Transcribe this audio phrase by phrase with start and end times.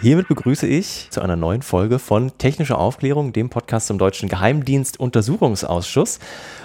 [0.00, 5.00] Hiermit begrüße ich zu einer neuen Folge von Technische Aufklärung, dem Podcast zum Deutschen Geheimdienst
[5.00, 6.20] Untersuchungsausschuss.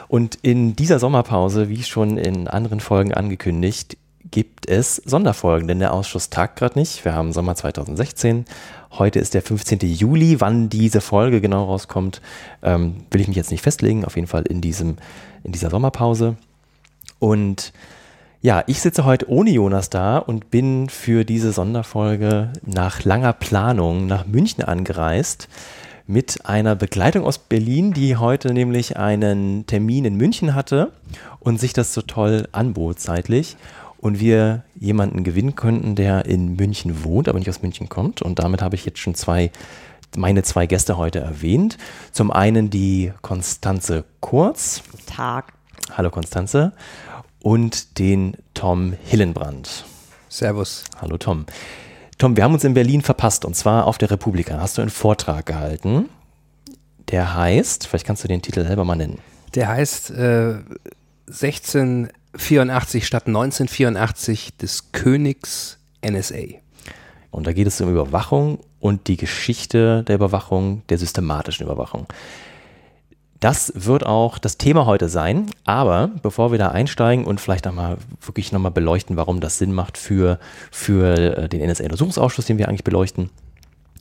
[0.08, 3.98] Und in dieser Sommerpause, wie schon in anderen Folgen angekündigt,
[4.30, 7.06] gibt es Sonderfolgen, denn der Ausschuss tagt gerade nicht.
[7.06, 8.46] Wir haben Sommer 2016.
[8.92, 9.80] Heute ist der 15.
[9.80, 10.40] Juli.
[10.40, 12.22] Wann diese Folge genau rauskommt,
[12.62, 14.06] ähm, will ich mich jetzt nicht festlegen.
[14.06, 14.98] Auf jeden Fall in, diesem,
[15.44, 16.38] in dieser Sommerpause.
[17.18, 17.74] Und
[18.44, 24.06] ja, ich sitze heute ohne Jonas da und bin für diese Sonderfolge nach langer Planung
[24.06, 25.48] nach München angereist
[26.08, 30.92] mit einer Begleitung aus Berlin, die heute nämlich einen Termin in München hatte
[31.40, 33.56] und sich das so toll anbot zeitlich
[34.02, 38.22] und wir jemanden gewinnen könnten, der in München wohnt, aber nicht aus München kommt.
[38.22, 39.52] Und damit habe ich jetzt schon zwei,
[40.18, 41.78] meine zwei Gäste heute erwähnt.
[42.12, 44.84] Zum einen die Konstanze Kurz.
[45.06, 45.54] Tag.
[45.96, 46.74] Hallo Konstanze
[47.44, 49.86] und den Tom Hillenbrand.
[50.30, 50.86] Servus.
[51.00, 51.46] Hallo Tom.
[52.18, 54.60] Tom, wir haben uns in Berlin verpasst und zwar auf der Republika.
[54.60, 56.10] Hast du einen Vortrag gehalten,
[57.10, 59.20] der heißt, vielleicht kannst du den Titel selber mal nennen.
[59.54, 60.56] Der heißt äh,
[61.28, 66.44] 1684 statt 1984 des Königs NSA.
[67.30, 72.08] Und da geht es um Überwachung und die Geschichte der Überwachung, der systematischen Überwachung.
[73.44, 75.48] Das wird auch das Thema heute sein.
[75.66, 79.98] Aber bevor wir da einsteigen und vielleicht nochmal wirklich nochmal beleuchten, warum das Sinn macht
[79.98, 80.40] für,
[80.72, 83.32] für äh, den NSA-Untersuchungsausschuss, den wir eigentlich beleuchten,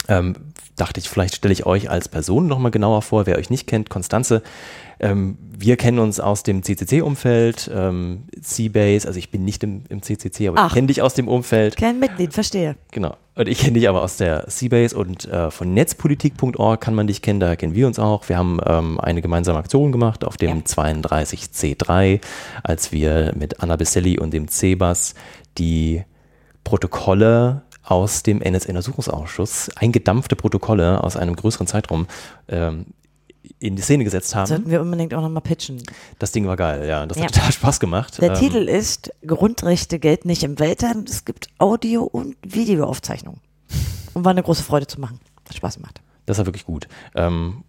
[0.07, 0.37] ähm,
[0.77, 3.27] dachte ich, vielleicht stelle ich euch als Person nochmal genauer vor.
[3.27, 4.43] Wer euch nicht kennt, Konstanze
[5.03, 10.01] ähm, wir kennen uns aus dem CCC-Umfeld, ähm, C-Base, also ich bin nicht im, im
[10.01, 11.77] CCC, aber Ach, ich kenne dich aus dem Umfeld.
[11.77, 12.77] Kein Mitglied, verstehe.
[12.93, 13.17] Genau.
[13.35, 17.23] Und ich kenne dich aber aus der C-Base und äh, von netzpolitik.org kann man dich
[17.23, 18.29] kennen, da kennen wir uns auch.
[18.29, 20.65] Wir haben ähm, eine gemeinsame Aktion gemacht auf dem ja.
[20.65, 22.21] 32C3,
[22.63, 25.15] als wir mit Anna Besselli und dem CBAS
[25.57, 26.05] die
[26.63, 32.07] Protokolle aus dem NSA-Untersuchungsausschuss, eingedampfte Protokolle aus einem größeren Zeitraum
[32.49, 32.87] ähm,
[33.59, 34.47] in die Szene gesetzt haben.
[34.47, 35.83] Sollten wir unbedingt auch nochmal pitchen.
[36.19, 37.07] Das Ding war geil, ja.
[37.07, 37.25] Das ja.
[37.25, 38.21] hat total Spaß gemacht.
[38.21, 41.05] Der ähm, Titel ist Grundrechte gelten nicht im Weltall.
[41.09, 43.41] Es gibt Audio- und Videoaufzeichnungen.
[44.15, 45.21] Und war eine große Freude zu machen.
[45.49, 46.01] Hat Spaß gemacht.
[46.27, 46.89] Das war wirklich gut.
[47.15, 47.65] Ähm,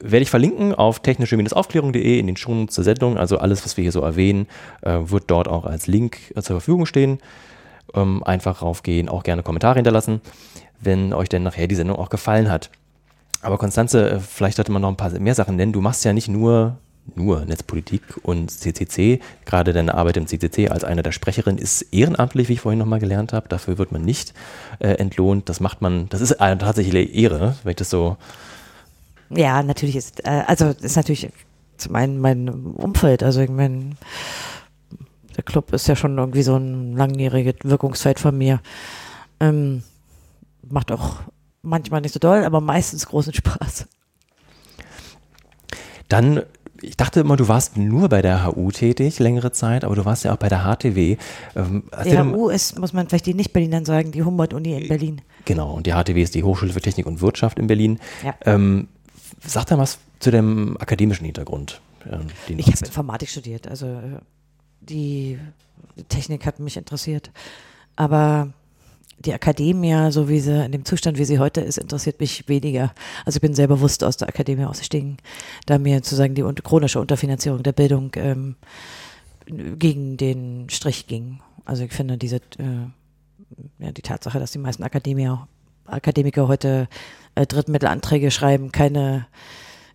[0.00, 3.18] werde ich verlinken auf technische-aufklärung.de in den Shownotes zur Sendung.
[3.18, 4.46] Also alles, was wir hier so erwähnen,
[4.82, 7.18] äh, wird dort auch als Link äh, zur Verfügung stehen.
[7.94, 10.20] Ähm, einfach raufgehen, auch gerne Kommentare hinterlassen,
[10.80, 12.70] wenn euch denn nachher die Sendung auch gefallen hat.
[13.42, 15.72] Aber Konstanze, äh, vielleicht sollte man noch ein paar mehr Sachen nennen.
[15.72, 16.76] Du machst ja nicht nur,
[17.14, 19.20] nur Netzpolitik und CCC.
[19.44, 23.00] Gerade deine Arbeit im CCC als eine der Sprecherinnen ist ehrenamtlich, wie ich vorhin nochmal
[23.00, 23.48] gelernt habe.
[23.48, 24.34] Dafür wird man nicht
[24.78, 25.48] äh, entlohnt.
[25.48, 28.16] Das macht man, das ist äh, tatsächlich Ehre, wenn ich das so.
[29.30, 31.30] Ja, natürlich ist, äh, also ist natürlich
[31.88, 33.22] mein, mein Umfeld.
[33.22, 33.92] Also ich meine,
[35.36, 38.60] der Club ist ja schon irgendwie so eine langjährige Wirkungszeit von mir.
[39.38, 39.82] Ähm,
[40.68, 41.20] macht auch
[41.62, 43.86] manchmal nicht so doll, aber meistens großen Spaß.
[46.08, 46.42] Dann,
[46.82, 50.24] ich dachte immer, du warst nur bei der HU tätig, längere Zeit, aber du warst
[50.24, 51.16] ja auch bei der HTW.
[51.54, 55.22] Ähm, die HU ist, muss man vielleicht die Nicht-Berlinern sagen, die Humboldt-Uni in Berlin.
[55.44, 58.00] Genau, und die HTW ist die Hochschule für Technik und Wirtschaft in Berlin.
[58.24, 58.34] Ja.
[58.44, 58.88] Ähm,
[59.44, 61.80] sag da was zu dem akademischen Hintergrund.
[62.10, 64.20] Ähm, ich habe Informatik studiert, also äh,
[64.80, 65.38] die
[66.08, 67.30] Technik hat mich interessiert.
[67.96, 68.52] Aber
[69.20, 72.94] die Akademie, so wie sie in dem Zustand, wie sie heute ist, interessiert mich weniger.
[73.24, 75.18] Also ich bin sehr bewusst aus der Akademie ausgestiegen,
[75.66, 78.56] da mir sozusagen die chronische Unterfinanzierung der Bildung ähm,
[79.46, 81.40] gegen den Strich ging.
[81.66, 82.88] Also ich finde diese, äh,
[83.78, 85.48] ja, die Tatsache, dass die meisten Akademiker,
[85.84, 86.88] Akademiker heute
[87.34, 89.26] äh, Drittmittelanträge schreiben, keine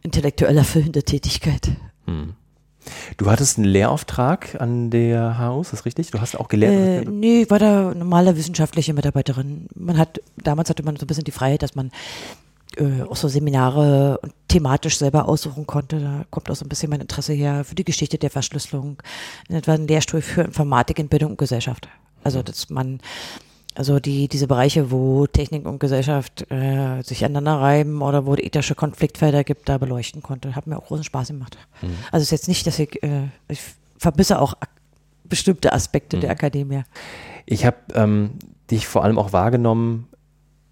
[0.03, 1.71] intellektuell erfüllende Tätigkeit.
[2.05, 2.35] Hm.
[3.17, 6.11] Du hattest einen Lehrauftrag an der HU, ist das richtig?
[6.11, 7.07] Du hast auch gelernt?
[7.07, 9.67] Äh, nee, ich war da normale wissenschaftliche Mitarbeiterin.
[9.75, 11.91] Man hat, damals hatte man so ein bisschen die Freiheit, dass man
[12.77, 15.99] äh, auch so Seminare thematisch selber aussuchen konnte.
[15.99, 19.01] Da kommt auch so ein bisschen mein Interesse her für die Geschichte der Verschlüsselung.
[19.49, 21.87] In etwa ein Lehrstuhl für Informatik in Bildung und Gesellschaft.
[22.23, 22.99] Also, dass man
[23.75, 28.39] also die, diese Bereiche, wo Technik und Gesellschaft äh, sich aneinander reiben oder wo es
[28.39, 30.55] ethische Konfliktfelder gibt, da beleuchten konnte.
[30.55, 31.57] Hat mir auch großen Spaß gemacht.
[31.81, 31.89] Mhm.
[32.11, 33.59] Also es ist jetzt nicht, dass ich, äh, ich
[33.97, 34.53] verbisse auch
[35.25, 36.21] bestimmte Aspekte mhm.
[36.21, 36.83] der Akademie.
[37.45, 38.31] Ich habe ähm,
[38.71, 40.07] dich vor allem auch wahrgenommen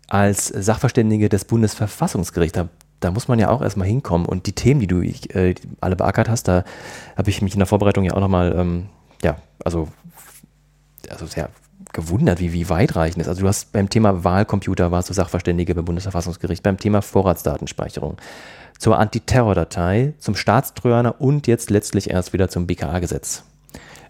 [0.07, 2.55] als Sachverständige des Bundesverfassungsgerichts.
[2.55, 2.69] Da,
[3.01, 4.25] da muss man ja auch erstmal hinkommen.
[4.25, 6.63] Und die Themen, die du ich, äh, alle beackert hast, da
[7.17, 8.89] habe ich mich in der Vorbereitung ja auch nochmal, ähm,
[9.21, 9.89] ja, also,
[11.09, 11.49] also sehr
[11.93, 13.27] gewundert, wie, wie weitreichend ist.
[13.27, 18.17] Also du hast beim Thema Wahlcomputer warst du Sachverständige beim Bundesverfassungsgericht, beim Thema Vorratsdatenspeicherung,
[18.79, 23.43] zur Antiterrordatei, zum Staatstrojaner und jetzt letztlich erst wieder zum BKA-Gesetz.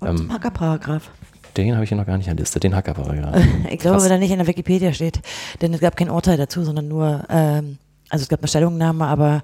[0.02, 1.10] Ähm, Paragraph.
[1.56, 3.36] Den habe ich hier noch gar nicht an der Liste, den Hackerparagraph.
[3.70, 4.06] Ich glaube, Krass.
[4.06, 5.22] weil er nicht in der Wikipedia steht.
[5.62, 7.78] Denn es gab kein Urteil dazu, sondern nur, ähm,
[8.10, 9.44] also es gab eine Stellungnahme, aber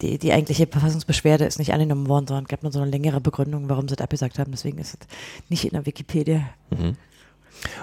[0.00, 3.20] die, die eigentliche Verfassungsbeschwerde ist nicht angenommen worden, sondern es gab nur so eine längere
[3.20, 4.52] Begründung, warum sie es abgesagt haben.
[4.52, 5.08] Deswegen ist es
[5.48, 6.42] nicht in der Wikipedia.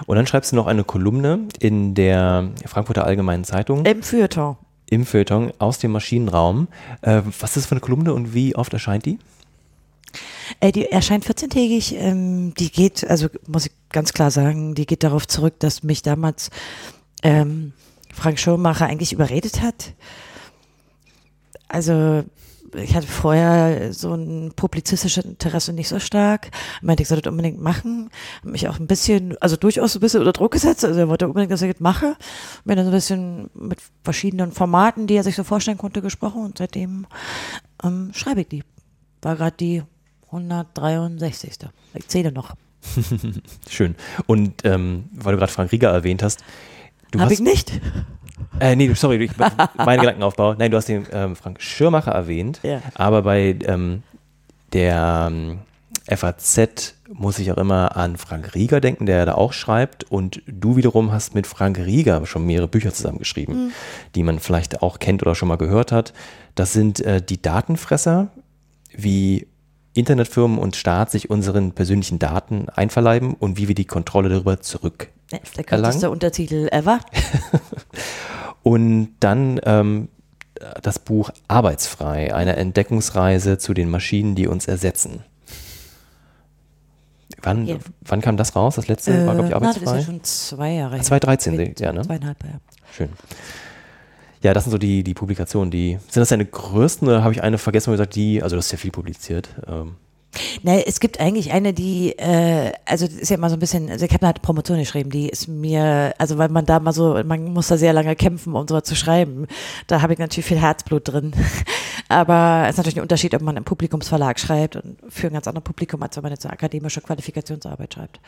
[0.06, 4.56] Und dann schreibst du noch eine Kolumne in der Frankfurter Allgemeinen Zeitung Im Feuilleton.
[4.90, 6.68] im Feuilleton aus dem Maschinenraum.
[7.02, 9.18] Äh, was ist das für eine Kolumne und wie oft erscheint die?
[10.60, 11.94] Äh, die erscheint 14-tägig.
[11.96, 16.02] Ähm, die geht, also muss ich ganz klar sagen, die geht darauf zurück, dass mich
[16.02, 16.50] damals
[17.22, 17.72] ähm,
[18.12, 19.94] Frank Schirmacher eigentlich überredet hat.
[21.68, 22.24] Also
[22.74, 26.50] ich hatte vorher so ein publizistisches Interesse nicht so stark.
[26.80, 28.10] Er meinte, ich soll das unbedingt machen.
[28.36, 30.84] Hat mich auch ein bisschen, also durchaus ein bisschen unter Druck gesetzt.
[30.84, 32.16] Also er wollte unbedingt, dass ich das mache.
[32.64, 36.44] Mir dann so ein bisschen mit verschiedenen Formaten, die er sich so vorstellen konnte, gesprochen
[36.44, 37.06] und seitdem
[37.82, 38.64] ähm, schreibe ich die.
[39.20, 39.82] War gerade die
[40.26, 41.52] 163.
[41.94, 42.54] Ich zähle noch.
[43.68, 43.94] Schön.
[44.26, 46.42] Und ähm, weil du gerade Frank Rieger erwähnt hast,
[47.10, 47.80] du Habe hast ich nicht?
[48.60, 49.30] Äh, nee, sorry, ich,
[49.76, 50.54] mein Gedankenaufbau.
[50.54, 52.80] Nein, du hast den ähm, Frank Schirmacher erwähnt, Ja.
[52.94, 54.02] aber bei ähm,
[54.72, 55.58] der ähm,
[56.08, 60.04] FAZ muss ich auch immer an Frank Rieger denken, der da auch schreibt.
[60.04, 63.72] Und du wiederum hast mit Frank Rieger schon mehrere Bücher zusammengeschrieben,
[64.14, 66.12] die man vielleicht auch kennt oder schon mal gehört hat.
[66.54, 68.28] Das sind äh, die Datenfresser,
[68.96, 69.46] wie
[69.94, 75.08] Internetfirmen und Staat sich unseren persönlichen Daten einverleiben und wie wir die Kontrolle darüber zurück
[75.32, 75.82] Ja, Der erlangen.
[75.84, 77.00] kürzeste Untertitel ever.
[78.62, 80.08] Und dann ähm,
[80.82, 85.24] das Buch Arbeitsfrei, eine Entdeckungsreise zu den Maschinen, die uns ersetzen.
[87.42, 87.76] Wann, Ja.
[88.02, 88.76] wann kam das raus?
[88.76, 89.98] Das letzte war, glaube ich, Äh, na, das ist Arbeitsfrei.
[89.98, 91.02] ja schon zwei Jahre her.
[91.02, 92.02] 2013, Zwei- ja, ne?
[92.02, 92.60] Zweieinhalb, ja.
[92.96, 93.08] Schön.
[94.42, 95.98] Ja, das sind so die, die Publikationen, die.
[96.08, 98.72] Sind das deine größten oder habe ich eine vergessen und gesagt, die, also das ist
[98.72, 99.48] ja viel publiziert.
[99.66, 99.96] Ähm,
[100.62, 104.04] Ne, es gibt eigentlich eine, die, äh, also ist ja immer so ein bisschen, also
[104.06, 107.52] ich habe eine Promotion geschrieben, die ist mir, also weil man da mal so, man
[107.52, 109.46] muss da sehr lange kämpfen, um sowas zu schreiben.
[109.88, 111.32] Da habe ich natürlich viel Herzblut drin.
[112.08, 115.46] Aber es ist natürlich ein Unterschied, ob man im Publikumsverlag schreibt und für ein ganz
[115.48, 118.20] anderes Publikum, als wenn man jetzt eine akademische Qualifikationsarbeit schreibt.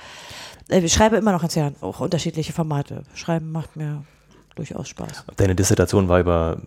[0.69, 3.03] Äh, Ich schreibe immer noch ganz Jahren auch unterschiedliche Formate.
[3.15, 4.05] Schreiben macht mir
[4.57, 5.25] durchaus Spaß.
[5.37, 6.61] deine Dissertation war über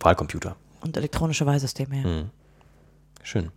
[0.00, 0.54] Wahlcomputer.
[0.80, 2.24] Und elektronische Wahlsysteme, ja.
[3.24, 3.50] Schön.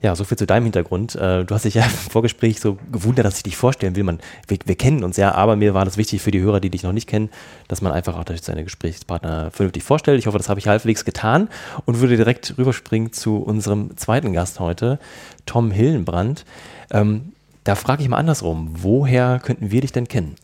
[0.00, 1.16] Ja, so viel zu deinem Hintergrund.
[1.16, 4.04] Äh, Du hast dich ja im Vorgespräch so gewundert, dass ich dich vorstellen will.
[4.04, 6.70] Man, wir, wir kennen uns ja, aber mir war das wichtig für die Hörer, die
[6.70, 7.30] dich noch nicht kennen,
[7.66, 10.18] dass man einfach auch seine Gesprächspartner vernünftig vorstellt.
[10.18, 11.48] Ich hoffe, das habe ich halbwegs getan
[11.84, 15.00] und würde direkt rüberspringen zu unserem zweiten Gast heute,
[15.46, 16.44] Tom Hillenbrand.
[16.90, 17.32] Ähm,
[17.64, 18.70] da frage ich mal andersrum.
[18.74, 20.36] Woher könnten wir dich denn kennen?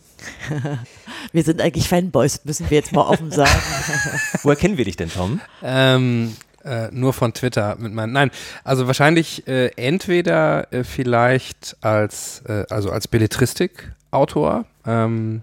[1.33, 3.51] Wir sind eigentlich Fanboys, müssen wir jetzt mal offen sagen.
[4.43, 5.41] Woher kennen wir dich denn, Tom?
[5.63, 6.35] Ähm,
[6.65, 8.13] äh, nur von Twitter mit meinen.
[8.13, 8.31] Nein,
[8.65, 14.65] also wahrscheinlich äh, entweder äh, vielleicht als, äh, also als Belletristik-Autor.
[14.87, 15.43] Ähm,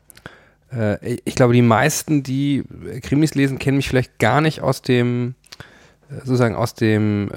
[0.74, 4.82] äh, ich glaube, die meisten, die äh, Krimis lesen, kennen mich vielleicht gar nicht aus
[4.82, 5.36] dem
[6.10, 7.32] sozusagen aus dem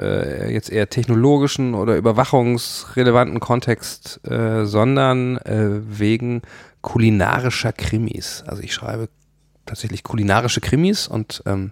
[0.49, 6.43] jetzt eher technologischen oder überwachungsrelevanten Kontext, sondern wegen
[6.83, 8.43] kulinarischer Krimis.
[8.49, 9.09] Also ich schreibe
[9.65, 11.71] tatsächlich kulinarische Krimis und ähm,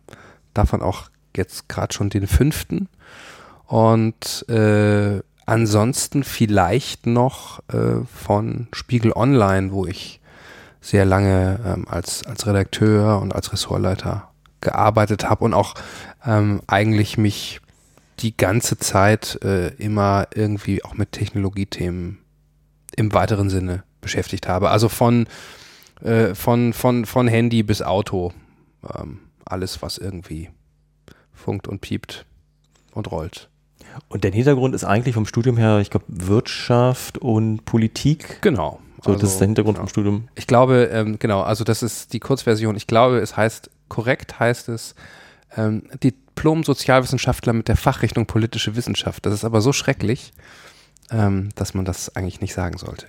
[0.55, 2.89] davon auch jetzt gerade schon den fünften.
[3.67, 10.21] Und äh, ansonsten vielleicht noch äh, von Spiegel Online, wo ich
[10.81, 14.29] sehr lange ähm, als, als Redakteur und als Ressortleiter
[14.61, 15.75] gearbeitet habe und auch
[16.25, 17.61] ähm, eigentlich mich
[18.19, 22.19] die ganze Zeit äh, immer irgendwie auch mit Technologiethemen
[22.97, 24.71] im weiteren Sinne beschäftigt habe.
[24.71, 25.27] Also von,
[26.03, 28.33] äh, von, von, von Handy bis Auto.
[28.95, 30.51] Ähm, alles, was irgendwie
[31.43, 32.25] funkt und piept
[32.93, 33.49] und rollt.
[34.09, 38.41] Und dein Hintergrund ist eigentlich vom Studium her, ich glaube, Wirtschaft und Politik.
[38.41, 38.81] Genau.
[39.05, 39.87] So, das ist der Hintergrund genau.
[39.87, 40.29] vom Studium.
[40.35, 42.77] Ich glaube, ähm, genau, also das ist die Kurzversion.
[42.77, 44.95] Ich glaube, es heißt, korrekt heißt es,
[45.57, 49.27] ähm, Diplom-Sozialwissenschaftler mit der Fachrichtung politische Wissenschaft.
[49.27, 50.33] Das ist aber so schrecklich,
[51.11, 53.07] ähm, dass man das eigentlich nicht sagen sollte.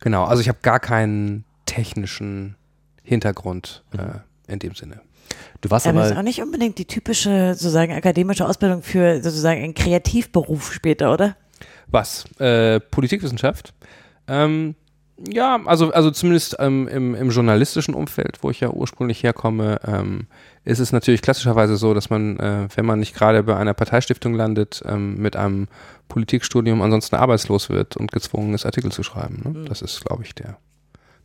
[0.00, 2.56] Genau, also ich habe gar keinen technischen
[3.02, 5.00] Hintergrund äh, in dem Sinne.
[5.60, 9.62] Du warst Aber das ist auch nicht unbedingt die typische, sozusagen, akademische Ausbildung für sozusagen
[9.62, 11.36] einen Kreativberuf später, oder?
[11.88, 12.24] Was?
[12.38, 13.74] Äh, Politikwissenschaft?
[14.28, 14.76] Ähm,
[15.26, 20.28] ja, also, also zumindest ähm, im, im journalistischen Umfeld, wo ich ja ursprünglich herkomme, ähm,
[20.64, 24.34] ist es natürlich klassischerweise so, dass man, äh, wenn man nicht gerade bei einer Parteistiftung
[24.34, 25.66] landet, ähm, mit einem
[26.06, 29.42] Politikstudium ansonsten arbeitslos wird und gezwungen ist, Artikel zu schreiben.
[29.44, 29.64] Ne?
[29.64, 30.58] Das ist, glaube ich, der,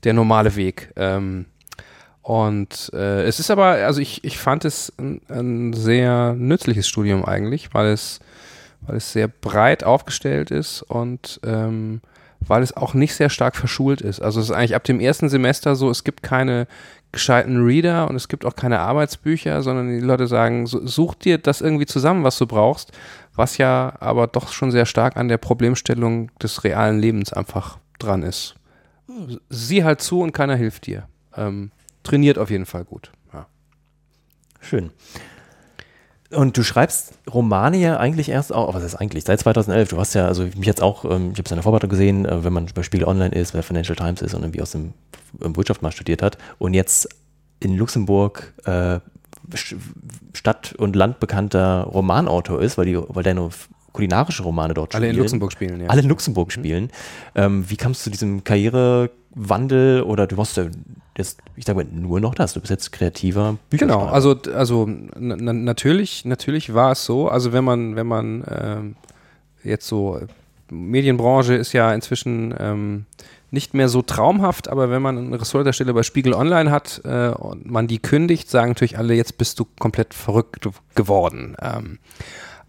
[0.04, 0.92] der normale Weg.
[0.96, 1.46] Ähm,
[2.24, 7.26] und äh, es ist aber, also ich, ich fand es ein, ein sehr nützliches Studium
[7.26, 8.22] eigentlich, weil es,
[8.82, 12.02] weil es sehr breit aufgestellt ist und ähm,
[12.40, 14.22] weil es auch nicht sehr stark verschult ist.
[14.22, 16.68] Also es ist eigentlich ab dem ersten Semester so, es gibt keine
[17.12, 21.60] gescheiten Reader und es gibt auch keine Arbeitsbücher, sondern die Leute sagen, such dir das
[21.60, 22.94] irgendwie zusammen, was du brauchst,
[23.36, 28.24] was ja aber doch schon sehr stark an der Problemstellung des realen Lebens einfach dran
[28.24, 28.56] ist.
[29.50, 31.08] Sieh halt zu und keiner hilft dir.
[31.36, 31.72] Ähm,
[32.04, 33.12] trainiert auf jeden Fall gut.
[33.34, 33.48] Ja.
[34.60, 34.92] Schön.
[36.32, 39.90] Und du schreibst Romane ja eigentlich erst auch, was ist eigentlich, seit 2011.
[39.90, 42.26] Du hast ja, also mich jetzt auch, ähm, ich habe es in der Vorbereitung gesehen,
[42.26, 44.94] äh, wenn man bei Spiegel Online ist, bei Financial Times ist und irgendwie aus dem
[45.34, 47.08] Wirtschaftsmarkt studiert hat und jetzt
[47.60, 49.00] in Luxemburg äh,
[50.34, 53.50] Stadt- und Land bekannter Romanautor ist, weil, die, weil deine
[53.92, 55.10] kulinarische Romane dort Alle spielen.
[55.10, 55.88] Alle in Luxemburg spielen, ja.
[55.88, 56.84] Alle in Luxemburg spielen.
[56.84, 56.90] Mhm.
[57.36, 58.44] Ähm, wie kamst du zu diesem
[59.34, 60.66] Karrierewandel oder du machst ja
[61.18, 62.54] jetzt, ich sage mal, nur noch das.
[62.54, 64.00] Du bist jetzt kreativer Bücherschreiber.
[64.00, 67.28] Genau, also, also natürlich, natürlich war es so.
[67.28, 68.96] Also wenn man, wenn man ähm,
[69.64, 70.20] jetzt so,
[70.70, 73.06] Medienbranche ist ja inzwischen ähm,
[73.52, 77.70] nicht mehr so traumhaft, aber wenn man eine Ressortstelle bei Spiegel Online hat äh, und
[77.70, 81.56] man die kündigt, sagen natürlich alle, jetzt bist du komplett verrückt geworden.
[81.62, 82.00] Ähm,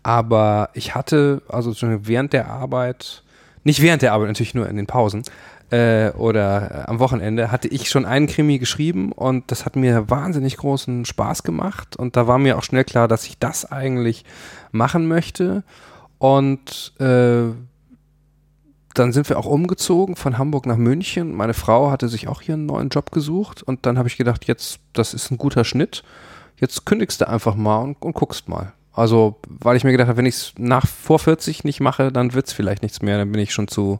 [0.02, 3.22] aber ich hatte, also während der Arbeit,
[3.62, 5.22] nicht während der Arbeit, natürlich nur in den Pausen,
[5.70, 10.10] äh, oder äh, am Wochenende hatte ich schon einen Krimi geschrieben und das hat mir
[10.10, 14.24] wahnsinnig großen Spaß gemacht und da war mir auch schnell klar, dass ich das eigentlich
[14.72, 15.64] machen möchte
[16.18, 17.52] und äh,
[18.94, 21.34] dann sind wir auch umgezogen von Hamburg nach München.
[21.34, 24.46] Meine Frau hatte sich auch hier einen neuen Job gesucht und dann habe ich gedacht,
[24.46, 26.04] jetzt, das ist ein guter Schnitt.
[26.60, 28.72] Jetzt kündigst du einfach mal und, und guckst mal.
[28.92, 32.32] Also, weil ich mir gedacht habe, wenn ich es nach vor 40 nicht mache, dann
[32.32, 33.18] wird es vielleicht nichts mehr.
[33.18, 33.98] Dann bin ich schon zu,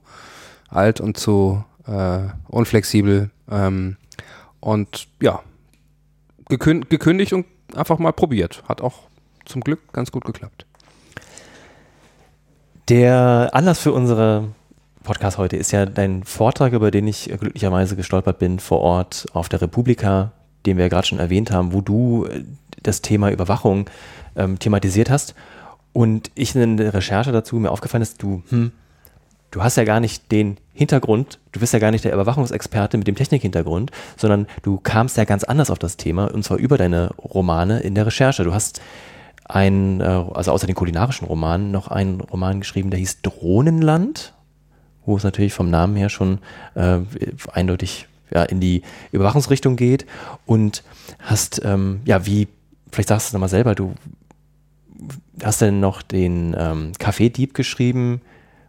[0.74, 3.30] alt und zu äh, unflexibel.
[3.50, 3.96] Ähm,
[4.60, 5.40] und ja,
[6.48, 8.62] gekünd gekündigt und einfach mal probiert.
[8.68, 9.00] Hat auch
[9.44, 10.66] zum Glück ganz gut geklappt.
[12.88, 14.48] Der Anlass für unsere
[15.02, 19.48] Podcast heute ist ja dein Vortrag, über den ich glücklicherweise gestolpert bin vor Ort auf
[19.48, 20.32] der Republika,
[20.66, 22.44] den wir ja gerade schon erwähnt haben, wo du äh,
[22.82, 23.88] das Thema Überwachung
[24.36, 25.34] ähm, thematisiert hast.
[25.92, 28.72] Und ich in der Recherche dazu mir aufgefallen ist, du, hm,
[29.54, 33.06] du hast ja gar nicht den Hintergrund, du bist ja gar nicht der Überwachungsexperte mit
[33.06, 37.11] dem Technikhintergrund, sondern du kamst ja ganz anders auf das Thema und zwar über deine
[37.18, 38.42] Romane in der Recherche.
[38.42, 38.80] Du hast
[39.44, 44.34] ein, äh, also außer den kulinarischen Romanen, noch einen Roman geschrieben, der hieß Drohnenland,
[45.06, 46.38] wo es natürlich vom Namen her schon
[46.75, 46.99] äh,
[47.52, 48.82] eindeutig ja, in die
[49.12, 50.04] Überwachungsrichtung geht
[50.46, 50.82] und
[51.20, 52.49] hast, ähm, ja, wie,
[52.90, 53.94] vielleicht sagst du es nochmal selber, du
[55.44, 58.20] hast denn noch den ähm, Café-Dieb geschrieben,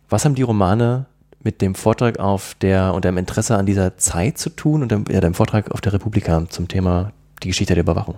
[0.09, 1.05] was haben die Romane
[1.43, 5.05] mit dem Vortrag auf der und deinem Interesse an dieser Zeit zu tun und dem,
[5.09, 7.12] ja, deinem Vortrag auf der Republika zum Thema
[7.43, 8.15] die Geschichte der Überwachung?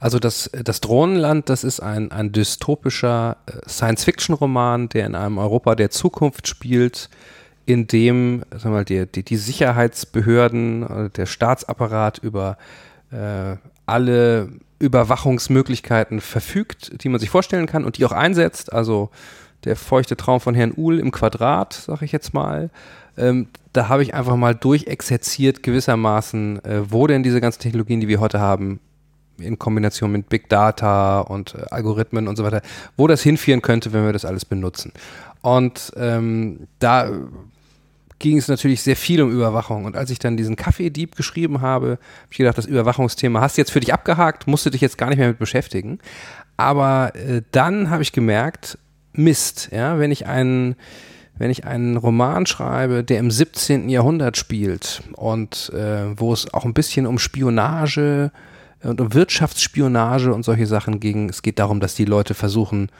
[0.00, 5.74] Also das, das Drohnenland, das ist ein, ein dystopischer äh, Science-Fiction-Roman, der in einem Europa
[5.74, 7.08] der Zukunft spielt,
[7.66, 12.56] in dem wir mal, die, die, die Sicherheitsbehörden, äh, der Staatsapparat über
[13.10, 13.56] äh,
[13.86, 14.48] alle
[14.78, 18.72] Überwachungsmöglichkeiten verfügt, die man sich vorstellen kann und die auch einsetzt.
[18.72, 19.10] Also
[19.68, 22.70] der feuchte Traum von Herrn Uhl im Quadrat, sag ich jetzt mal.
[23.18, 28.08] Ähm, da habe ich einfach mal durchexerziert gewissermaßen, äh, wo denn diese ganzen Technologien, die
[28.08, 28.80] wir heute haben,
[29.38, 32.62] in Kombination mit Big Data und äh, Algorithmen und so weiter,
[32.96, 34.92] wo das hinführen könnte, wenn wir das alles benutzen.
[35.42, 37.10] Und ähm, da
[38.18, 39.84] ging es natürlich sehr viel um Überwachung.
[39.84, 41.98] Und als ich dann diesen Kaffee-Dieb geschrieben habe, habe
[42.30, 45.10] ich gedacht, das Überwachungsthema hast du jetzt für dich abgehakt, musst du dich jetzt gar
[45.10, 45.98] nicht mehr mit beschäftigen.
[46.56, 48.78] Aber äh, dann habe ich gemerkt,
[49.18, 50.76] Mist, ja, wenn ich einen,
[51.36, 53.88] wenn ich einen Roman schreibe, der im 17.
[53.88, 58.30] Jahrhundert spielt und äh, wo es auch ein bisschen um Spionage
[58.82, 62.90] und um Wirtschaftsspionage und solche Sachen ging, es geht darum, dass die Leute versuchen,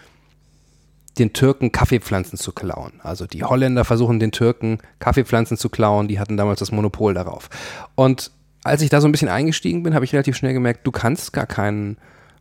[1.18, 2.94] den Türken Kaffeepflanzen zu klauen.
[3.02, 7.48] Also die Holländer versuchen den Türken Kaffeepflanzen zu klauen, die hatten damals das Monopol darauf.
[7.94, 8.30] Und
[8.64, 11.32] als ich da so ein bisschen eingestiegen bin, habe ich relativ schnell gemerkt, du kannst
[11.32, 11.96] gar keinen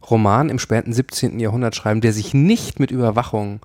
[0.10, 1.40] Roman im späten 17.
[1.40, 3.60] Jahrhundert schreiben, der sich nicht mit Überwachung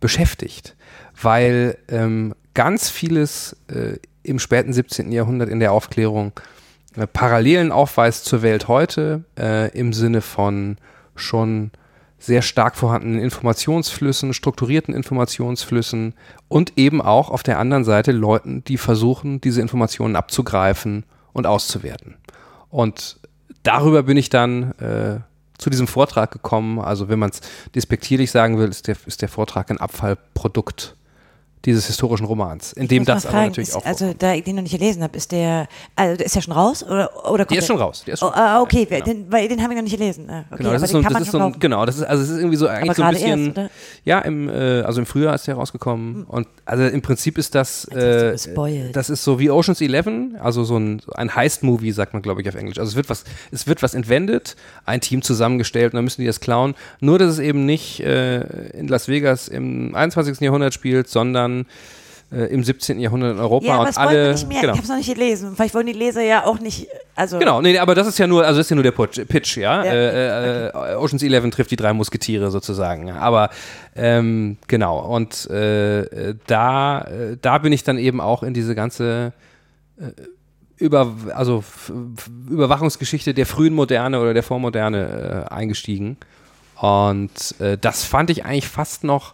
[0.00, 0.76] beschäftigt,
[1.20, 5.12] weil ähm, ganz vieles äh, im späten 17.
[5.12, 6.32] Jahrhundert in der Aufklärung
[6.96, 10.76] äh, Parallelen aufweist zur Welt heute äh, im Sinne von
[11.14, 11.70] schon
[12.18, 16.14] sehr stark vorhandenen Informationsflüssen, strukturierten Informationsflüssen
[16.48, 22.16] und eben auch auf der anderen Seite Leuten, die versuchen, diese Informationen abzugreifen und auszuwerten.
[22.70, 23.20] Und
[23.62, 25.20] darüber bin ich dann äh,
[25.58, 26.78] zu diesem Vortrag gekommen.
[26.78, 27.40] Also wenn man es
[27.74, 30.96] despektierlich sagen will, ist der, ist der Vortrag ein Abfallprodukt
[31.64, 33.84] dieses historischen Romans, in dem das fragen, aber natürlich ist, auch.
[33.84, 36.52] Also, da ich den noch nicht gelesen habe, ist der, also der ist ja schon
[36.52, 38.04] raus oder, oder der ist schon raus.
[38.06, 39.04] Der ist Oh, schon, ah, okay, ja, genau.
[39.04, 40.30] den, weil den habe ich noch nicht gelesen.
[40.30, 42.30] Ah, Okay, Genau, das ist so, das ist so ein, genau, das ist, also es
[42.30, 43.70] ist irgendwie so eigentlich so ein bisschen, erst,
[44.04, 47.84] ja, im, äh, also im Frühjahr ist der rausgekommen und also im Prinzip ist das,
[47.86, 48.36] äh,
[48.92, 52.48] das ist so wie Ocean's Eleven, also so ein, ein Heist-Movie, sagt man glaube ich
[52.48, 52.78] auf Englisch.
[52.78, 56.26] Also es wird was, es wird was entwendet, ein Team zusammengestellt und dann müssen die
[56.28, 56.74] das klauen.
[57.00, 60.40] Nur, dass es eben nicht äh, in Las Vegas im 21.
[60.40, 61.45] Jahrhundert spielt, sondern
[62.32, 62.98] äh, im 17.
[62.98, 64.60] Jahrhundert in Europa Ja, aber und alle, nicht mehr.
[64.62, 64.72] genau.
[64.72, 65.52] Ich habe es noch nicht gelesen.
[65.54, 68.44] Vielleicht wollen die Leser ja auch nicht, also Genau, nee, aber das ist ja nur,
[68.44, 69.84] also das ist ja nur der Pitch, ja.
[69.84, 73.10] Ja, äh, äh, Ocean's Eleven trifft die drei Musketiere sozusagen.
[73.12, 73.50] Aber
[73.94, 78.74] ähm, genau, und äh, äh, da, äh, da bin ich dann eben auch in diese
[78.74, 79.32] ganze
[79.98, 80.10] äh,
[80.78, 81.64] über, also
[82.50, 86.16] Überwachungsgeschichte der frühen Moderne oder der Vormoderne äh, eingestiegen.
[86.80, 89.32] Und äh, das fand ich eigentlich fast noch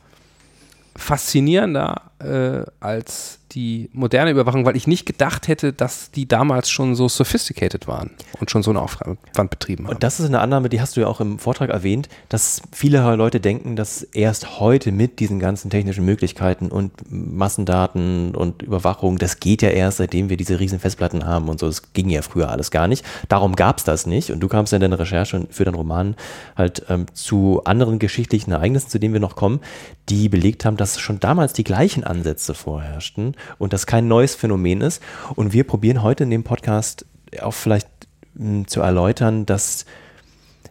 [0.97, 6.95] faszinierender äh, als die moderne Überwachung, weil ich nicht gedacht hätte, dass die damals schon
[6.95, 9.95] so sophisticated waren und schon so einen Aufwand betrieben haben.
[9.95, 13.15] Und das ist eine Annahme, die hast du ja auch im Vortrag erwähnt, dass viele
[13.17, 19.41] Leute denken, dass erst heute mit diesen ganzen technischen Möglichkeiten und Massendaten und Überwachung, das
[19.41, 21.67] geht ja erst, seitdem wir diese riesen Festplatten haben und so.
[21.67, 23.05] Das ging ja früher alles gar nicht.
[23.29, 24.31] Darum gab es das nicht.
[24.31, 26.17] Und du kamst ja in deiner Recherche für deinen Roman
[26.57, 29.61] halt ähm, zu anderen geschichtlichen Ereignissen, zu denen wir noch kommen,
[30.09, 34.81] die belegt haben, dass schon damals die gleichen Ansätze vorherrschten und das kein neues Phänomen
[34.81, 35.03] ist.
[35.35, 37.07] Und wir probieren heute in dem Podcast
[37.41, 37.89] auch vielleicht
[38.35, 39.87] mh, zu erläutern, dass,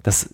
[0.03, 0.29] dass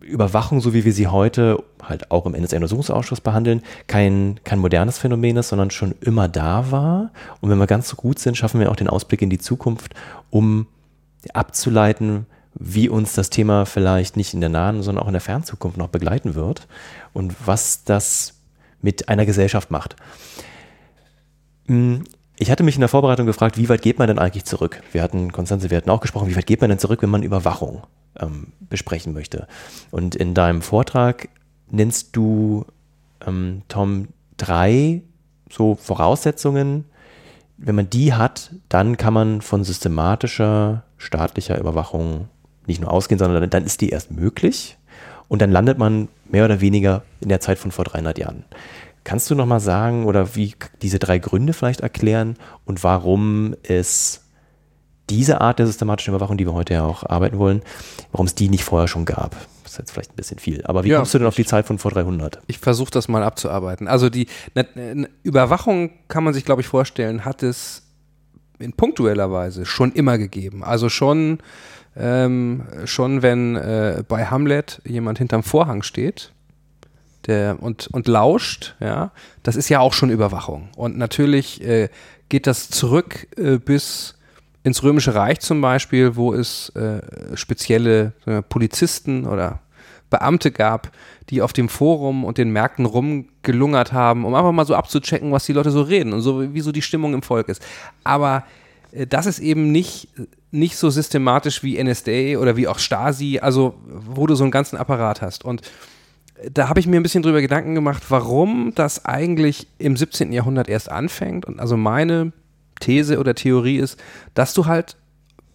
[0.00, 5.36] Überwachung, so wie wir sie heute halt auch im NSA-Untersuchungsausschuss behandeln, kein, kein modernes Phänomen
[5.36, 7.10] ist, sondern schon immer da war.
[7.40, 9.94] Und wenn wir ganz so gut sind, schaffen wir auch den Ausblick in die Zukunft,
[10.30, 10.66] um
[11.34, 15.76] abzuleiten, wie uns das Thema vielleicht nicht in der nahen, sondern auch in der Fernzukunft
[15.76, 16.66] noch begleiten wird
[17.12, 18.34] und was das
[18.80, 19.96] mit einer Gesellschaft macht.
[21.68, 22.04] Hm,
[22.40, 24.80] Ich hatte mich in der Vorbereitung gefragt, wie weit geht man denn eigentlich zurück?
[24.92, 27.22] Wir hatten, Konstanze, wir hatten auch gesprochen, wie weit geht man denn zurück, wenn man
[27.22, 27.82] Überwachung
[28.18, 29.48] ähm, besprechen möchte?
[29.90, 31.28] Und in deinem Vortrag
[31.70, 32.64] nennst du,
[33.26, 35.02] ähm, Tom, drei
[35.50, 36.84] so Voraussetzungen.
[37.56, 42.28] Wenn man die hat, dann kann man von systematischer staatlicher Überwachung
[42.66, 44.76] nicht nur ausgehen, sondern dann, dann ist die erst möglich.
[45.26, 48.44] Und dann landet man mehr oder weniger in der Zeit von vor 300 Jahren.
[49.08, 54.20] Kannst du noch mal sagen oder wie diese drei Gründe vielleicht erklären und warum es
[55.08, 57.62] diese Art der systematischen Überwachung, die wir heute ja auch arbeiten wollen,
[58.12, 59.30] warum es die nicht vorher schon gab?
[59.62, 60.62] Das ist jetzt vielleicht ein bisschen viel.
[60.66, 62.40] Aber wie Ja, kommst du denn auf die Zeit von vor 300?
[62.48, 63.88] Ich versuche das mal abzuarbeiten.
[63.88, 67.84] Also die ne, ne, Überwachung kann man sich, glaube ich, vorstellen, hat es
[68.58, 70.62] in punktueller Weise schon immer gegeben.
[70.62, 71.38] Also schon,
[71.96, 76.34] ähm, schon wenn äh, bei Hamlet jemand hinterm Vorhang steht
[77.28, 79.12] der, und, und lauscht, ja,
[79.42, 80.70] das ist ja auch schon Überwachung.
[80.76, 81.88] Und natürlich äh,
[82.28, 84.16] geht das zurück äh, bis
[84.64, 87.00] ins Römische Reich zum Beispiel, wo es äh,
[87.36, 88.12] spezielle
[88.48, 89.60] Polizisten oder
[90.10, 90.90] Beamte gab,
[91.30, 95.46] die auf dem Forum und den Märkten rumgelungert haben, um einfach mal so abzuchecken, was
[95.46, 97.62] die Leute so reden und so, wie so die Stimmung im Volk ist.
[98.04, 98.44] Aber
[98.92, 100.08] äh, das ist eben nicht,
[100.50, 104.76] nicht so systematisch wie NSDA oder wie auch Stasi, also wo du so einen ganzen
[104.76, 105.44] Apparat hast.
[105.44, 105.62] Und
[106.52, 110.32] da habe ich mir ein bisschen drüber Gedanken gemacht, warum das eigentlich im 17.
[110.32, 111.44] Jahrhundert erst anfängt.
[111.46, 112.32] Und also meine
[112.80, 114.00] These oder Theorie ist,
[114.34, 114.96] dass du halt,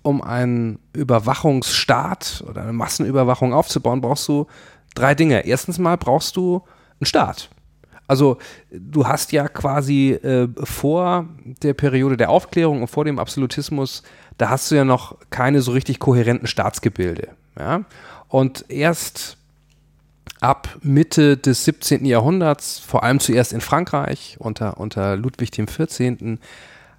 [0.02, 4.48] um einen Überwachungsstaat oder eine Massenüberwachung aufzubauen, brauchst du
[4.96, 5.46] drei Dinge.
[5.46, 6.62] Erstens mal brauchst du
[7.00, 7.50] einen Staat.
[8.06, 8.38] Also
[8.70, 11.28] du hast ja quasi äh, vor
[11.62, 14.04] der Periode der Aufklärung und vor dem Absolutismus,
[14.38, 17.30] da hast du ja noch keine so richtig kohärenten Staatsgebilde.
[17.58, 17.86] Ja?
[18.28, 19.38] Und erst
[20.44, 22.06] ab Mitte des 17.
[22.06, 26.38] Jahrhunderts, vor allem zuerst in Frankreich unter, unter Ludwig XIV.,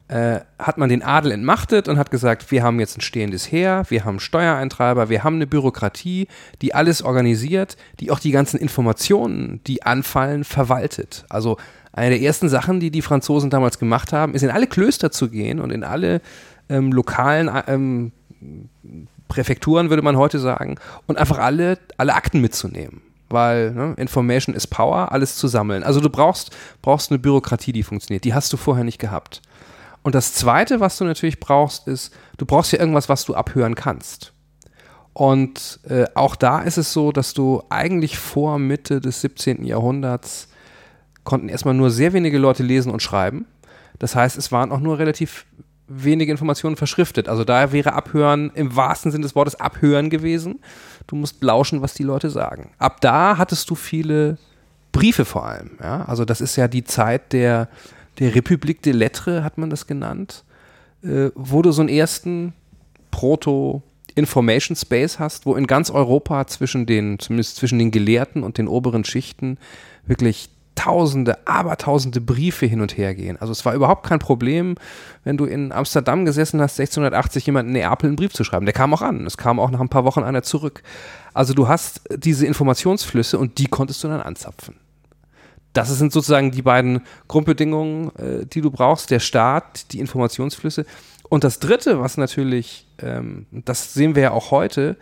[0.08, 3.84] äh, hat man den Adel entmachtet und hat gesagt, wir haben jetzt ein stehendes Heer,
[3.88, 6.28] wir haben Steuereintreiber, wir haben eine Bürokratie,
[6.60, 11.24] die alles organisiert, die auch die ganzen Informationen, die anfallen, verwaltet.
[11.30, 11.56] Also
[11.92, 15.30] eine der ersten Sachen, die die Franzosen damals gemacht haben, ist in alle Klöster zu
[15.30, 16.20] gehen und in alle
[16.68, 18.12] ähm, lokalen ähm,
[19.28, 20.76] Präfekturen, würde man heute sagen,
[21.06, 23.00] und einfach alle, alle Akten mitzunehmen
[23.34, 25.82] weil ne, Information is Power, alles zu sammeln.
[25.82, 28.24] Also du brauchst, brauchst eine Bürokratie, die funktioniert.
[28.24, 29.42] Die hast du vorher nicht gehabt.
[30.02, 33.74] Und das Zweite, was du natürlich brauchst, ist, du brauchst ja irgendwas, was du abhören
[33.74, 34.32] kannst.
[35.12, 39.64] Und äh, auch da ist es so, dass du eigentlich vor Mitte des 17.
[39.64, 40.48] Jahrhunderts
[41.22, 43.46] konnten erstmal nur sehr wenige Leute lesen und schreiben.
[43.98, 45.46] Das heißt, es waren auch nur relativ
[45.86, 47.28] wenige Informationen verschriftet.
[47.28, 50.60] Also da wäre Abhören im wahrsten Sinne des Wortes Abhören gewesen.
[51.06, 52.70] Du musst lauschen, was die Leute sagen.
[52.78, 54.38] Ab da hattest du viele
[54.92, 55.72] Briefe vor allem.
[55.80, 56.04] Ja?
[56.04, 57.68] Also das ist ja die Zeit der
[58.18, 60.44] der Republik de Lettres hat man das genannt,
[61.02, 62.52] äh, wo du so einen ersten
[63.10, 63.82] Proto-
[64.16, 68.68] Information Space hast, wo in ganz Europa zwischen den, zumindest zwischen den Gelehrten und den
[68.68, 69.58] oberen Schichten
[70.06, 73.36] wirklich tausende, abertausende Briefe hin und her gehen.
[73.40, 74.74] Also es war überhaupt kein Problem,
[75.22, 78.66] wenn du in Amsterdam gesessen hast, 1680 jemand in Neapel einen Brief zu schreiben.
[78.66, 79.26] Der kam auch an.
[79.26, 80.82] Es kam auch nach ein paar Wochen einer zurück.
[81.32, 84.76] Also du hast diese Informationsflüsse und die konntest du dann anzapfen
[85.74, 90.86] das sind sozusagen die beiden Grundbedingungen, äh, die du brauchst, der Staat, die Informationsflüsse.
[91.28, 94.96] Und das Dritte, was natürlich, ähm, das sehen wir ja auch heute,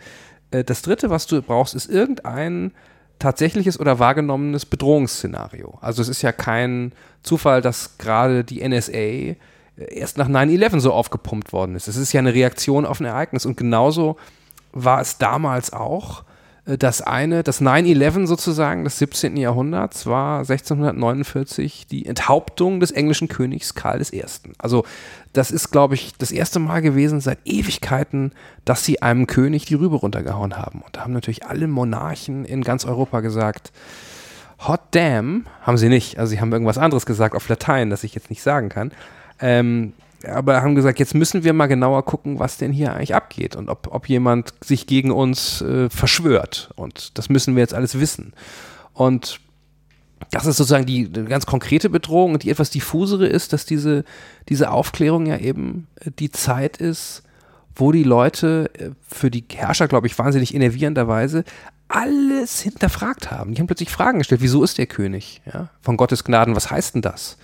[0.51, 2.71] äh, das Dritte, was du brauchst, ist irgendein
[3.19, 5.77] tatsächliches oder wahrgenommenes Bedrohungsszenario.
[5.81, 9.35] Also es ist ja kein Zufall, dass gerade die NSA äh,
[9.77, 11.87] erst nach 9-11 so aufgepumpt worden ist.
[11.87, 14.17] Es ist ja eine Reaktion auf ein Ereignis und genauso
[14.71, 16.23] war es damals auch
[16.65, 19.35] das eine, das 9-11 sozusagen des 17.
[19.35, 24.23] Jahrhunderts war 1649 die Enthauptung des englischen Königs Karl I.
[24.59, 24.85] Also
[25.33, 28.31] das ist, glaube ich, das erste Mal gewesen seit Ewigkeiten,
[28.63, 30.81] dass sie einem König die Rübe runtergehauen haben.
[30.81, 33.73] Und da haben natürlich alle Monarchen in ganz Europa gesagt,
[34.65, 36.17] Hot damn, haben sie nicht.
[36.17, 38.93] Also sie haben irgendwas anderes gesagt auf Latein, das ich jetzt nicht sagen kann.
[39.41, 39.91] Ähm,
[40.23, 43.69] aber haben gesagt, jetzt müssen wir mal genauer gucken, was denn hier eigentlich abgeht und
[43.69, 46.71] ob, ob jemand sich gegen uns äh, verschwört.
[46.75, 48.33] Und das müssen wir jetzt alles wissen.
[48.93, 49.39] Und
[50.31, 54.05] das ist sozusagen die, ganz konkrete Bedrohung und die etwas diffusere ist, dass diese,
[54.49, 57.23] diese Aufklärung ja eben äh, die Zeit ist,
[57.75, 61.43] wo die Leute äh, für die Herrscher, glaube ich, wahnsinnig innervierenderweise
[61.89, 63.53] alles hinterfragt haben.
[63.53, 64.41] Die haben plötzlich Fragen gestellt.
[64.41, 65.41] Wieso ist der König?
[65.45, 65.69] Ja?
[65.81, 67.37] Von Gottes Gnaden, was heißt denn das?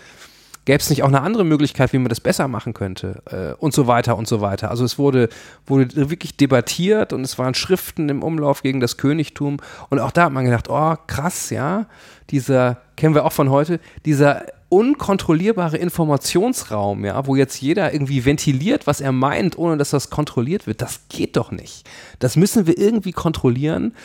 [0.69, 3.23] Gäbe es nicht auch eine andere Möglichkeit, wie man das besser machen könnte?
[3.25, 4.69] Äh, und so weiter und so weiter.
[4.69, 5.29] Also es wurde,
[5.65, 9.57] wurde wirklich debattiert und es waren Schriften im Umlauf gegen das Königtum.
[9.89, 11.87] Und auch da hat man gedacht, oh krass, ja,
[12.29, 18.85] dieser, kennen wir auch von heute, dieser unkontrollierbare Informationsraum, ja, wo jetzt jeder irgendwie ventiliert,
[18.85, 21.89] was er meint, ohne dass das kontrolliert wird, das geht doch nicht.
[22.19, 23.95] Das müssen wir irgendwie kontrollieren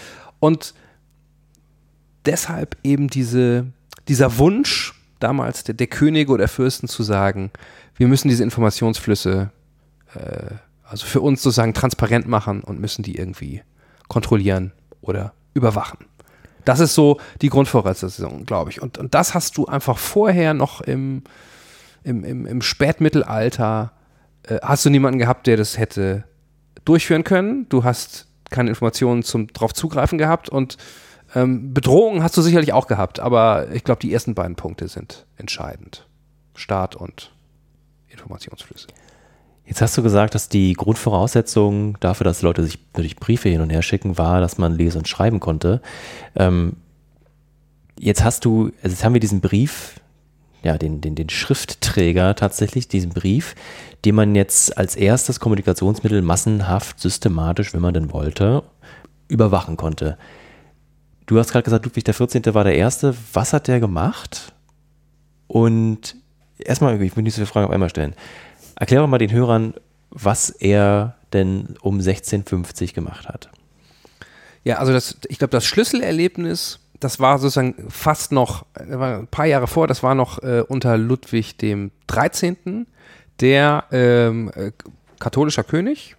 [0.41, 0.73] und
[2.25, 3.67] deshalb eben diese,
[4.09, 7.51] dieser Wunsch, damals der, der Könige oder Fürsten zu sagen,
[7.97, 9.51] wir müssen diese Informationsflüsse
[10.15, 13.63] äh, also für uns sozusagen transparent machen und müssen die irgendwie
[14.09, 15.99] kontrollieren oder überwachen.
[16.65, 18.81] Das ist so die Grundvoraussetzung, glaube ich.
[18.81, 21.23] Und, und das hast du einfach vorher noch im,
[22.05, 23.93] im, im, im Spätmittelalter,
[24.45, 26.25] äh, hast du niemanden gehabt, der das hätte
[26.85, 27.69] durchführen können.
[27.69, 30.77] Du hast keine Informationen zum drauf zugreifen gehabt und
[31.35, 35.27] ähm, Bedrohungen hast du sicherlich auch gehabt, aber ich glaube, die ersten beiden Punkte sind
[35.37, 36.07] entscheidend.
[36.55, 37.33] Staat und
[38.09, 38.87] Informationsflüsse.
[39.67, 43.71] Jetzt hast du gesagt, dass die Grundvoraussetzung dafür, dass Leute sich wirklich Briefe hin und
[43.71, 45.81] her schicken, war, dass man lesen und schreiben konnte.
[46.37, 46.77] Ähm,
[47.99, 50.01] jetzt hast du, also jetzt haben wir diesen Brief,
[50.63, 53.55] ja, den, den, den Schriftträger tatsächlich, diesen Brief,
[54.05, 58.63] den man jetzt als erstes Kommunikationsmittel massenhaft, systematisch, wenn man denn wollte,
[59.29, 60.19] überwachen konnte.
[61.27, 62.55] Du hast gerade gesagt, Ludwig XIV.
[62.55, 63.15] war der Erste.
[63.33, 64.53] Was hat der gemacht?
[65.47, 66.17] Und
[66.59, 68.15] erstmal, ich will nicht so viele Fragen auf einmal stellen.
[68.77, 69.75] Erklär doch mal den Hörern,
[70.11, 73.51] was er denn um 1650 gemacht hat.
[74.65, 79.47] Ja, also das, ich glaube, das Schlüsselerlebnis, das war sozusagen fast noch, war ein paar
[79.47, 82.87] Jahre vor, das war noch äh, unter Ludwig dem 13.,
[83.41, 84.71] der ähm, äh,
[85.19, 86.17] katholischer König,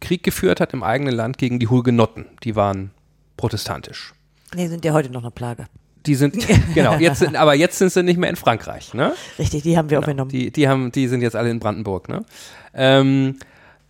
[0.00, 2.26] Krieg geführt hat im eigenen Land gegen die Hugenotten.
[2.42, 2.90] Die waren
[3.36, 4.15] protestantisch.
[4.56, 5.66] Nee, sind ja heute noch eine Plage.
[6.06, 6.34] Die sind,
[6.74, 9.12] genau, jetzt sind, aber jetzt sind sie nicht mehr in Frankreich, ne?
[9.38, 10.30] Richtig, die haben wir genau, auch genommen.
[10.30, 12.24] Die, die, haben, die sind jetzt alle in Brandenburg, ne?
[12.72, 13.36] Ähm,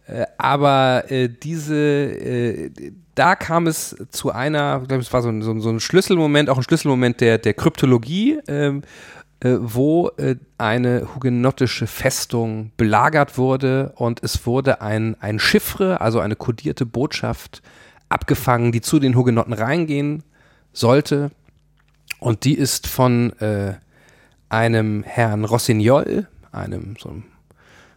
[0.09, 2.71] äh, aber äh, diese, äh,
[3.15, 6.51] da kam es zu einer, ich glaube, es war so ein, so, so ein, Schlüsselmoment,
[6.51, 8.83] auch ein Schlüsselmoment der, der Kryptologie, ähm,
[9.41, 16.19] äh, wo äh, eine hugenottische Festung belagert wurde und es wurde ein, ein Chiffre, also
[16.19, 17.63] eine kodierte Botschaft
[18.09, 20.25] abgefangen, die zu den Hugenotten reingehen
[20.77, 21.31] sollte.
[22.19, 23.75] Und die ist von äh,
[24.49, 27.25] einem Herrn Rossignol, einem so einem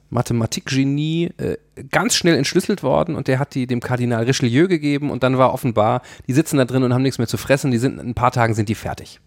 [0.10, 1.58] Mathematikgenie, äh,
[1.92, 5.54] ganz schnell entschlüsselt worden und der hat die dem Kardinal Richelieu gegeben und dann war
[5.54, 8.14] offenbar, die sitzen da drin und haben nichts mehr zu fressen, die sind in ein
[8.16, 9.20] paar Tagen sind die fertig.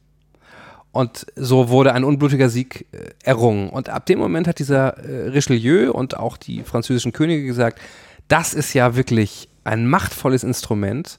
[0.90, 3.70] Und so wurde ein unblutiger Sieg äh, errungen.
[3.70, 7.80] Und ab dem Moment hat dieser äh, Richelieu und auch die französischen Könige gesagt,
[8.28, 11.18] das ist ja wirklich ein machtvolles Instrument,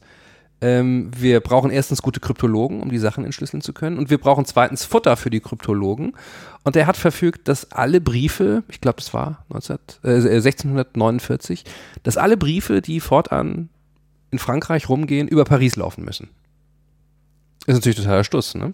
[0.64, 3.98] ähm, wir brauchen erstens gute Kryptologen, um die Sachen entschlüsseln zu können.
[3.98, 6.16] Und wir brauchen zweitens Futter für die Kryptologen.
[6.64, 11.66] Und er hat verfügt, dass alle Briefe, ich glaube, das war 19, äh, 1649,
[12.04, 13.68] dass alle Briefe, die fortan
[14.32, 16.30] in Frankreich rumgehen, über Paris laufen müssen.
[17.68, 18.74] Ist natürlich totaler Stuss, ne?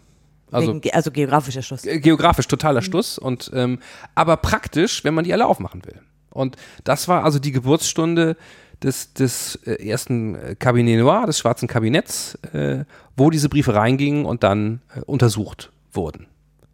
[0.52, 1.78] Also, Wegen, also geografischer.
[1.86, 3.80] Äh, geografisch totaler Schluss und ähm,
[4.13, 6.02] aber praktisch, wenn man die alle aufmachen will.
[6.30, 8.36] Und das war also die Geburtsstunde
[8.83, 14.25] des, des äh, ersten äh, Cabinet Noir, des schwarzen Kabinetts, äh, wo diese Briefe reingingen
[14.25, 16.27] und dann äh, untersucht wurden.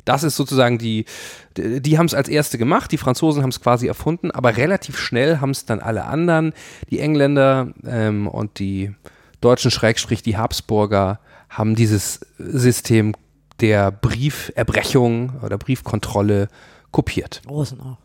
[0.06, 1.06] Das ist sozusagen die,
[1.58, 5.40] die, haben es als erste gemacht, die Franzosen haben es quasi erfunden, aber relativ schnell
[5.42, 6.54] haben es dann alle anderen,
[6.92, 8.94] die Engländer ähm, und die
[9.42, 13.14] Deutschen, Schrägstrich, die Habsburger, haben dieses System
[13.62, 16.50] der Brieferbrechung oder Briefkontrolle
[16.92, 17.42] kopiert.
[17.50, 17.98] Russen auch.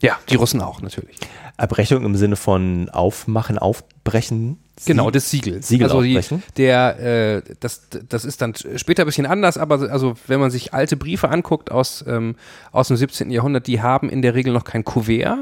[0.00, 1.16] Ja, die Russen auch natürlich.
[1.56, 4.58] Erbrechung im Sinne von aufmachen, aufbrechen.
[4.86, 5.68] Genau, des Siegels.
[5.68, 6.18] Siegel also die,
[6.56, 10.72] der, äh, das, das ist dann später ein bisschen anders, aber also wenn man sich
[10.72, 12.36] alte Briefe anguckt aus, ähm,
[12.72, 13.30] aus dem 17.
[13.30, 15.36] Jahrhundert, die haben in der Regel noch kein Kuvert,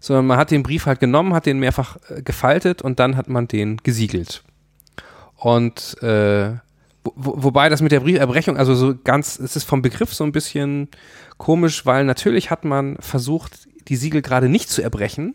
[0.00, 3.28] sondern man hat den Brief halt genommen, hat den mehrfach äh, gefaltet und dann hat
[3.28, 4.42] man den gesiegelt.
[5.36, 6.50] Und äh,
[7.04, 10.32] wo, wobei das mit der Brieferbrechung, also so ganz, es ist vom Begriff so ein
[10.32, 10.88] bisschen
[11.38, 15.34] komisch, weil natürlich hat man versucht, die Siegel gerade nicht zu erbrechen,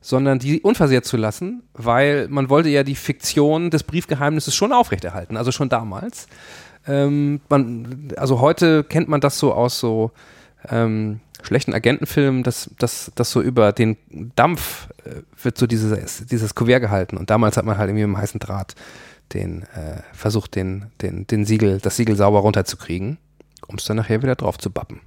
[0.00, 5.36] sondern die unversehrt zu lassen, weil man wollte ja die Fiktion des Briefgeheimnisses schon aufrechterhalten,
[5.36, 6.26] also schon damals.
[6.86, 10.10] Ähm, man, also heute kennt man das so aus so
[10.68, 13.96] ähm, schlechten Agentenfilmen, dass, dass, dass so über den
[14.34, 18.16] Dampf äh, wird so dieses, dieses Kuvert gehalten und damals hat man halt irgendwie mit
[18.16, 18.74] dem heißen Draht
[19.32, 23.18] den äh, versucht, den, den, den Siegel, das Siegel sauber runterzukriegen,
[23.66, 25.00] um es dann nachher wieder drauf zu bappen.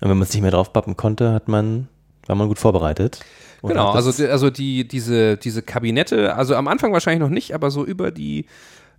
[0.00, 1.88] Und wenn man es nicht mehr drauf bappen konnte, hat man,
[2.26, 3.20] war man gut vorbereitet.
[3.60, 7.70] Und Genau, also, also die, diese, diese Kabinette, also am Anfang wahrscheinlich noch nicht, aber
[7.70, 8.46] so über die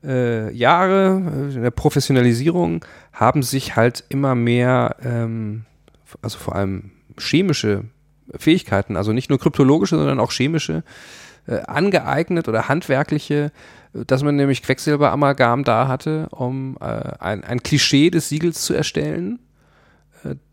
[0.03, 5.65] äh, Jahre äh, der Professionalisierung haben sich halt immer mehr, ähm,
[6.21, 7.85] also vor allem chemische
[8.37, 10.83] Fähigkeiten, also nicht nur kryptologische, sondern auch chemische,
[11.47, 13.51] äh, angeeignet oder handwerkliche,
[13.93, 16.85] äh, dass man nämlich Quecksilberamalgam da hatte, um äh,
[17.19, 19.39] ein, ein Klischee des Siegels zu erstellen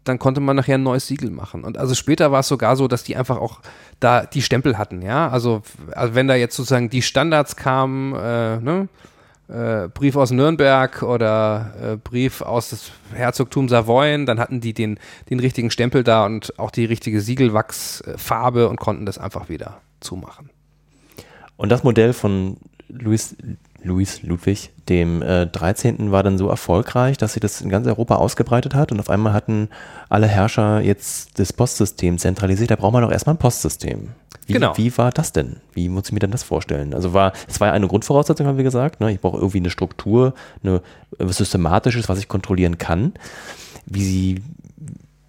[0.04, 1.64] dann konnte man nachher ein neues Siegel machen.
[1.64, 3.61] Und also später war es sogar so, dass die einfach auch
[4.00, 5.28] da die Stempel hatten, ja.
[5.28, 8.88] Also, also wenn da jetzt sozusagen die Standards kamen, äh, ne?
[9.48, 14.98] äh, Brief aus Nürnberg oder äh, Brief aus das Herzogtum Savoyen, dann hatten die den,
[15.31, 20.50] den richtigen Stempel da und auch die richtige Siegelwachsfarbe und konnten das einfach wieder zumachen.
[21.57, 23.37] Und das Modell von Louis,
[23.82, 26.10] Louis Ludwig, dem äh, 13.
[26.10, 29.32] war dann so erfolgreich, dass sie das in ganz Europa ausgebreitet hat und auf einmal
[29.32, 29.68] hatten
[30.08, 32.70] alle Herrscher jetzt das Postsystem zentralisiert.
[32.70, 34.08] Da braucht man doch erstmal ein Postsystem.
[34.46, 34.76] Wie, Genau.
[34.76, 35.56] wie war das denn?
[35.74, 36.94] Wie muss ich mir denn das vorstellen?
[36.94, 39.00] Also war, es war ja eine Grundvoraussetzung, haben wir gesagt.
[39.00, 39.12] Ne?
[39.12, 40.82] Ich brauche irgendwie eine Struktur, eine,
[41.18, 43.12] was Systematisches, was ich kontrollieren kann.
[43.86, 44.42] Wie, sie,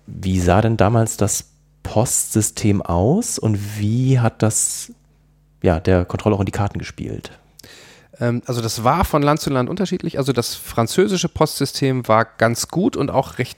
[0.07, 1.49] wie sah denn damals das
[1.83, 4.91] Postsystem aus und wie hat das
[5.61, 7.31] ja, der Kontrolle auch in die Karten gespielt?
[8.19, 10.17] Ähm, also das war von Land zu Land unterschiedlich.
[10.17, 13.57] Also das französische Postsystem war ganz gut und auch recht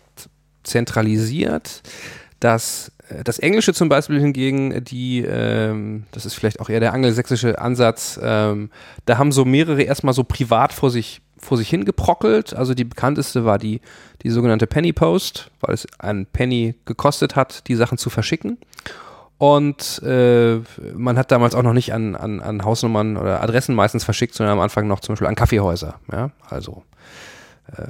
[0.63, 1.81] zentralisiert.
[2.39, 6.93] Das, äh, das Englische zum Beispiel hingegen, die, ähm, das ist vielleicht auch eher der
[6.93, 8.69] angelsächsische Ansatz, ähm,
[9.05, 12.53] da haben so mehrere erstmal so privat vor sich, vor sich hingeprockelt.
[12.53, 13.81] Also die bekannteste war die,
[14.23, 18.57] die sogenannte Penny Post, weil es einen Penny gekostet hat, die Sachen zu verschicken.
[19.41, 20.59] Und äh,
[20.93, 24.53] man hat damals auch noch nicht an, an, an Hausnummern oder Adressen meistens verschickt, sondern
[24.53, 25.95] am Anfang noch zum Beispiel an Kaffeehäuser.
[26.11, 26.29] Ja?
[26.47, 26.83] Also
[27.75, 27.87] äh,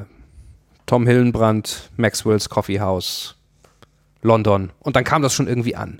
[0.85, 3.35] Tom Hillenbrand, Maxwell's Coffee House,
[4.21, 4.71] London.
[4.79, 5.99] Und dann kam das schon irgendwie an.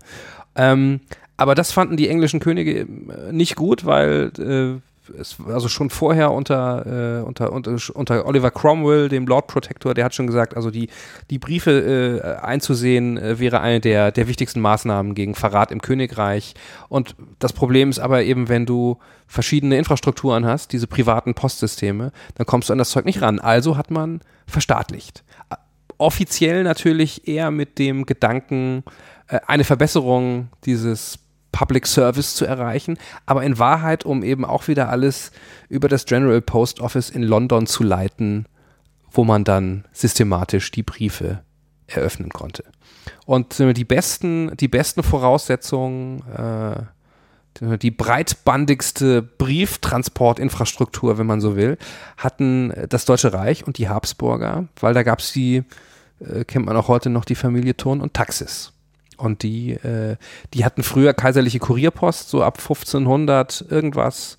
[0.56, 1.02] Ähm,
[1.36, 2.86] aber das fanden die englischen Könige äh,
[3.34, 4.80] nicht gut, weil äh,
[5.20, 10.06] es also schon vorher unter, äh, unter, unter, unter Oliver Cromwell, dem Lord Protector, der
[10.06, 10.90] hat schon gesagt, also die,
[11.30, 16.54] die Briefe äh, einzusehen äh, wäre eine der, der wichtigsten Maßnahmen gegen Verrat im Königreich.
[16.90, 18.98] Und das Problem ist aber eben, wenn du
[19.28, 23.40] verschiedene Infrastrukturen hast, diese privaten Postsysteme, dann kommst du an das Zeug nicht ran.
[23.40, 25.24] Also hat man verstaatlicht.
[25.98, 28.84] Offiziell natürlich eher mit dem Gedanken,
[29.28, 31.18] äh, eine Verbesserung dieses
[31.52, 35.32] Public Service zu erreichen, aber in Wahrheit, um eben auch wieder alles
[35.70, 38.46] über das General Post Office in London zu leiten,
[39.12, 41.44] wo man dann systematisch die Briefe
[41.88, 42.64] eröffnen konnte.
[43.26, 46.84] Und die besten, die besten Voraussetzungen, äh,
[47.78, 51.78] die breitbandigste Brieftransportinfrastruktur, wenn man so will,
[52.18, 55.64] hatten das Deutsche Reich und die Habsburger, weil da gab es die,
[56.20, 58.72] äh, kennt man auch heute noch, die Familie Thurn und Taxis.
[59.22, 60.18] Und die, äh,
[60.54, 64.38] die hatten früher kaiserliche Kurierpost, so ab 1500 irgendwas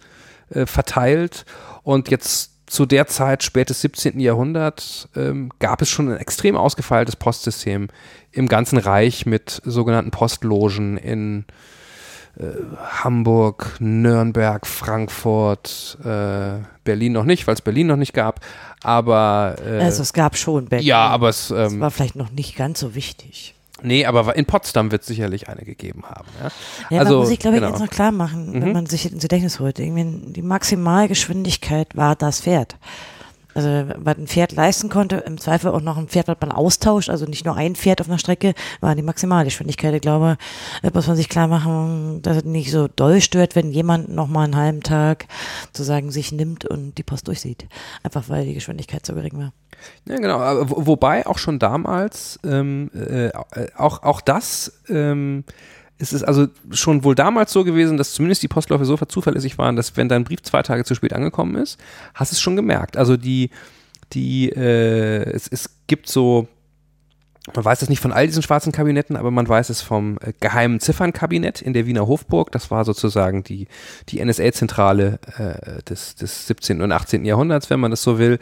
[0.50, 1.44] äh, verteilt.
[1.82, 4.18] Und jetzt zu der Zeit, spätes 17.
[4.18, 7.88] Jahrhundert, ähm, gab es schon ein extrem ausgefeiltes Postsystem
[8.30, 11.44] im ganzen Reich mit sogenannten Postlogen in
[12.38, 12.44] äh,
[13.02, 18.40] Hamburg, Nürnberg, Frankfurt, äh, Berlin noch nicht, weil es Berlin noch nicht gab.
[18.82, 20.86] Aber äh, Also es gab schon Berlin.
[20.86, 23.54] ja, aber es ähm, war vielleicht noch nicht ganz so wichtig.
[23.82, 26.28] Nee, aber in Potsdam wird es sicherlich eine gegeben haben.
[26.42, 26.48] Ja?
[26.90, 27.72] Ja, Also, muss sich, glaube ich, genau.
[27.74, 28.72] jetzt noch klar machen, wenn Mhm.
[28.72, 29.78] man sich ins Gedächtnis holt.
[29.78, 32.76] Irgendwie die Maximalgeschwindigkeit war das Pferd.
[33.54, 33.68] Also,
[33.98, 37.26] was ein Pferd leisten konnte, im Zweifel auch noch ein Pferd, was man austauscht, also
[37.26, 39.92] nicht nur ein Pferd auf einer Strecke, war die Maximalgeschwindigkeit.
[39.92, 40.38] Ich glaube,
[40.82, 44.26] da muss man sich klar machen, dass es nicht so doll stört, wenn jemand noch
[44.28, 45.26] mal einen halben Tag
[45.66, 47.66] sozusagen sich nimmt und die Post durchsieht.
[48.02, 49.52] Einfach weil die Geschwindigkeit so gering war.
[50.06, 50.38] Ja, genau.
[50.68, 53.30] Wobei auch schon damals, ähm, äh,
[53.76, 55.44] auch, auch das, ähm,
[55.98, 59.76] es ist also schon wohl damals so gewesen, dass zumindest die Postläufe so zuverlässig waren,
[59.76, 61.78] dass wenn dein Brief zwei Tage zu spät angekommen ist,
[62.14, 62.96] hast es schon gemerkt.
[62.96, 63.50] Also die,
[64.12, 66.48] die, äh, es, es gibt so,
[67.54, 70.32] man weiß es nicht von all diesen schwarzen Kabinetten, aber man weiß es vom äh,
[70.38, 72.52] geheimen Ziffernkabinett in der Wiener Hofburg.
[72.52, 73.66] Das war sozusagen die,
[74.08, 76.80] die NSA-Zentrale äh, des, des 17.
[76.80, 77.24] und 18.
[77.24, 78.38] Jahrhunderts, wenn man das so will.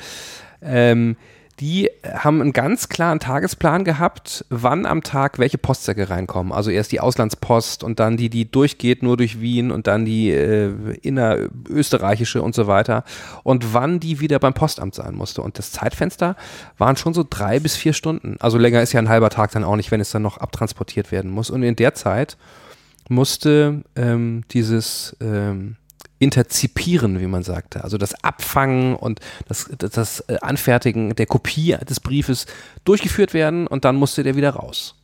[0.62, 1.16] Ähm,
[1.60, 6.52] die haben einen ganz klaren Tagesplan gehabt, wann am Tag welche Postsäcke reinkommen.
[6.52, 10.30] Also erst die Auslandspost und dann die, die durchgeht nur durch Wien und dann die
[10.30, 13.04] äh, innerösterreichische und so weiter.
[13.42, 15.42] Und wann die wieder beim Postamt sein musste.
[15.42, 16.34] Und das Zeitfenster
[16.78, 18.36] waren schon so drei bis vier Stunden.
[18.40, 21.12] Also länger ist ja ein halber Tag dann auch nicht, wenn es dann noch abtransportiert
[21.12, 21.50] werden muss.
[21.50, 22.38] Und in der Zeit
[23.10, 25.76] musste ähm, dieses ähm,
[26.20, 31.76] Interzipieren, wie man sagte, also das Abfangen und das, das, das äh, Anfertigen der Kopie
[31.88, 32.46] des Briefes
[32.84, 34.94] durchgeführt werden und dann musste der wieder raus.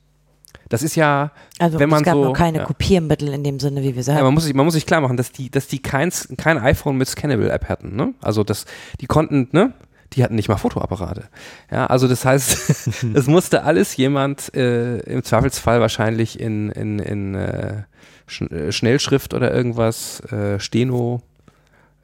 [0.68, 2.64] Das ist ja, Also wenn man es gab so, noch keine ja.
[2.64, 4.18] Kopiermittel in dem Sinne, wie wir sagen.
[4.18, 6.58] ja, man muss sich, man muss sich klar machen, dass die, dass die kein, kein
[6.58, 8.14] iPhone mit Scannable-App hatten, ne?
[8.20, 8.66] Also das,
[9.00, 9.72] die konnten, ne?
[10.12, 11.24] Die hatten nicht mal Fotoapparate.
[11.70, 17.34] Ja, also das heißt, es musste alles jemand äh, im Zweifelsfall wahrscheinlich in, in, in
[17.34, 17.82] äh,
[18.26, 21.22] Sch äh, Schnellschrift oder irgendwas, äh, Steno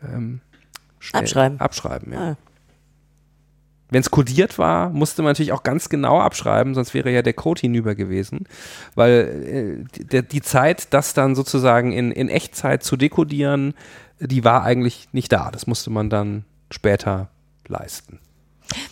[0.03, 0.41] ähm,
[0.99, 1.61] schnell Abschreiben.
[1.61, 2.21] Abschreiben, ja.
[2.21, 2.37] Ah.
[3.91, 7.35] Wenn es kodiert war, musste man natürlich auch ganz genau abschreiben, sonst wäre ja der
[7.35, 8.47] Code hinüber gewesen.
[8.95, 13.75] Weil äh, die, die Zeit, das dann sozusagen in, in Echtzeit zu dekodieren,
[14.19, 15.51] die war eigentlich nicht da.
[15.51, 17.29] Das musste man dann später
[17.69, 18.19] leisten.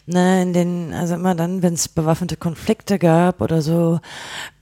[0.07, 4.01] Ne, in den, also immer dann, wenn es bewaffnete Konflikte gab oder so,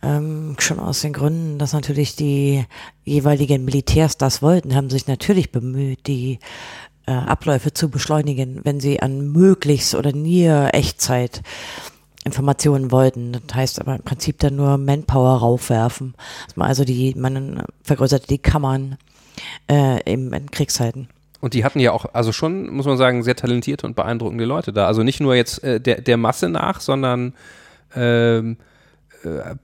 [0.03, 2.65] ähm, schon aus den Gründen, dass natürlich die
[3.05, 6.39] jeweiligen Militärs das wollten, haben sich natürlich bemüht, die
[7.07, 11.43] äh, Abläufe zu beschleunigen, wenn sie an möglichst oder near Echtzeit
[12.25, 13.33] Informationen wollten.
[13.33, 16.15] Das heißt aber im Prinzip dann nur Manpower raufwerfen.
[16.57, 18.99] Also die, man vergrößerte die Kammern
[19.71, 21.09] äh, im, in Kriegszeiten.
[21.41, 24.73] Und die hatten ja auch, also schon, muss man sagen, sehr talentierte und beeindruckende Leute
[24.73, 24.87] da.
[24.87, 27.35] Also nicht nur jetzt äh, der, der Masse nach, sondern
[27.95, 28.57] ähm,
[29.23, 29.55] äh,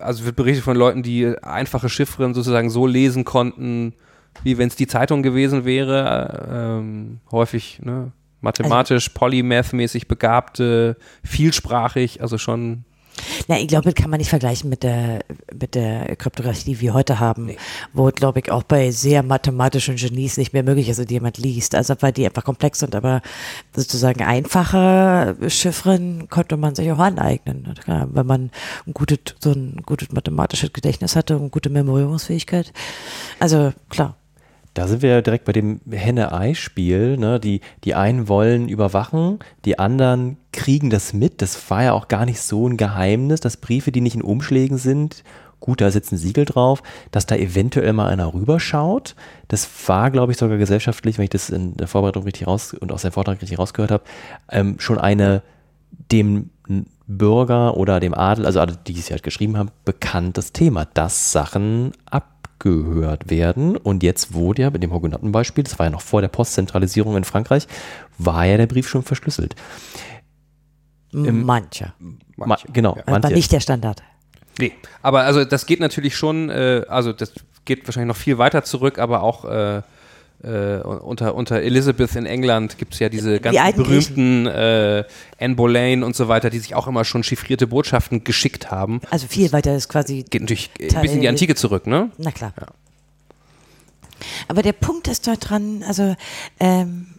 [0.00, 3.94] also wird berichtet von Leuten, die einfache Chiffren sozusagen so lesen konnten,
[4.42, 6.48] wie wenn es die Zeitung gewesen wäre.
[6.50, 12.84] Ähm, häufig ne, mathematisch, polymath-mäßig begabte, vielsprachig, also schon
[13.48, 15.20] Na, ich glaube, das kann man nicht vergleichen mit der,
[15.58, 17.56] mit der Kryptographie, die wir heute haben, Nee.
[17.92, 21.74] wo, glaube ich, auch bei sehr mathematischen Genies nicht mehr möglich ist, dass jemand liest.
[21.74, 23.22] Also, weil die einfach komplex sind, aber
[23.74, 27.74] sozusagen einfache Chiffren konnte man sich auch aneignen.
[27.82, 28.50] Klar, wenn man
[28.86, 32.72] ein gutes, so ein gutes mathematisches Gedächtnis hatte und gute Memorierungsfähigkeit.
[33.38, 34.16] Also, klar.
[34.74, 37.16] Da sind wir ja direkt bei dem Henne-Ei-Spiel.
[37.16, 37.40] Ne?
[37.40, 41.40] Die, die einen wollen überwachen, die anderen kriegen das mit.
[41.42, 44.78] Das war ja auch gar nicht so ein Geheimnis, dass Briefe, die nicht in Umschlägen
[44.78, 45.22] sind,
[45.64, 49.14] gut, da sitzt ein Siegel drauf, dass da eventuell mal einer rüberschaut.
[49.48, 52.92] Das war, glaube ich, sogar gesellschaftlich, wenn ich das in der Vorbereitung richtig raus und
[52.92, 54.04] aus dem Vortrag richtig rausgehört habe,
[54.50, 55.42] ähm, schon eine
[56.12, 56.50] dem
[57.06, 61.92] Bürger oder dem Adel, also alle, die es ja geschrieben haben, bekanntes Thema, dass Sachen
[62.54, 63.76] abgehört werden.
[63.76, 67.24] Und jetzt wurde ja mit dem Hugenottenbeispiel, das war ja noch vor der Postzentralisierung in
[67.24, 67.66] Frankreich,
[68.18, 69.54] war ja der Brief schon verschlüsselt.
[71.12, 71.94] Mancher.
[72.36, 72.68] Ma manche.
[72.72, 73.02] genau, Ja.
[73.06, 73.34] Aber manche.
[73.34, 74.02] nicht der Standard.
[74.58, 77.32] Nee, aber also das geht natürlich schon, äh, also das
[77.64, 79.82] geht wahrscheinlich noch viel weiter zurück, aber auch äh,
[80.44, 85.04] äh, unter, unter Elizabeth in England gibt es ja diese ganz alten berühmten äh,
[85.40, 89.00] Anne Boleyn und so weiter, die sich auch immer schon chiffrierte Botschaften geschickt haben.
[89.10, 92.10] Also viel weiter ist quasi Geht natürlich ein bisschen in die Antike zurück, ne?
[92.18, 92.52] Na klar.
[92.60, 92.66] Ja.
[94.48, 96.14] Aber der Punkt ist dort dran, also,
[96.60, 97.13] ähm, äh,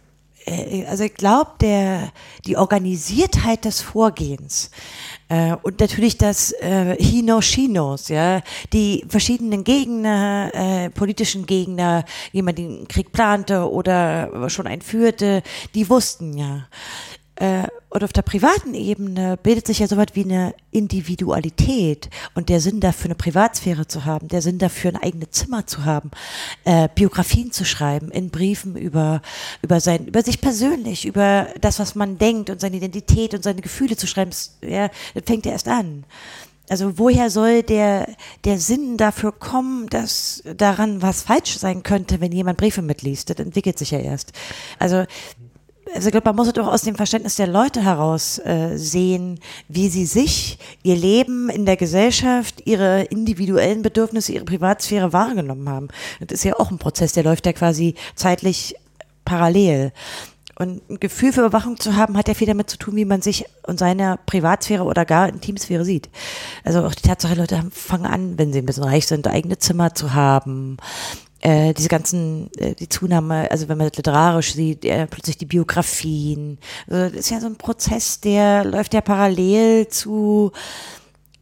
[0.86, 2.12] also ich glaube, der
[2.44, 4.70] die Organisiertheit des Vorgehens
[5.28, 8.42] äh, und natürlich das äh, Hino-Shinos, ja,
[8.72, 15.42] die verschiedenen Gegner, äh, politischen Gegner, jemand den Krieg plante oder schon einen führte,
[15.74, 16.68] die wussten ja.
[17.36, 22.48] Äh, und auf der privaten Ebene bildet sich ja so was wie eine Individualität und
[22.48, 26.10] der Sinn dafür, eine Privatsphäre zu haben, der Sinn dafür, ein eigenes Zimmer zu haben,
[26.64, 29.22] äh, Biografien zu schreiben, in Briefen über,
[29.62, 33.62] über sein, über sich persönlich, über das, was man denkt und seine Identität und seine
[33.62, 36.04] Gefühle zu schreiben, das, ja, das fängt ja erst an.
[36.68, 38.08] Also woher soll der,
[38.44, 43.30] der Sinn dafür kommen, dass daran was falsch sein könnte, wenn jemand Briefe mitliest?
[43.30, 44.32] Das entwickelt sich ja erst.
[44.78, 45.04] Also
[45.94, 49.40] also ich glaube, man muss es doch aus dem Verständnis der Leute heraus äh, sehen,
[49.68, 55.88] wie sie sich, ihr Leben in der Gesellschaft, ihre individuellen Bedürfnisse, ihre Privatsphäre wahrgenommen haben.
[56.20, 58.74] Das ist ja auch ein Prozess, der läuft ja quasi zeitlich
[59.24, 59.92] parallel.
[60.58, 63.20] Und ein Gefühl für Überwachung zu haben, hat ja viel damit zu tun, wie man
[63.20, 66.08] sich und seine Privatsphäre oder gar Intimsphäre sieht.
[66.64, 69.94] Also auch die Tatsache, Leute fangen an, wenn sie ein bisschen reich sind, eigene Zimmer
[69.94, 70.78] zu haben,
[71.46, 75.46] äh, diese ganzen, äh, die Zunahme, also wenn man das literarisch sieht, äh, plötzlich die
[75.46, 76.58] Biografien.
[76.90, 80.50] Also das ist ja so ein Prozess, der läuft ja parallel zu,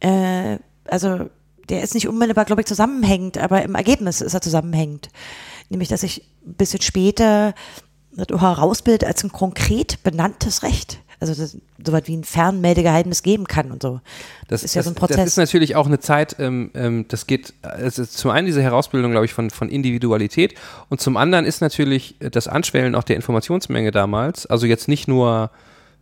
[0.01, 1.27] äh, also
[1.69, 5.09] der ist nicht unmittelbar, glaube ich, zusammenhängend, aber im Ergebnis ist er zusammenhängend.
[5.69, 7.55] Nämlich, dass ich ein bisschen später
[8.15, 13.45] das herausbildet als ein konkret benanntes Recht also das, so was wie ein Fernmeldegeheimnis geben
[13.45, 14.01] kann und so.
[14.47, 15.17] Das, das ist ja das, so ein Prozess.
[15.17, 19.11] Das ist natürlich auch eine Zeit, ähm, ähm, das geht, also zum einen diese Herausbildung,
[19.11, 20.55] glaube ich, von, von Individualität
[20.89, 25.51] und zum anderen ist natürlich das Anschwellen auch der Informationsmenge damals, also jetzt nicht nur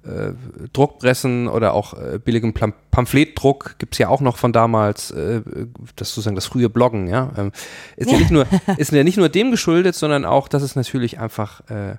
[0.05, 0.33] äh,
[0.73, 5.41] Druckpressen oder auch äh, billigen Pam Pamphletdruck gibt es ja auch noch von damals, äh,
[5.95, 7.31] das sozusagen das frühe Bloggen, ja.
[7.37, 7.51] Ähm,
[7.95, 8.13] ist ja.
[8.13, 8.45] ja nicht nur,
[8.77, 11.95] ist ja nicht nur dem geschuldet, sondern auch, dass es natürlich einfach äh,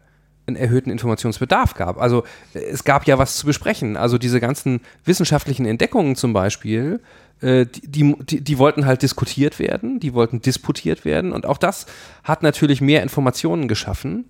[0.47, 2.01] einen erhöhten Informationsbedarf gab.
[2.01, 3.97] Also es gab ja was zu besprechen.
[3.97, 7.01] Also diese ganzen wissenschaftlichen Entdeckungen zum Beispiel,
[7.41, 11.87] äh, die, die, die wollten halt diskutiert werden, die wollten disputiert werden und auch das
[12.23, 14.27] hat natürlich mehr Informationen geschaffen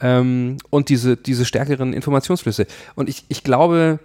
[0.00, 2.66] ähm, und diese, diese stärkeren Informationsflüsse.
[2.94, 3.98] Und ich, ich glaube,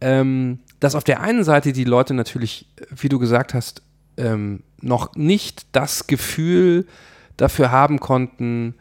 [0.00, 3.82] ähm, dass auf der einen Seite die Leute natürlich, wie du gesagt hast,
[4.16, 6.86] ähm, noch nicht das Gefühl
[7.36, 8.74] dafür haben konnten,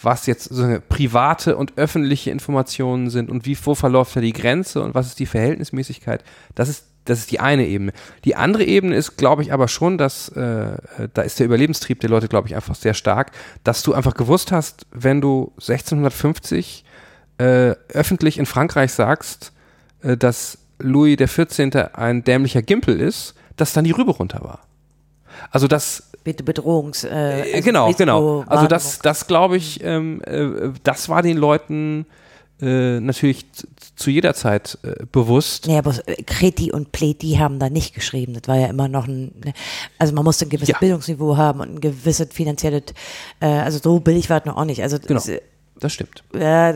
[0.00, 4.82] was jetzt so private und öffentliche Informationen sind und wie, wo verläuft da die Grenze
[4.82, 6.22] und was ist die Verhältnismäßigkeit,
[6.54, 7.92] das ist, das ist die eine Ebene.
[8.24, 10.76] Die andere Ebene ist, glaube ich, aber schon, dass äh,
[11.14, 13.32] da ist der Überlebenstrieb der Leute, glaube ich, einfach sehr stark,
[13.64, 16.84] dass du einfach gewusst hast, wenn du 1650
[17.38, 19.52] äh, öffentlich in Frankreich sagst,
[20.02, 21.90] äh, dass Louis XIV.
[21.94, 24.60] ein dämlicher Gimpel ist, dass dann die Rübe runter war.
[25.50, 27.04] Also das Bedrohungs.
[27.04, 28.44] Äh, äh, also genau, genau.
[28.46, 32.06] Also das, das glaube ich, ähm, äh, das war den Leuten
[32.60, 33.46] äh, natürlich
[33.96, 35.66] zu jeder Zeit äh, bewusst.
[35.66, 35.94] Ja, aber
[36.26, 38.34] Kreti und Pleti haben da nicht geschrieben.
[38.34, 39.52] Das war ja immer noch ein, ne,
[39.98, 40.78] also man musste ein gewisses ja.
[40.78, 42.84] Bildungsniveau haben und ein gewisses finanzielles,
[43.40, 44.82] äh, also so billig war es noch auch nicht.
[44.82, 45.20] Also genau.
[45.20, 45.30] Das,
[45.78, 46.24] das stimmt.
[46.38, 46.74] Ja,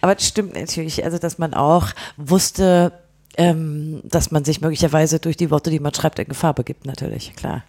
[0.00, 2.92] aber es stimmt natürlich, also dass man auch wusste,
[3.38, 7.34] ähm, dass man sich möglicherweise durch die Worte, die man schreibt, in Gefahr begibt, natürlich,
[7.36, 7.64] klar.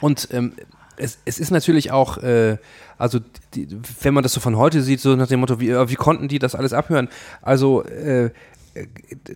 [0.00, 0.52] Und ähm,
[0.96, 2.58] es, es ist natürlich auch, äh,
[2.98, 3.20] also
[3.54, 3.68] die,
[4.02, 6.28] wenn man das so von heute sieht, so nach dem Motto, wie, äh, wie konnten
[6.28, 7.08] die das alles abhören?
[7.42, 8.30] Also äh,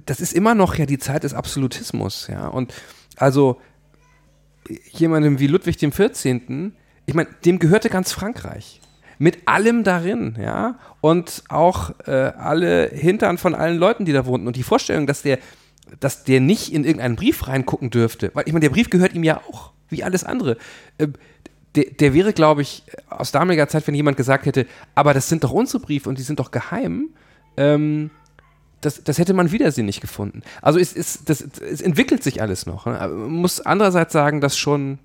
[0.07, 2.47] das ist immer noch ja die Zeit des Absolutismus, ja.
[2.47, 2.73] Und
[3.17, 3.61] also
[4.93, 6.75] jemandem wie Ludwig dem 14.,
[7.07, 8.81] ich meine, dem gehörte ganz Frankreich.
[9.19, 10.79] Mit allem darin, ja.
[11.01, 14.47] Und auch äh, alle Hintern von allen Leuten, die da wohnten.
[14.47, 15.39] Und die Vorstellung, dass der,
[16.01, 19.25] dass der nicht in irgendeinen Brief reingucken dürfte, weil ich meine, der Brief gehört ihm
[19.25, 20.57] ja auch wie alles andere.
[20.99, 21.09] Äh,
[21.75, 25.43] der, der, wäre, glaube ich, aus damaliger Zeit, wenn jemand gesagt hätte, aber das sind
[25.43, 27.09] doch unsere Briefe und die sind doch geheim,
[27.57, 28.11] ähm,
[28.81, 30.43] das, das hätte man widersinnig gefunden.
[30.63, 32.87] Also es, es, das, es entwickelt sich alles noch.
[32.87, 32.93] Ne?
[32.93, 34.99] Man muss andererseits sagen, dass schon,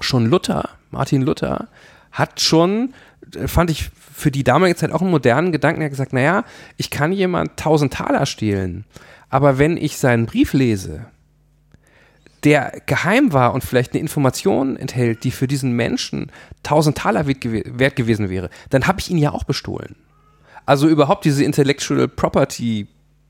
[0.00, 1.68] schon Luther, Martin Luther,
[2.12, 2.94] hat schon,
[3.34, 6.44] äh, fand ich für die damalige Zeit auch einen modernen Gedanken, er hat gesagt, naja,
[6.76, 8.84] ich kann jemand tausend Taler stehlen,
[9.30, 11.06] aber wenn ich seinen Brief lese,
[12.44, 16.32] der geheim war und vielleicht eine Information enthält, die für diesen Menschen
[16.64, 19.94] 1000 Taler wert gewesen wäre, dann habe ich ihn ja auch bestohlen.
[20.66, 22.88] Also überhaupt diese Intellectual Property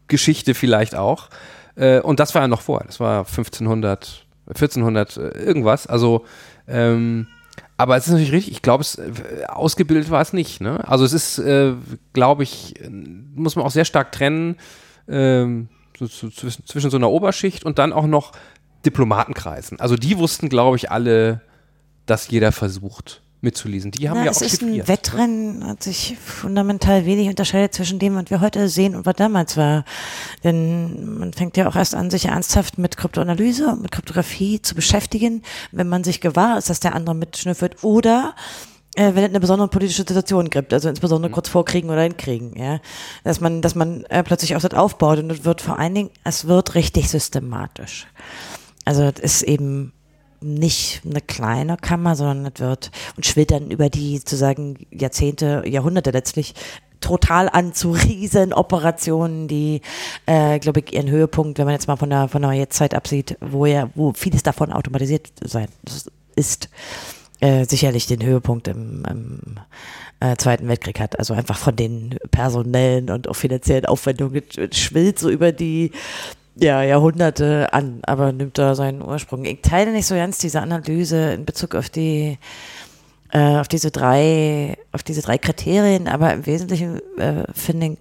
[0.08, 1.30] Geschichte vielleicht auch.
[1.76, 5.86] Äh, und das war ja noch vorher, das war 1500, 1400 äh, irgendwas.
[5.86, 6.24] Also,
[6.68, 7.26] ähm,
[7.76, 10.60] aber es ist natürlich richtig, ich glaube, äh, ausgebildet war es nicht.
[10.60, 10.86] Ne?
[10.86, 11.72] Also es ist, äh,
[12.12, 12.74] glaube ich,
[13.34, 14.56] muss man auch sehr stark trennen
[15.08, 15.68] ähm,
[16.08, 18.32] zwischen, so einer Oberschicht und dann auch noch
[18.84, 19.80] Diplomatenkreisen.
[19.80, 21.42] Also die wussten, glaube ich, alle,
[22.06, 23.90] dass jeder versucht mitzulesen.
[23.90, 27.98] Die haben Na, ja auch Es ist ein Wettrennen, hat sich fundamental wenig unterscheidet zwischen
[27.98, 29.84] dem, was wir heute sehen und was damals war.
[30.44, 34.74] Denn man fängt ja auch erst an, sich ernsthaft mit Kryptoanalyse und mit Kryptographie zu
[34.74, 35.42] beschäftigen,
[35.72, 38.34] wenn man sich gewahr ist, dass der andere mitschnüffelt oder
[38.96, 42.58] wenn es eine besondere politische Situation gibt, also insbesondere kurz vor Kriegen oder in Kriegen,
[42.58, 42.80] ja,
[43.24, 46.10] dass man, dass man äh, plötzlich auch das aufbaut und es wird vor allen Dingen,
[46.24, 48.06] es wird richtig systematisch.
[48.84, 49.92] Also es ist eben
[50.40, 56.10] nicht eine kleine Kammer, sondern es wird und schwillt dann über die sozusagen Jahrzehnte, Jahrhunderte
[56.10, 56.54] letztlich
[57.00, 59.82] total an zu riesen Operationen, die,
[60.26, 63.36] äh, glaube ich, ihren Höhepunkt, wenn man jetzt mal von der von der Jetztzeit absieht,
[63.40, 65.68] wo ja, wo vieles davon automatisiert sein
[66.36, 66.68] ist,
[67.40, 69.40] äh, sicherlich den Höhepunkt im, im
[70.20, 71.18] äh, Zweiten Weltkrieg hat.
[71.18, 75.92] Also einfach von den personellen und auch finanziellen Aufwendungen schwillt so über die
[76.56, 79.44] ja, Jahrhunderte an, aber nimmt da seinen Ursprung.
[79.44, 82.38] Ich teile nicht so ganz diese Analyse in Bezug auf die
[83.32, 87.98] äh, auf diese drei, auf diese drei Kriterien, aber im Wesentlichen äh, finde ich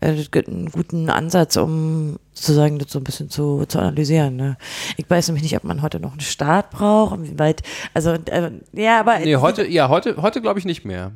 [0.00, 4.36] einen guten Ansatz, um sozusagen das so ein bisschen zu, zu analysieren.
[4.36, 4.56] Ne?
[4.96, 9.00] Ich weiß nämlich nicht, ob man heute noch einen Staat braucht, inwieweit, also äh, ja,
[9.00, 11.12] aber nee, heute, ja, heute, heute glaube ich nicht mehr.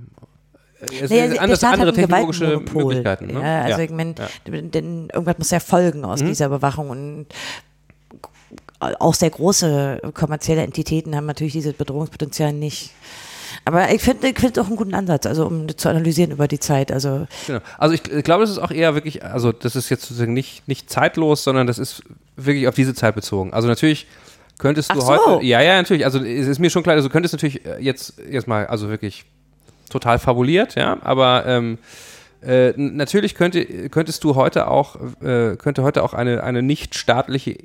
[0.81, 3.29] Es naja, sind anders, andere technologische Möglichkeiten.
[3.29, 3.41] Ne?
[3.41, 3.85] Ja, also ja.
[3.85, 4.61] ich meine, ja.
[4.61, 6.27] denn irgendwas muss ja folgen aus mhm.
[6.27, 7.27] dieser Bewachung und
[8.81, 12.91] auch sehr große kommerzielle Entitäten haben natürlich dieses Bedrohungspotenzial nicht.
[13.65, 16.59] Aber ich finde ich finde auch einen guten Ansatz, also um zu analysieren über die
[16.59, 16.93] Zeit.
[16.93, 17.61] Also, genau.
[17.79, 20.69] also ich, ich glaube, das ist auch eher wirklich, also das ist jetzt sozusagen nicht,
[20.69, 22.03] nicht zeitlos, sondern das ist
[22.37, 23.53] wirklich auf diese Zeit bezogen.
[23.55, 24.07] Also natürlich
[24.59, 25.07] könntest du so.
[25.07, 27.81] heute, ja, ja, natürlich, also es ist mir schon klar, also du könntest natürlich äh,
[27.81, 29.25] jetzt, jetzt mal, also wirklich
[29.89, 31.79] total fabuliert, ja, aber ähm,
[32.43, 37.57] äh, natürlich könnte, könntest du heute auch, äh, könnte heute auch eine, eine nicht staatliche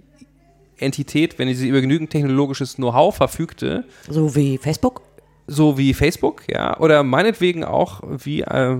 [0.78, 3.84] Entität, wenn sie über genügend technologisches Know-how verfügte.
[4.08, 5.02] So wie Facebook?
[5.50, 6.78] So wie Facebook, ja.
[6.80, 8.78] Oder meinetwegen auch wie äh,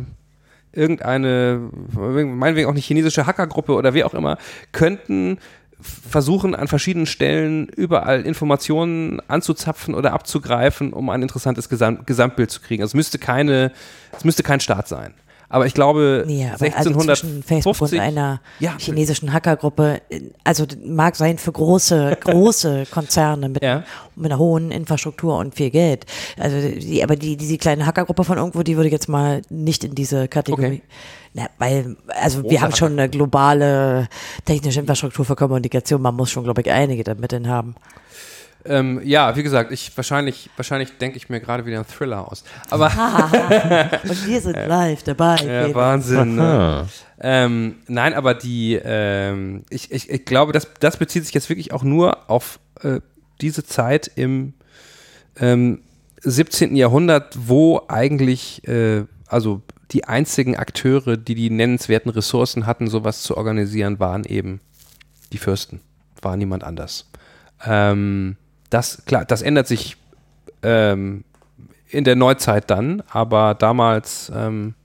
[0.72, 4.38] irgendeine, meinetwegen auch eine chinesische Hackergruppe oder wie auch immer,
[4.72, 5.40] könnten
[5.82, 12.62] versuchen an verschiedenen Stellen überall Informationen anzuzapfen oder abzugreifen, um ein interessantes Gesamt Gesamtbild zu
[12.62, 12.84] kriegen.
[12.84, 13.72] Also es müsste keine,
[14.16, 15.14] es müsste kein Staat sein.
[15.52, 18.76] Aber ich glaube, ja, aber 1650 also Facebook und einer ja.
[18.78, 20.00] chinesischen Hackergruppe,
[20.44, 23.84] also mag sein für große, große Konzerne mit, ja.
[24.16, 26.06] mit einer hohen Infrastruktur und viel Geld.
[26.38, 29.84] Also die, aber die, diese kleine Hackergruppe von irgendwo, die würde ich jetzt mal nicht
[29.84, 30.66] in diese Kategorie.
[30.66, 30.82] Okay.
[31.34, 34.08] Na, weil, also Große wir haben schon eine globale
[34.46, 36.02] technische Infrastruktur für Kommunikation.
[36.02, 37.76] Man muss schon, glaube ich, einige damit haben.
[38.66, 42.44] Ähm, ja, wie gesagt, ich wahrscheinlich, wahrscheinlich denke ich mir gerade wieder einen Thriller aus.
[42.70, 42.88] Aber
[44.04, 45.36] und wir sind live dabei.
[45.38, 46.36] Ja, Wahnsinn.
[46.36, 46.88] Ne?
[47.22, 51.72] ähm, nein, aber die, ähm, ich, ich, ich glaube, das, das bezieht sich jetzt wirklich
[51.72, 53.00] auch nur auf äh,
[53.40, 54.54] diese Zeit im
[55.40, 55.82] ähm,
[56.22, 56.76] 17.
[56.76, 63.38] Jahrhundert, wo eigentlich, äh, also die einzigen Akteure, die die nennenswerten Ressourcen hatten, sowas zu
[63.38, 64.60] organisieren, waren eben
[65.32, 65.80] die Fürsten.
[66.22, 67.10] War niemand anders.
[67.66, 68.36] Ähm,
[68.70, 69.98] das, klar, das ändert sich
[70.64, 71.24] ähm,
[71.90, 74.76] in der Neuzeit dann, aber damals, ähm,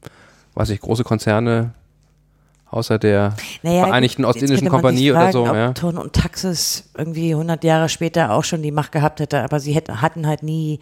[0.54, 1.74] weiß ich, große Konzerne
[2.70, 5.46] außer der naja, Vereinigten Ostindischen Kompanie fragen, oder so.
[5.48, 5.72] Ob ja.
[5.72, 9.72] Turn und Taxis irgendwie 100 Jahre später auch schon die Macht gehabt hätte, aber sie
[9.72, 10.80] hätten, hatten halt nie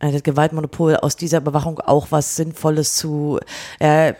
[0.00, 3.38] äh, das Gewaltmonopol aus dieser Bewachung auch was Sinnvolles zu
[3.78, 4.14] äh,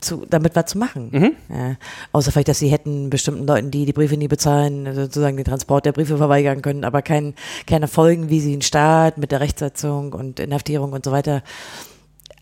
[0.00, 1.10] zu, damit was zu machen.
[1.12, 1.32] Mhm.
[1.48, 1.76] Ja.
[2.12, 5.86] Außer vielleicht, dass sie hätten bestimmten Leuten, die die Briefe nie bezahlen, sozusagen den Transport
[5.86, 7.34] der Briefe verweigern können, aber kein,
[7.66, 11.42] keine Folgen, wie sie den Staat mit der Rechtsetzung und Inhaftierung und so weiter.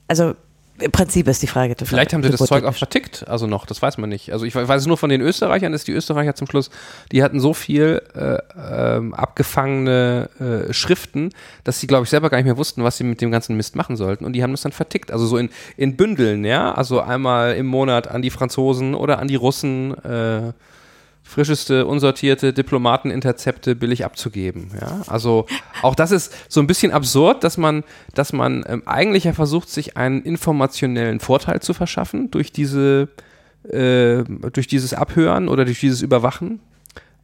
[0.08, 0.34] Also
[0.82, 1.74] im Prinzip ist die Frage.
[1.82, 4.32] Vielleicht haben sie das Zeug auch vertickt, also noch, das weiß man nicht.
[4.32, 6.70] Also ich weiß es nur von den Österreichern, dass die Österreicher zum Schluss,
[7.10, 8.38] die hatten so viel äh,
[8.96, 11.30] ähm, abgefangene äh, Schriften,
[11.64, 13.76] dass sie, glaube ich, selber gar nicht mehr wussten, was sie mit dem ganzen Mist
[13.76, 14.24] machen sollten.
[14.24, 15.10] Und die haben das dann vertickt.
[15.10, 16.72] Also so in, in Bündeln, ja.
[16.72, 19.96] Also einmal im Monat an die Franzosen oder an die Russen.
[20.04, 20.52] Äh,
[21.32, 24.70] frischeste, unsortierte Diplomateninterzepte billig abzugeben.
[24.80, 25.02] Ja?
[25.06, 25.46] Also
[25.82, 29.68] auch das ist so ein bisschen absurd, dass man, dass man ähm, eigentlich ja versucht,
[29.68, 33.08] sich einen informationellen Vorteil zu verschaffen durch diese,
[33.68, 34.22] äh,
[34.52, 36.60] durch dieses Abhören oder durch dieses Überwachen.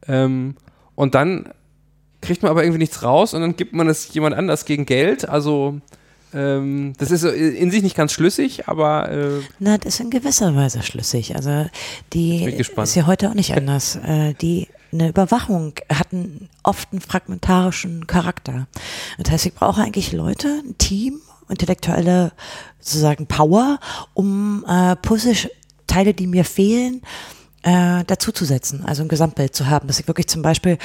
[0.07, 0.55] Ähm,
[0.95, 1.49] und dann
[2.21, 5.29] kriegt man aber irgendwie nichts raus und dann gibt man es jemand anders gegen Geld.
[5.29, 5.79] Also
[6.33, 9.11] ähm, das ist in sich nicht ganz schlüssig, aber.
[9.11, 11.35] Äh Na, das ist in gewisser Weise schlüssig.
[11.35, 11.65] Also,
[12.13, 13.97] die ist ja heute auch nicht anders.
[14.09, 18.67] Äh, die eine Überwachung hatten oft einen fragmentarischen Charakter.
[19.17, 22.31] Das heißt, ich brauche eigentlich Leute, ein Team, intellektuelle
[22.79, 23.79] sozusagen Power,
[24.13, 30.07] um äh, Puzzleteile, die mir fehlen, äh, dazuzusetzen, also ein Gesamtbild zu haben, dass ich
[30.07, 30.77] wirklich zum Beispiel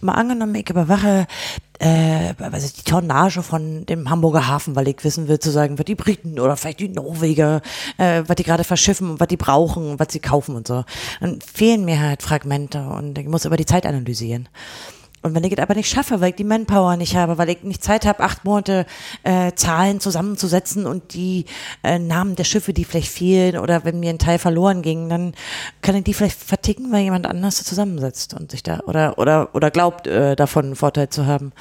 [0.00, 1.26] mal angenommen, ich überwache
[1.80, 5.86] äh, also die Tonnage von dem Hamburger Hafen, weil ich wissen will, zu sagen, was
[5.86, 7.62] die Briten oder vielleicht die Norweger,
[7.96, 10.84] äh, was die gerade verschiffen und was die brauchen und was sie kaufen und so.
[11.20, 14.48] Dann fehlen mir halt Fragmente und ich muss über die Zeit analysieren.
[15.22, 17.62] Und wenn ich es aber nicht schaffe, weil ich die Manpower nicht habe, weil ich
[17.62, 18.86] nicht Zeit habe, acht Monate
[19.22, 21.44] äh, Zahlen zusammenzusetzen und die
[21.82, 25.34] äh, Namen der Schiffe, die vielleicht fehlen oder wenn mir ein Teil verloren ging, dann
[25.82, 29.70] kann ich die vielleicht verticken, weil jemand anders zusammensetzt und sich da oder oder oder
[29.70, 31.52] glaubt äh, davon einen Vorteil zu haben.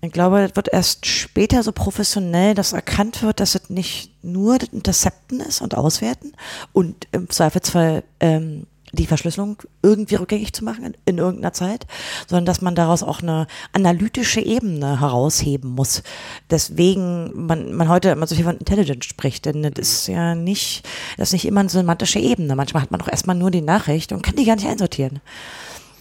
[0.00, 4.58] Ich glaube, es wird erst später so professionell, dass erkannt wird, dass es nicht nur
[4.58, 6.32] das Intercepten ist und Auswerten
[6.72, 11.86] und im Zweifelsfall ähm, die Verschlüsselung irgendwie rückgängig zu machen in, in, irgendeiner Zeit,
[12.26, 16.02] sondern dass man daraus auch eine analytische Ebene herausheben muss.
[16.50, 20.86] Deswegen man, man heute immer so viel von Intelligence spricht, denn das ist ja nicht,
[21.16, 22.56] das ist nicht immer eine semantische Ebene.
[22.56, 25.20] Manchmal hat man auch erstmal nur die Nachricht und kann die gar nicht einsortieren.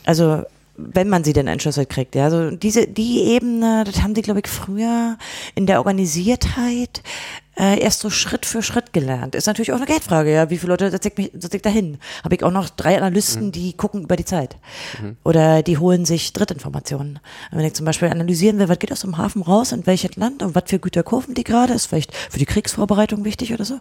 [0.06, 0.44] Also
[0.76, 2.16] wenn man sie denn entschlüsselt kriegt.
[2.16, 5.18] Ja, also diese die Ebene, das haben sie glaube ich früher
[5.56, 7.04] in der Organisiertheit
[7.58, 9.36] äh, erst so Schritt für Schritt gelernt.
[9.36, 10.34] Ist natürlich auch eine Geldfrage.
[10.34, 11.98] Ja, wie viele Leute setze ich mich setze ich dahin?
[12.24, 13.52] Habe ich auch noch drei Analysten, mhm.
[13.52, 14.58] die gucken über die Zeit
[15.02, 15.18] mhm.
[15.24, 17.20] oder die holen sich Drittinformationen.
[17.52, 20.42] Wenn ich zum Beispiel analysieren will, was geht aus dem Hafen raus, in welches Land
[20.42, 23.80] und was für Güter kaufen die gerade, ist vielleicht für die Kriegsvorbereitung wichtig oder so.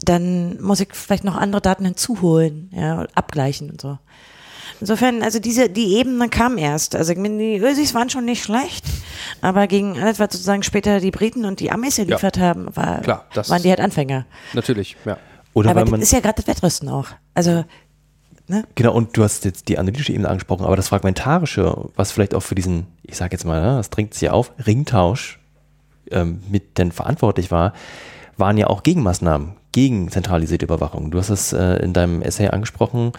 [0.00, 3.98] Dann muss ich vielleicht noch andere Daten hinzuholen, ja, abgleichen und so.
[4.82, 6.96] Insofern, also diese, die Ebene kam erst.
[6.96, 8.84] Also die Ösis waren schon nicht schlecht,
[9.40, 12.42] aber gegen alles, was sozusagen später die Briten und die Amis geliefert ja.
[12.42, 14.26] haben, war, Klar, waren die halt Anfänger.
[14.54, 15.18] Natürlich, ja.
[15.54, 17.06] Oder aber das ist ja gerade das Wettrüsten auch.
[17.32, 17.64] Also
[18.48, 18.64] Ne?
[18.74, 22.42] Genau, und du hast jetzt die analytische Ebene angesprochen, aber das Fragmentarische, was vielleicht auch
[22.42, 25.38] für diesen, ich sage jetzt mal, ne, das drängt sich auf, Ringtausch
[26.10, 27.72] ähm, mit denn verantwortlich war,
[28.36, 31.10] waren ja auch Gegenmaßnahmen gegen zentralisierte Überwachung.
[31.10, 33.12] Du hast es äh, in deinem Essay angesprochen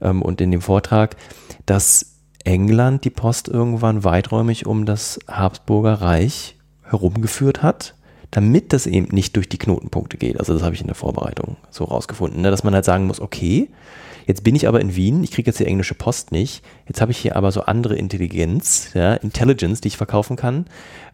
[0.00, 1.16] ähm, und in dem Vortrag,
[1.66, 7.94] dass England die Post irgendwann weiträumig um das Habsburger Reich herumgeführt hat,
[8.30, 10.38] damit das eben nicht durch die Knotenpunkte geht.
[10.38, 12.50] Also das habe ich in der Vorbereitung so rausgefunden, ne?
[12.50, 13.68] dass man halt sagen muss, okay,
[14.26, 17.12] jetzt bin ich aber in Wien, ich kriege jetzt die englische Post nicht, jetzt habe
[17.12, 20.66] ich hier aber so andere Intelligenz, ja, Intelligence, die ich verkaufen kann.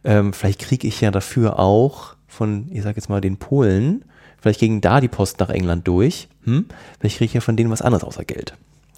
[0.05, 4.05] Ähm, vielleicht kriege ich ja dafür auch von, ich sage jetzt mal, den Polen
[4.45, 6.29] Vielleicht ging da die Post nach England durch.
[6.45, 6.67] Hm?
[7.01, 8.53] Vielleicht kriege ich ja von denen was anderes außer Geld.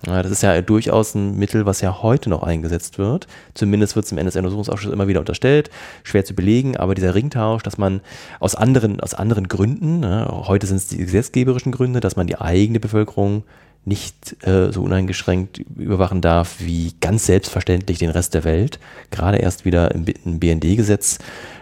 [0.04, 3.28] Ja, das ist ja durchaus ein Mittel, was ja heute noch eingesetzt wird.
[3.54, 5.70] Zumindest wird es im NSA-Untersuchungsausschuss immer wieder unterstellt.
[6.02, 8.00] Schwer zu belegen, aber dieser Ringtausch, dass man
[8.40, 12.40] aus anderen, aus anderen Gründen, ne, heute sind es die gesetzgeberischen Gründe, dass man die
[12.40, 13.44] eigene Bevölkerung
[13.84, 18.80] nicht äh, so uneingeschränkt überwachen darf wie ganz selbstverständlich den Rest der Welt.
[19.12, 21.18] Gerade erst wieder im BND-Gesetz,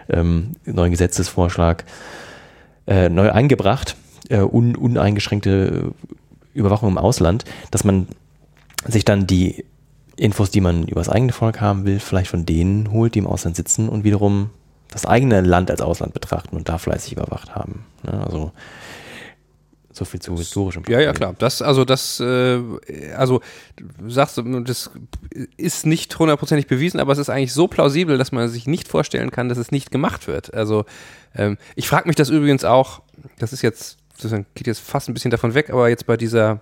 [0.09, 1.85] ähm, neuen Gesetzesvorschlag
[2.87, 3.95] äh, neu eingebracht,
[4.29, 5.91] äh, un, uneingeschränkte
[6.53, 8.07] Überwachung im Ausland, dass man
[8.87, 9.65] sich dann die
[10.15, 13.27] Infos, die man über das eigene Volk haben will, vielleicht von denen holt, die im
[13.27, 14.49] Ausland sitzen und wiederum
[14.89, 17.85] das eigene Land als Ausland betrachten und da fleißig überwacht haben.
[18.03, 18.23] Ne?
[18.25, 18.51] Also
[19.95, 20.83] so viel zu historischem.
[20.87, 21.35] Ja, ja, klar.
[21.37, 22.59] Das, also das, äh,
[23.15, 23.41] also
[24.07, 24.91] sagst du, das
[25.57, 29.31] ist nicht hundertprozentig bewiesen, aber es ist eigentlich so plausibel, dass man sich nicht vorstellen
[29.31, 30.53] kann, dass es nicht gemacht wird.
[30.53, 30.85] Also
[31.35, 33.01] ähm, ich frage mich das übrigens auch,
[33.39, 36.59] das ist jetzt, das geht jetzt fast ein bisschen davon weg, aber jetzt bei dieser,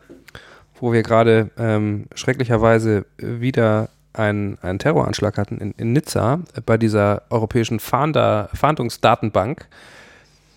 [0.80, 6.78] wo wir gerade ähm, schrecklicherweise wieder einen, einen Terroranschlag hatten in, in Nizza, äh, bei
[6.78, 9.68] dieser europäischen Fahnder, Fahndungsdatenbank,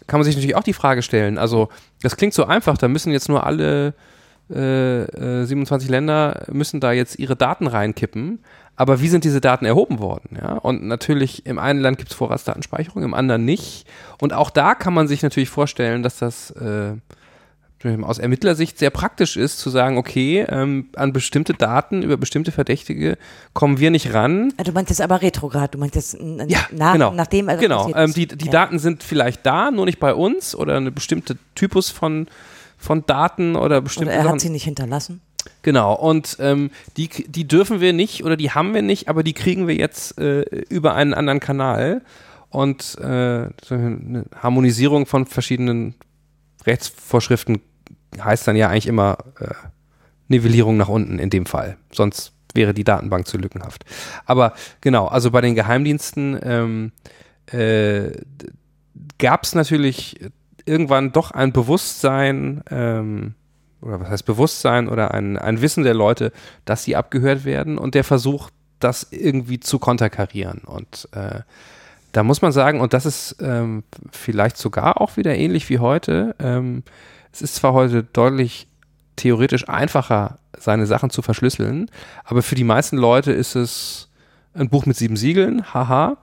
[0.06, 1.38] kann man sich natürlich auch die Frage stellen.
[1.38, 1.68] Also,
[2.02, 3.94] das klingt so einfach, da müssen jetzt nur alle
[4.48, 8.40] äh, 27 äh, Länder müssen da jetzt ihre Daten reinkippen.
[8.76, 10.38] Aber wie sind diese Daten erhoben worden?
[10.40, 10.52] Ja?
[10.58, 13.86] Und natürlich, im einen Land gibt es Vorratsdatenspeicherung, im anderen nicht.
[14.20, 16.92] Und auch da kann man sich natürlich vorstellen, dass das äh,
[18.04, 23.18] aus Ermittlersicht sehr praktisch ist, zu sagen, okay, ähm, an bestimmte Daten über bestimmte Verdächtige
[23.52, 24.52] kommen wir nicht ran.
[24.62, 26.18] Du meinst jetzt aber retrograd, du meinst jetzt
[26.48, 27.12] ja, nach, genau.
[27.12, 28.50] nachdem also Genau, ähm, die, die ja.
[28.50, 32.26] Daten sind vielleicht da, nur nicht bei uns oder eine bestimmte Typus von,
[32.78, 35.20] von Daten oder bestimmte Oder er hat sie nicht hinterlassen.
[35.62, 39.32] Genau, und ähm, die, die dürfen wir nicht oder die haben wir nicht, aber die
[39.32, 42.02] kriegen wir jetzt äh, über einen anderen Kanal.
[42.48, 45.94] Und äh, eine Harmonisierung von verschiedenen
[46.64, 47.60] Rechtsvorschriften
[48.20, 49.54] heißt dann ja eigentlich immer äh,
[50.28, 51.76] Nivellierung nach unten in dem Fall.
[51.92, 53.84] Sonst wäre die Datenbank zu lückenhaft.
[54.24, 56.92] Aber genau, also bei den Geheimdiensten ähm,
[57.52, 58.12] äh,
[59.18, 60.18] gab es natürlich
[60.64, 63.34] irgendwann doch ein Bewusstsein, ähm,
[63.80, 66.32] oder was heißt Bewusstsein oder ein, ein Wissen der Leute,
[66.64, 68.50] dass sie abgehört werden und der Versuch,
[68.80, 70.58] das irgendwie zu konterkarieren.
[70.66, 71.40] Und äh,
[72.12, 76.34] da muss man sagen, und das ist ähm, vielleicht sogar auch wieder ähnlich wie heute,
[76.38, 76.82] ähm,
[77.36, 78.66] es ist zwar heute deutlich
[79.16, 81.90] theoretisch einfacher, seine Sachen zu verschlüsseln,
[82.24, 84.08] aber für die meisten Leute ist es
[84.54, 86.16] ein Buch mit sieben Siegeln, haha.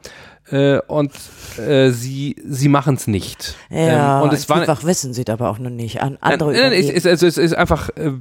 [0.50, 1.12] äh, und
[1.60, 3.56] äh, sie, sie machen es nicht.
[3.70, 6.02] Ja, ähm, und es war, einfach wissen sie aber auch noch nicht.
[6.02, 8.14] An andere nein, nein, es, ist, also es ist einfach, äh,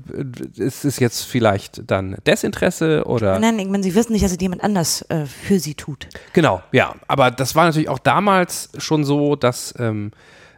[0.58, 3.38] es ist jetzt vielleicht dann Desinteresse oder.
[3.38, 6.08] Nein, ich meine, sie wissen nicht, dass es jemand anders äh, für sie tut.
[6.34, 6.94] Genau, ja.
[7.08, 10.12] Aber das war natürlich auch damals schon so, dass ähm,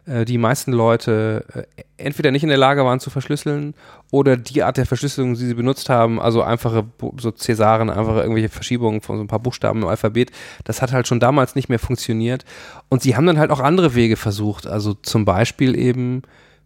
[0.06, 3.74] äh, die meisten Leute äh, entweder nicht in der Lage waren zu verschlüsseln
[4.10, 6.84] oder die Art der Verschlüsselung, die sie benutzt haben, also einfache
[7.18, 10.30] so Cäsaren, einfach irgendwelche Verschiebungen von so ein paar Buchstaben im Alphabet,
[10.64, 12.44] das hat halt schon damals nicht mehr funktioniert.
[12.88, 16.22] Und sie haben dann halt auch andere Wege versucht, also zum Beispiel eben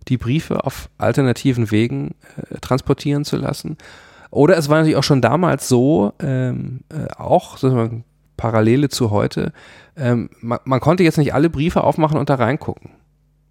[0.09, 2.15] die Briefe auf alternativen Wegen
[2.51, 3.77] äh, transportieren zu lassen.
[4.31, 8.05] Oder es war natürlich auch schon damals so, ähm, äh, auch sozusagen
[8.37, 9.53] Parallele zu heute,
[9.97, 12.91] ähm, man, man konnte jetzt nicht alle Briefe aufmachen und da reingucken.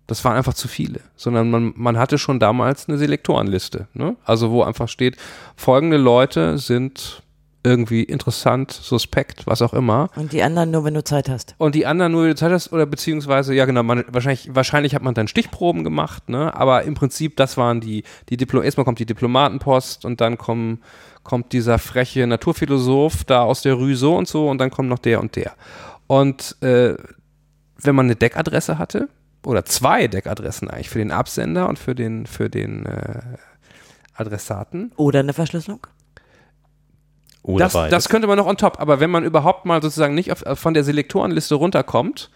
[0.08, 3.88] Das waren einfach zu viele, sondern man, man hatte schon damals eine Selektorenliste.
[3.94, 4.16] Ne?
[4.24, 5.18] Also wo einfach steht,
[5.56, 7.22] folgende Leute sind
[7.68, 10.10] irgendwie interessant, suspekt, was auch immer.
[10.16, 11.56] Und die anderen nur, wenn du Zeit hast.
[11.58, 14.96] Und die anderen nur, wenn du Zeit hast, oder beziehungsweise, ja genau, man, wahrscheinlich, wahrscheinlich
[14.96, 16.56] hat man dann Stichproben gemacht, ne?
[16.56, 20.82] aber im Prinzip, das waren die, die Diplo erstmal kommt die Diplomatenpost und dann kommen,
[21.24, 25.00] kommt dieser freche Naturphilosoph da aus der Rue so und so und dann kommt noch
[25.00, 25.52] der und der.
[26.08, 26.96] Und äh,
[27.80, 29.10] wenn man eine Deckadresse hatte,
[29.46, 33.22] oder zwei Deckadressen eigentlich, für den Absender und für den, für den äh,
[34.14, 35.86] Adressaten, Oder eine Verschlüsselung.
[37.44, 37.92] Oder das, beides.
[37.92, 40.74] das könnte man noch on top, aber wenn man überhaupt mal sozusagen nicht auf, von
[40.74, 42.30] der Selektorenliste runterkommt,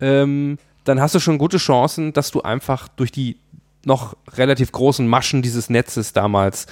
[0.00, 3.38] ähm, dann hast du schon gute Chancen, dass du einfach durch die
[3.84, 6.66] noch relativ großen Maschen dieses Netzes damals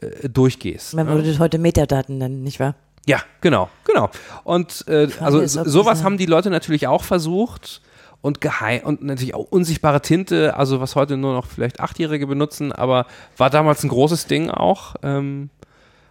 [0.00, 0.94] äh, durchgehst.
[0.94, 2.74] Man würde das heute Metadaten nennen, nicht wahr?
[3.06, 4.10] Ja, genau, genau.
[4.44, 7.80] Und äh, also sowas haben die Leute natürlich auch versucht
[8.22, 12.72] und geheim und natürlich auch unsichtbare Tinte, also was heute nur noch vielleicht Achtjährige benutzen,
[12.72, 13.06] aber
[13.36, 14.94] war damals ein großes Ding auch.
[15.02, 15.50] Ähm,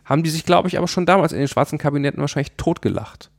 [0.05, 3.30] haben die sich, glaube ich, aber schon damals in den schwarzen Kabinetten wahrscheinlich totgelacht.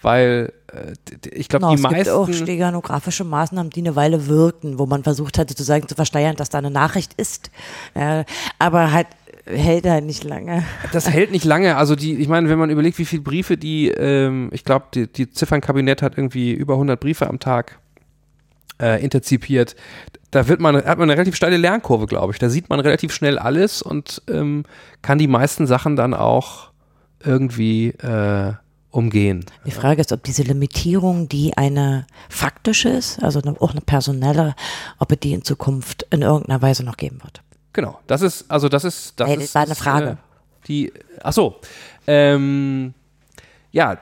[0.00, 0.92] Weil äh,
[1.30, 2.42] ich glaube, Genau, die es gibt auch meisten.
[2.44, 6.58] steganografische Maßnahmen, die eine Weile wirkten, wo man versucht hat, sozusagen zu versteuern, dass da
[6.58, 7.50] eine Nachricht ist.
[7.94, 8.24] Ja,
[8.58, 9.06] aber halt
[9.44, 10.62] hält halt nicht lange.
[10.92, 11.76] Das hält nicht lange.
[11.76, 15.06] Also die, ich meine, wenn man überlegt, wie viele Briefe die, ähm, ich glaube, die,
[15.06, 17.78] die Ziffernkabinett hat irgendwie über 100 Briefe am Tag
[18.80, 19.76] äh, interzipiert.
[20.30, 22.38] Da wird man, hat man eine relativ steile Lernkurve, glaube ich.
[22.38, 24.64] Da sieht man relativ schnell alles und ähm,
[25.02, 26.70] kann die meisten Sachen dann auch
[27.24, 28.52] irgendwie äh,
[28.90, 29.44] umgehen.
[29.66, 34.54] Die Frage ist, ob diese Limitierung, die eine faktische ist, also eine, auch eine personelle,
[34.98, 37.42] ob es die in Zukunft in irgendeiner Weise noch geben wird.
[37.72, 40.10] Genau, das ist, also das ist, das Ey, das ist, war eine ist, Frage.
[40.10, 40.16] Äh,
[40.66, 41.56] die, ach so,
[42.06, 42.94] ähm,
[43.70, 43.98] ja,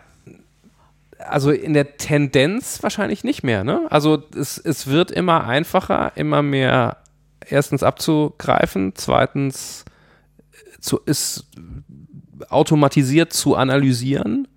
[1.18, 3.86] also in der Tendenz wahrscheinlich nicht mehr, ne?
[3.90, 6.98] Also es, es wird immer einfacher, immer mehr
[7.48, 9.84] erstens abzugreifen, zweitens
[10.80, 11.46] zu, ist
[12.48, 14.48] automatisiert zu analysieren.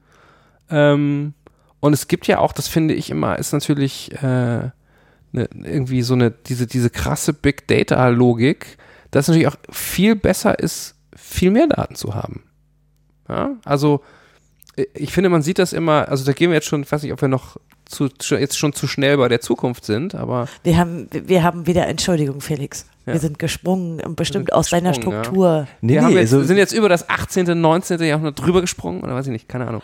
[0.69, 1.33] Ähm,
[1.79, 4.69] und es gibt ja auch, das finde ich immer, ist natürlich äh,
[5.31, 8.77] ne, irgendwie so eine, diese, diese krasse Big Data-Logik,
[9.11, 12.43] dass es natürlich auch viel besser ist, viel mehr Daten zu haben.
[13.27, 13.55] Ja?
[13.63, 14.18] Also, äh,
[14.93, 17.13] ich finde, man sieht das immer, also da gehen wir jetzt schon, ich weiß nicht,
[17.13, 21.07] ob wir noch zu, jetzt schon zu schnell bei der Zukunft sind, aber Wir haben,
[21.11, 22.85] wir haben wieder, Entschuldigung, Felix.
[23.05, 23.13] Ja.
[23.13, 25.23] Wir sind gesprungen, und bestimmt sind aus deiner gesprungen, ja.
[25.23, 25.67] Struktur.
[25.81, 27.99] nee, wir haben nee, jetzt, also, sind jetzt über das 18., 19.
[28.01, 29.81] Jahrhundert drüber gesprungen oder weiß ich nicht, keine Ahnung.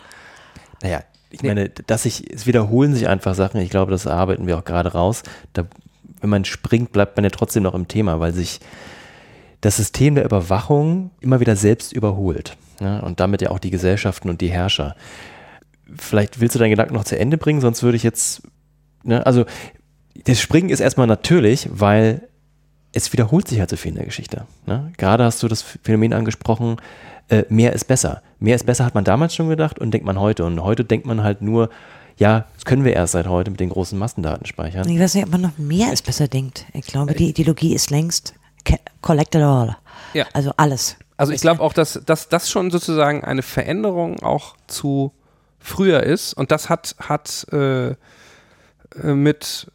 [0.82, 1.48] naja, ich Nee.
[1.48, 3.60] meine, dass sich, es wiederholen sich einfach Sachen.
[3.60, 5.24] Ich glaube, das arbeiten wir auch gerade raus.
[5.52, 5.64] Da,
[6.20, 8.60] wenn man springt, bleibt man ja trotzdem noch im Thema, weil sich
[9.60, 12.56] das System der Überwachung immer wieder selbst überholt.
[12.80, 13.02] Ne?
[13.02, 14.94] Und damit ja auch die Gesellschaften und die Herrscher.
[15.96, 18.42] Vielleicht willst du deinen Gedanken noch zu Ende bringen, sonst würde ich jetzt,
[19.04, 19.44] ne, also
[20.24, 22.22] das Springen ist erstmal natürlich, weil
[22.92, 24.46] es wiederholt sich halt so viel in der Geschichte.
[24.66, 24.90] Ne?
[24.96, 26.76] Gerade hast du das Phänomen angesprochen,
[27.28, 28.22] äh, mehr ist besser.
[28.38, 30.44] Mehr ist besser hat man damals schon gedacht und denkt man heute.
[30.44, 31.68] Und heute denkt man halt nur,
[32.16, 34.88] ja, das können wir erst seit heute mit den großen Massendatenspeichern.
[34.88, 36.64] Ich weiß nicht, ob man noch mehr als besser denkt.
[36.72, 39.76] Ich glaube, die Ideologie ist längst ca- collected all.
[40.14, 40.24] Ja.
[40.32, 40.96] Also alles.
[41.16, 45.12] Also ich glaube auch, dass, dass das schon sozusagen eine Veränderung auch zu
[45.58, 47.96] früher ist und das hat, hat äh, äh,
[49.02, 49.70] mit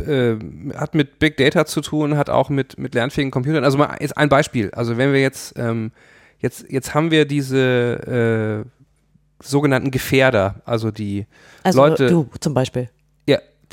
[0.00, 0.36] äh,
[0.74, 3.64] hat mit Big Data zu tun, hat auch mit, mit lernfähigen Computern.
[3.64, 4.70] Also mal jetzt ein Beispiel.
[4.72, 5.92] Also wenn wir jetzt, ähm,
[6.40, 11.26] jetzt, jetzt haben wir diese äh, sogenannten Gefährder, also die
[11.62, 12.88] Also Leute, du zum Beispiel.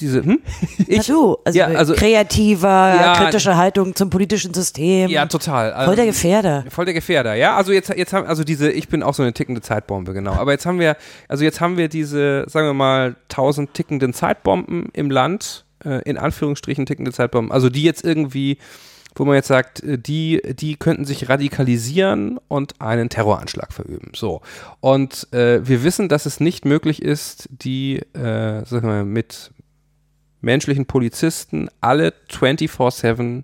[0.01, 0.39] Diese, hm?
[0.87, 5.09] Na du, also, ja, also- kreativer, Ja, kritische Haltung zum politischen System.
[5.09, 5.71] ja, total.
[5.85, 6.65] Voll der Also- Gefährder.
[6.69, 7.55] Voll der Gefährder, ja.
[7.55, 10.33] Also jetzt, jetzt haben, also diese, ich bin auch so eine tickende Zeitbombe, genau.
[10.33, 10.97] Aber jetzt haben wir,
[11.27, 16.17] also jetzt haben wir diese, sagen wir mal, tausend tickenden Zeitbomben im Land, äh, in
[16.17, 18.57] Anführungsstrichen tickende Zeitbomben, also die jetzt irgendwie
[19.13, 24.11] wo man jetzt sagt, äh, die, die könnten sich radikalisieren und einen Terroranschlag verüben.
[24.15, 24.39] So.
[24.79, 29.51] Und äh, wir wissen, dass es nicht möglich ist, die, äh, sagen wir, mit
[30.41, 33.43] menschlichen Polizisten alle 24-7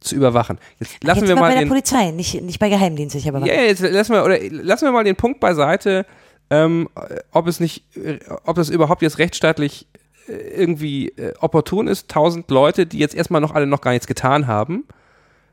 [0.00, 0.58] zu überwachen.
[0.80, 3.20] Jetzt lassen Jetzt wir mal bei der den, Polizei, nicht, nicht bei Geheimdiensten.
[3.20, 6.06] Ich aber ja, jetzt lassen wir, oder lassen wir mal den Punkt beiseite,
[6.50, 6.88] ähm,
[7.30, 9.86] ob es nicht, äh, ob das überhaupt jetzt rechtsstaatlich
[10.28, 14.06] äh, irgendwie äh, opportun ist, tausend Leute, die jetzt erstmal noch alle noch gar nichts
[14.06, 14.84] getan haben,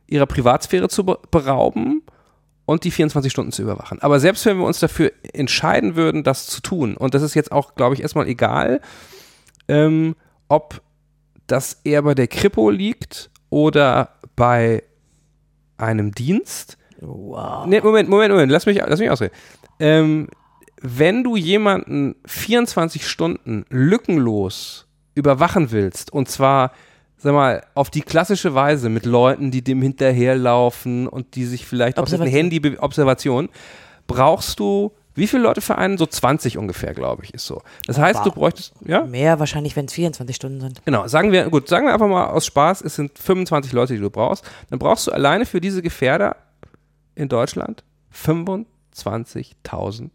[0.08, 2.02] ihrer Privatsphäre zu be berauben
[2.66, 4.00] und die 24 Stunden zu überwachen.
[4.02, 7.52] Aber selbst wenn wir uns dafür entscheiden würden, das zu tun, und das ist jetzt
[7.52, 8.82] auch, glaube ich, erstmal egal,
[9.68, 10.16] ähm,
[10.50, 10.82] ob
[11.48, 14.84] das eher bei der Kripo liegt oder bei
[15.78, 16.78] einem Dienst.
[17.00, 17.66] wow.
[17.66, 19.34] Nee, Moment, Moment, Moment, lass mich, lass mich ausreden.
[19.80, 20.28] Ähm,
[20.82, 26.72] wenn du jemanden 24 Stunden lückenlos überwachen willst, und zwar,
[27.18, 31.98] sag mal, auf die klassische Weise mit Leuten, die dem hinterherlaufen und die sich vielleicht
[31.98, 32.52] auf das Observation.
[32.52, 33.50] Handy, Observation,
[34.08, 35.98] brauchst du, wie viele Leute für einen?
[35.98, 37.62] So 20 ungefähr, glaube ich, ist so.
[37.86, 38.36] Das heißt, du Wow.
[38.36, 39.04] bräuchtest, ja?
[39.06, 40.84] Mehr wahrscheinlich, wenn es 24 Stunden sind.
[40.86, 44.00] Genau, sagen wir, gut, sagen wir einfach mal aus Spaß, es sind 25 Leute, die
[44.00, 44.50] du brauchst.
[44.70, 46.36] Dann brauchst du alleine für diese Gefährder
[47.16, 50.10] in Deutschland 25.000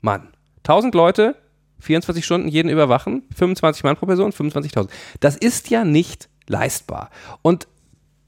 [0.00, 0.28] Mann.
[0.64, 1.36] 1000 Leute,
[1.80, 4.88] 24 Stunden jeden überwachen, 25 Mann pro Person, 25.000.
[5.20, 7.10] Das ist ja nicht leistbar.
[7.42, 7.68] Und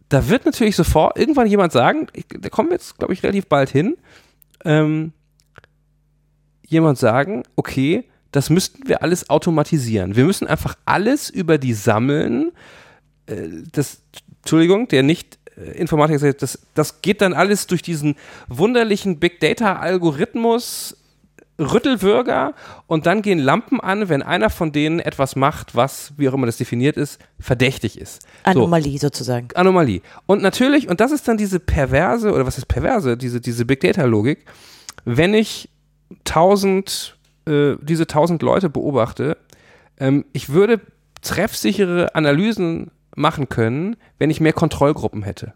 [0.08, 2.06] da wird natürlich sofort irgendwann jemand sagen,
[2.40, 3.96] da kommen wir jetzt, glaube ich, relativ bald hin,
[4.64, 5.12] ähm,
[6.68, 10.16] jemand sagen, okay, das müssten wir alles automatisieren.
[10.16, 12.52] Wir müssen einfach alles über die sammeln.
[13.26, 14.02] Äh, das,
[14.42, 18.16] Entschuldigung, der nicht äh, Informatiker sagt, das, das geht dann alles durch diesen
[18.48, 20.94] wunderlichen Big Data Algorithmus
[21.60, 22.54] Rüttelwürger
[22.86, 26.46] und dann gehen Lampen an, wenn einer von denen etwas macht, was, wie auch immer
[26.46, 28.22] das definiert ist, verdächtig ist.
[28.22, 28.50] So.
[28.50, 29.48] Anomalie sozusagen.
[29.54, 30.02] Anomalie.
[30.26, 33.80] Und natürlich, und das ist dann diese perverse, oder was ist perverse, diese, diese Big
[33.80, 34.44] Data Logik,
[35.04, 35.68] wenn ich
[36.24, 39.36] tausend, äh, diese tausend Leute beobachte,
[39.98, 40.80] ähm, ich würde
[41.22, 45.54] treffsichere Analysen machen können, wenn ich mehr Kontrollgruppen hätte.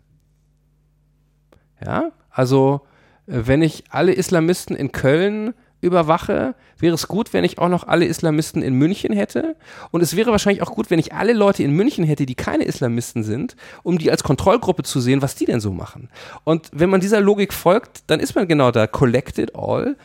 [1.85, 2.83] Ja, also
[3.27, 7.87] äh, wenn ich alle Islamisten in Köln überwache, wäre es gut, wenn ich auch noch
[7.87, 9.57] alle Islamisten in München hätte.
[9.91, 12.65] Und es wäre wahrscheinlich auch gut, wenn ich alle Leute in München hätte, die keine
[12.65, 16.09] Islamisten sind, um die als Kontrollgruppe zu sehen, was die denn so machen.
[16.45, 19.97] Und wenn man dieser Logik folgt, dann ist man genau da, collected all,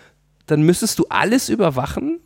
[0.47, 2.19] dann müsstest du alles überwachen.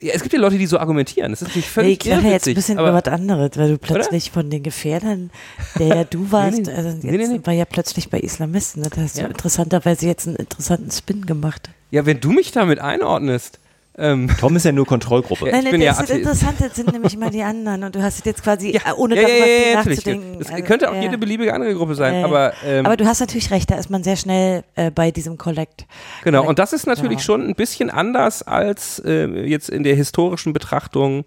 [0.00, 1.32] Ja, es gibt ja Leute, die so argumentieren.
[1.32, 4.30] Das ist Nee, völlig ich lache jetzt ein bisschen über was anderes, weil du plötzlich
[4.30, 5.30] von den Gefährdern,
[5.78, 6.72] der ja du warst, nee.
[6.72, 7.40] also jetzt Nee, nee, nee.
[7.42, 8.82] war ja plötzlich bei Islamisten.
[8.82, 8.90] Ne?
[8.94, 9.24] Da hast Ja.
[9.24, 11.70] du interessanterweise jetzt einen interessanten Spin gemacht.
[11.90, 13.58] Ja, wenn du mich damit einordnest.
[13.98, 15.46] Ähm, Tom ist ja nur Kontrollgruppe.
[15.46, 16.18] Ja, Nein, ich nein, bin ja das Atheist.
[16.20, 19.22] Interessante sind nämlich immer die anderen und du hast es jetzt quasi, äh, ohne ja,
[19.22, 20.38] ja, darüber ja, ja, nachzudenken.
[20.38, 21.02] Das also, könnte auch ja.
[21.02, 22.26] jede beliebige andere Gruppe sein, Ja, ja.
[22.26, 25.36] aber, ähm, Aber du hast natürlich recht, da ist man sehr schnell äh, bei diesem
[25.36, 25.86] Collect.
[26.22, 27.24] Genau, Collect- und das ist natürlich Ja.
[27.24, 31.24] schon ein bisschen anders als äh, jetzt in der historischen Betrachtung.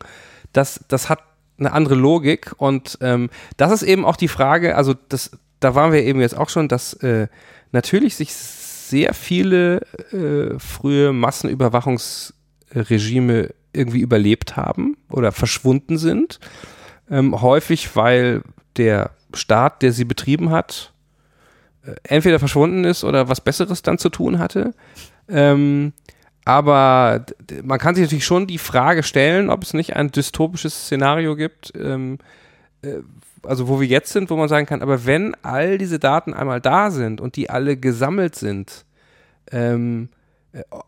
[0.54, 1.20] Das, das hat
[1.60, 5.92] eine andere Logik und ähm, das ist eben auch die Frage, also das, da waren
[5.92, 7.28] wir eben jetzt auch schon, dass äh,
[7.72, 11.14] natürlich sich sehr viele äh, frühe
[12.74, 16.40] Massenüberwachungsregime irgendwie überlebt haben oder verschwunden sind.
[17.10, 18.42] Ähm, häufig, weil
[18.78, 20.94] der Staat, der sie betrieben hat,
[21.86, 24.74] äh, entweder verschwunden ist oder was Besseres dann zu tun hatte.
[25.30, 25.94] Ähm,
[26.44, 27.26] aber
[27.64, 31.72] man kann sich natürlich schon die Frage stellen, ob es nicht ein dystopisches Szenario gibt,
[31.76, 32.18] ähm,
[32.82, 33.00] äh,
[33.44, 36.62] also wo wir jetzt sind, wo man sagen kann, aber wenn all diese Daten einmal
[36.62, 38.86] da sind und die alle gesammelt sind,
[39.52, 40.21] ähm, äh,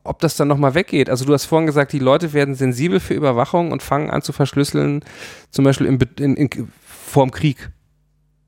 [0.03, 1.09] ob das dann nochmal weggeht.
[1.09, 4.33] Also du hast vorhin gesagt, die Leute werden sensibel für Überwachung und fangen an zu
[4.33, 5.03] verschlüsseln,
[5.51, 7.69] zum Beispiel Be- in, in, vorm Krieg.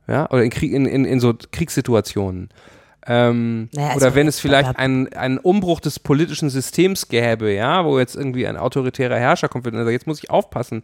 [0.07, 2.49] Ja, oder in, Krieg, in, in, in so Kriegssituationen.
[3.07, 7.85] Ähm, Naja, also oder wenn es vielleicht einen, einen Umbruch des politischen Systems gäbe, ja,
[7.85, 10.83] wo jetzt irgendwie ein autoritärer Herrscher kommt und sagt, jetzt muss ich aufpassen,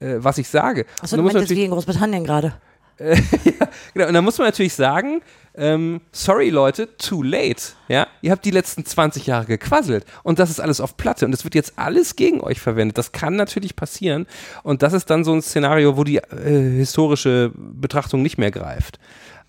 [0.00, 0.86] äh, was ich sage.
[1.00, 2.54] Achso, du meinst jetzt wie in Großbritannien gerade.
[3.94, 5.22] Genau, und dann muss man natürlich sagen,
[5.54, 7.72] ähm, sorry Leute, too late.
[7.88, 11.32] Ja, ihr habt die letzten 20 Jahre gequasselt und das ist alles auf Platte und
[11.32, 12.98] es wird jetzt alles gegen euch verwendet.
[12.98, 14.26] Das kann natürlich passieren
[14.62, 18.98] und das ist dann so ein Szenario, wo die äh, historische Betrachtung nicht mehr greift.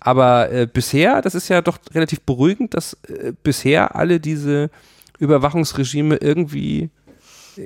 [0.00, 4.70] Aber äh, bisher, das ist ja doch relativ beruhigend, dass äh, bisher alle diese
[5.18, 6.88] Überwachungsregime irgendwie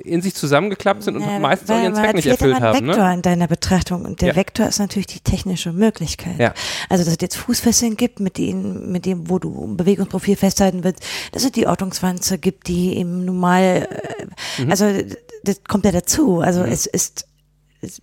[0.03, 2.57] in sich zusammengeklappt sind und Naja, meistens auch weil ihren man Zweck nicht erfüllt mal
[2.57, 2.87] einen haben.
[2.87, 3.13] Vektor Ne?
[3.15, 4.35] in deiner Betrachtung und der Ja.
[4.35, 6.39] Vektor ist natürlich die technische Möglichkeit.
[6.39, 6.53] Ja.
[6.89, 10.83] Also dass es jetzt Fußfesseln gibt, mit denen, mit dem, wo du ein Bewegungsprofil festhalten
[10.83, 13.87] willst, dass es die Ortungswanze gibt, die im normal,
[14.57, 14.71] äh, Mhm.
[14.71, 14.85] also
[15.43, 16.39] das kommt ja dazu.
[16.41, 17.27] Also es ist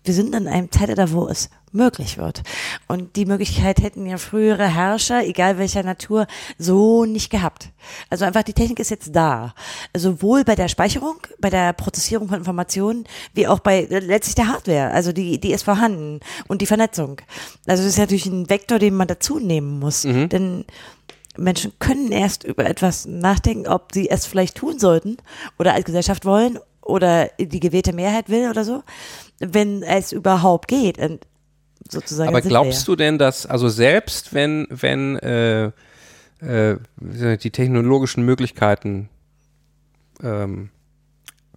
[0.04, 2.42] wir sind in einem Zeitalter, wo es möglich wird.
[2.86, 6.26] Und die Möglichkeit hätten ja frühere Herrscher, egal welcher Natur,
[6.58, 7.70] so nicht gehabt.
[8.10, 9.54] Also einfach die Technik ist jetzt da.
[9.96, 13.04] Sowohl bei der Speicherung, bei der Prozessierung von Informationen,
[13.34, 14.90] wie auch bei äh, letztlich der Hardware.
[14.90, 17.20] Also die, die ist vorhanden und die Vernetzung.
[17.66, 20.04] Also das ist natürlich ein Vektor, den man dazu nehmen muss.
[20.04, 20.28] Mhm.
[20.28, 20.64] Denn
[21.36, 25.16] Menschen können erst über etwas nachdenken, ob sie es vielleicht tun sollten
[25.58, 28.82] oder als Gesellschaft wollen oder die gewählte Mehrheit will oder so,
[29.38, 30.98] wenn es überhaupt geht.
[31.88, 35.70] Sozusagen Aber glaubst du denn, dass, also selbst wenn, wenn äh,
[36.40, 39.08] äh, die technologischen Möglichkeiten
[40.22, 40.70] ähm,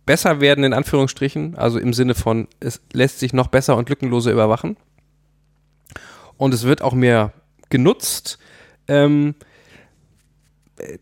[0.05, 4.31] besser werden, in Anführungsstrichen, also im Sinne von, es lässt sich noch besser und lückenloser
[4.31, 4.77] überwachen
[6.37, 7.33] und es wird auch mehr
[7.69, 8.37] genutzt,
[8.87, 9.35] ähm,
[10.77, 10.97] äh,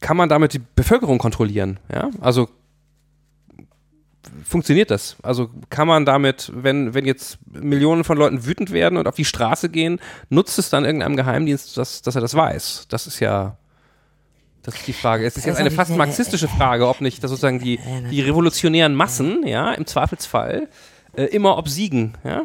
[0.00, 1.78] kann man damit die Bevölkerung kontrollieren?
[1.90, 2.10] Ja?
[2.20, 2.48] Also
[4.52, 5.16] funktioniert das?
[5.22, 9.24] Also kann man damit, wenn, wenn jetzt Millionen von Leuten wütend werden und auf die
[9.24, 9.98] Straße gehen,
[10.28, 12.86] nutzt es dann irgendeinem Geheimdienst, dass, dass er das weiß?
[12.88, 13.56] Das ist ja,
[14.62, 15.26] das ist die Frage.
[15.26, 17.80] Es ist jetzt Also eine fast marxistische Frage, ob nicht, dass sozusagen die,
[18.10, 20.68] die revolutionären Massen, ja, im Zweifelsfall,
[21.16, 22.44] äh, immer obsiegen, ja?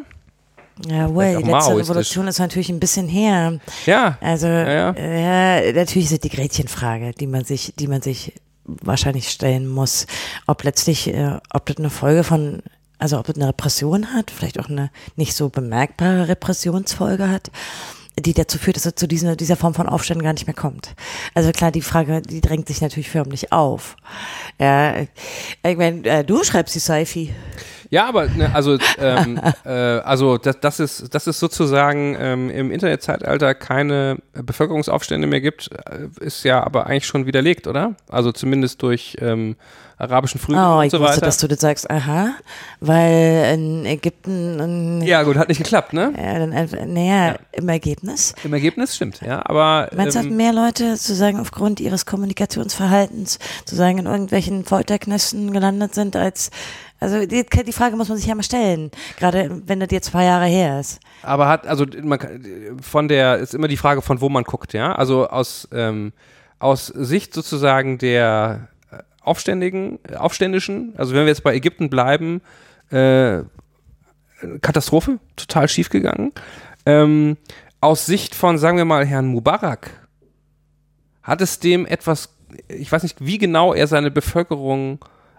[0.86, 1.76] Ja, well, die letzte.
[1.76, 3.58] Revolution ist natürlich ein bisschen her.
[3.86, 8.32] Ja, Also Ja, ja, natürlich ist es die Gretchenfrage, die man sich, die man sich
[8.68, 10.06] wahrscheinlich stellen muss,
[10.46, 12.62] ob letztlich, äh, ob das eine Folge von,
[12.98, 17.50] also ob das eine Repression hat, vielleicht auch eine nicht so bemerkbare Repressionsfolge hat,
[18.20, 20.94] die dazu führt, dass es zu dieser, dieser Form von Aufständen gar nicht mehr kommt.
[21.34, 23.96] Also klar, die Frage, die drängt sich natürlich förmlich auf.
[24.58, 27.34] Ja, ich meine, äh, du schreibst die Sci-Fi.
[27.90, 32.70] Ja, aber ne, also ähm, äh, also das, das ist das ist sozusagen ähm, im
[32.70, 37.94] Internetzeitalter keine Bevölkerungsaufstände mehr gibt, äh, ist ja aber eigentlich schon widerlegt, oder?
[38.08, 39.56] Also zumindest durch ähm,
[39.98, 41.26] arabischen Frühling Oh, und ich so wusste, weiter.
[41.26, 42.30] dass du das sagst, aha,
[42.80, 46.12] weil in Ägypten, in, ja, gut, hat nicht geklappt, ne?
[46.16, 48.34] ja, einfach, naja, im Ergebnis.
[48.44, 53.98] Im Ergebnis stimmt, ja, aber Meinst du, ähm, mehr Leute sozusagen aufgrund ihres Kommunikationsverhaltens sozusagen
[53.98, 56.50] in irgendwelchen Folterknästen gelandet sind als,
[57.00, 60.24] also die, die Frage muss man sich ja mal stellen, gerade wenn das jetzt zwei
[60.24, 61.00] Jahre her ist.
[61.22, 62.18] aber hat also man
[62.80, 64.92] von der ist immer die Frage von wo man guckt, ja?
[64.92, 66.12] Also aus ähm,
[66.58, 72.40] aus Sicht sozusagen der äh, Aufständigen, äh, Aufständischen, also wenn wir jetzt bei Ägypten bleiben,
[72.90, 73.42] äh,
[74.60, 76.32] Katastrophe, total schief gegangen.
[76.86, 77.36] Ähm,
[77.80, 79.90] aus Sicht von, sagen wir mal, Herrn Mubarak,
[81.22, 82.34] hat es dem etwas,
[82.68, 84.98] ich weiß nicht, wie genau er seine Bevölkerung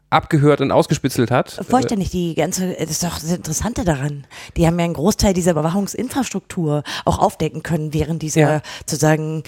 [0.10, 1.60] abgehört und ausgespitzelt hat.
[1.70, 4.26] Vollständig die ganze, das ist doch das Interessante daran.
[4.57, 8.62] Die haben ja einen Großteil dieser Überwachungsinfrastruktur auch aufdecken können während dieser Ja.
[8.88, 9.43] sozusagen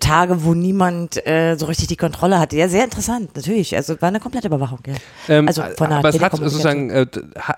[0.00, 2.56] Tage, wo niemand äh, so richtig die Kontrolle hatte.
[2.56, 3.74] Ja, sehr interessant, natürlich.
[3.74, 4.94] Also war eine komplette Überwachung, ja.
[5.28, 7.06] Ähm, also von der aber es hat sozusagen äh,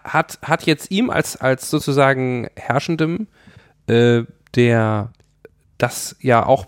[0.04, 3.26] hat hat jetzt ihm als als sozusagen herrschendem
[3.88, 4.22] äh,
[4.54, 5.12] der
[5.76, 6.66] das ja auch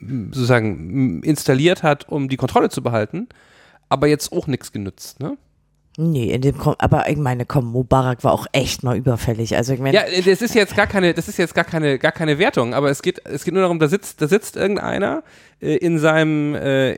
[0.00, 3.28] sozusagen installiert hat, um die Kontrolle zu behalten,
[3.92, 5.36] aber jetzt auch nichts genützt, ne?
[5.98, 9.54] Nee, in dem, aber ich meine, komm, Mubarak war auch echt mal überfällig.
[9.56, 12.12] Also ich meine, Ja, das ist jetzt gar keine, das ist jetzt gar keine, gar
[12.12, 15.22] keine Wertung, aber es geht, es geht nur darum, da sitzt, da sitzt irgendeiner
[15.60, 16.92] äh, in seinem, äh,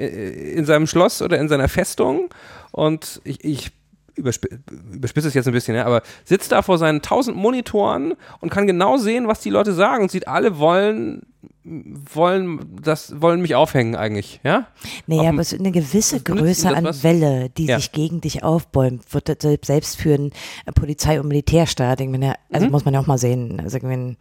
[0.53, 2.29] in seinem Schloss oder in seiner Festung
[2.71, 3.73] und ich, ich
[4.15, 8.51] übersp überspitze es jetzt ein bisschen, ja, aber sitzt da vor seinen tausend Monitoren und
[8.51, 11.23] kann genau sehen, was die Leute sagen und sieht, alle wollen,
[11.65, 14.67] wollen, das, wollen mich aufhängen eigentlich, ja?
[15.07, 17.03] naja, aber es ist eine gewisse Größe an was?
[17.03, 17.79] Welle, die Ja.
[17.79, 20.31] sich gegen dich aufbäumt, wird das selbst- für einen
[20.67, 22.01] äh, Polizei- und Militärstaat.
[22.01, 22.73] Ich meine, also Mhm.
[22.73, 23.61] muss man ja auch mal sehen.
[23.63, 24.17] Also ich meine,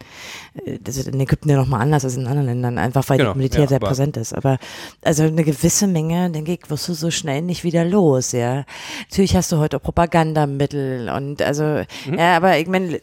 [0.64, 3.18] äh, das ist in Ägypten ja noch mal anders als in anderen Ländern, einfach weil
[3.18, 4.32] Genau, das Militär ja, sehr präsent ist.
[4.34, 4.58] Aber
[5.02, 8.64] also eine gewisse Menge, denke ich, wirst du so schnell nicht wieder los, ja.
[9.10, 12.18] Natürlich hast du heute auch Propagandamittel und also, Mhm.
[12.18, 13.00] ja, aber ich meine,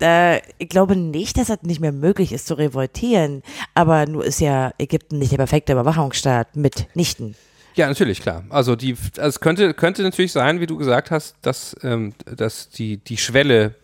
[0.00, 3.42] äh, ich glaube nicht, dass es nicht mehr möglich ist zu revoltieren,
[3.74, 7.34] aber nur ist ja Ägypten nicht der perfekte Überwachungsstaat mitnichten.
[7.74, 8.44] Ja, natürlich, klar.
[8.50, 12.68] Also die, also es könnte, könnte natürlich sein, wie du gesagt hast, dass, ähm, dass
[12.68, 13.74] die, die Schwelle,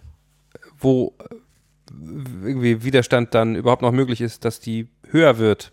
[0.79, 1.13] wo
[2.45, 5.73] irgendwie Widerstand dann überhaupt noch möglich ist, dass die höher wird.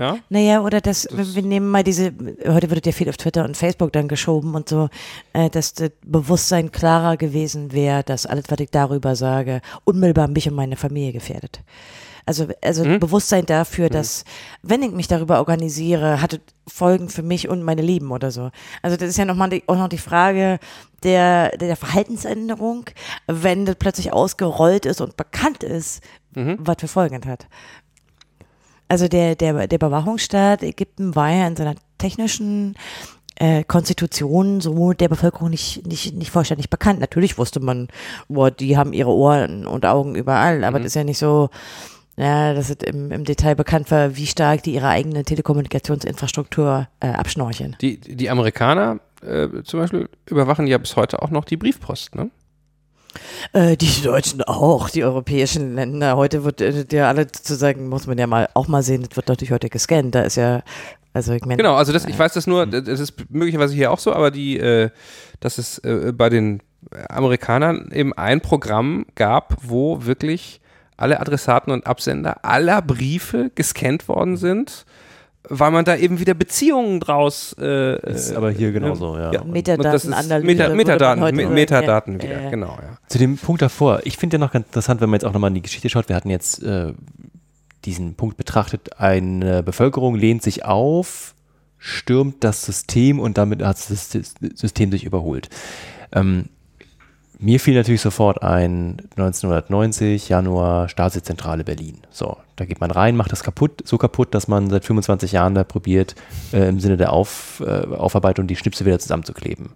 [0.00, 0.16] Ja?
[0.30, 2.12] Naja, oder das, Das- wir nehmen mal diese,
[2.48, 4.88] heute wird ja viel auf Twitter und Facebook dann geschoben und so,
[5.34, 10.48] äh, dass das Bewusstsein klarer gewesen wäre, dass alles, was ich darüber sage, unmittelbar mich
[10.48, 11.60] und meine Familie gefährdet.
[12.26, 13.00] Also, also Mhm.
[13.00, 14.24] Bewusstsein dafür, dass,
[14.62, 16.40] wenn ich mich darüber organisiere, hat es
[16.72, 18.50] Folgen für mich und meine Lieben oder so.
[18.82, 20.58] Also das ist ja nochmal die, auch noch die Frage
[21.02, 22.84] der, der Verhaltensänderung,
[23.26, 26.02] wenn das plötzlich ausgerollt ist und bekannt ist,
[26.36, 26.58] Mhm.
[26.60, 27.48] was für Folgen hat.
[28.90, 32.74] Also der, der, der Überwachungsstaat Ägypten war ja in seiner technischen
[33.36, 36.98] äh, Konstitution so der Bevölkerung nicht, nicht, nicht vollständig bekannt.
[36.98, 37.86] Natürlich wusste man,
[38.28, 40.82] boah, die haben ihre Ohren und Augen überall, aber Mhm.
[40.82, 41.50] das ist ja nicht so,
[42.16, 47.10] ja, dass es im, im Detail bekannt war, wie stark die ihre eigene Telekommunikationsinfrastruktur äh,
[47.10, 47.76] abschnorcheln.
[47.80, 52.30] Die, die Amerikaner äh, zum Beispiel überwachen ja bis heute auch noch die Briefpost, ne?
[53.52, 56.16] Äh, die Deutschen auch, die europäischen Länder.
[56.16, 59.28] Heute wird äh, ja alle sozusagen, muss man ja mal auch mal sehen, das wird
[59.28, 60.14] natürlich heute gescannt.
[60.14, 60.62] Da ist ja,
[61.12, 61.56] also ich meine.
[61.56, 64.58] Genau, also das, ich weiß das nur, das ist möglicherweise hier auch so, aber die,
[64.58, 64.90] äh,
[65.40, 66.62] dass es äh, bei den
[67.08, 70.60] Amerikanern eben ein Programm gab, wo wirklich
[70.96, 74.84] alle Adressaten und Absender aller Briefe gescannt worden sind,
[75.48, 77.56] weil man da eben wieder Beziehungen draus.
[77.58, 79.32] Äh, Ist aber hier äh, genauso, ja.
[79.32, 79.44] ja.
[79.44, 81.54] Metadatenanalyse Meta, Metadaten, man heute Me- sagen.
[81.54, 82.50] Metadaten Ja, wieder, ja, ja.
[82.50, 82.98] genau, ja.
[83.08, 85.48] Zu dem Punkt davor, ich finde ja noch ganz interessant, wenn man jetzt auch nochmal
[85.48, 86.92] in die Geschichte schaut, wir hatten jetzt äh,
[87.84, 91.34] diesen Punkt betrachtet, eine Bevölkerung lehnt sich auf,
[91.78, 95.48] stürmt das System und damit hat das Sys- System sich überholt.
[96.12, 96.46] Ähm,
[97.40, 101.98] mir fiel natürlich sofort ein, 1990, Januar, Stasi-Zentrale Berlin.
[102.10, 105.54] So, da geht man rein, macht das kaputt, so kaputt, dass man seit 25 Jahren
[105.54, 106.14] da probiert,
[106.52, 109.70] äh, im Sinne der Auf, äh, Aufarbeitung die Schnipsel wieder zusammenzukleben.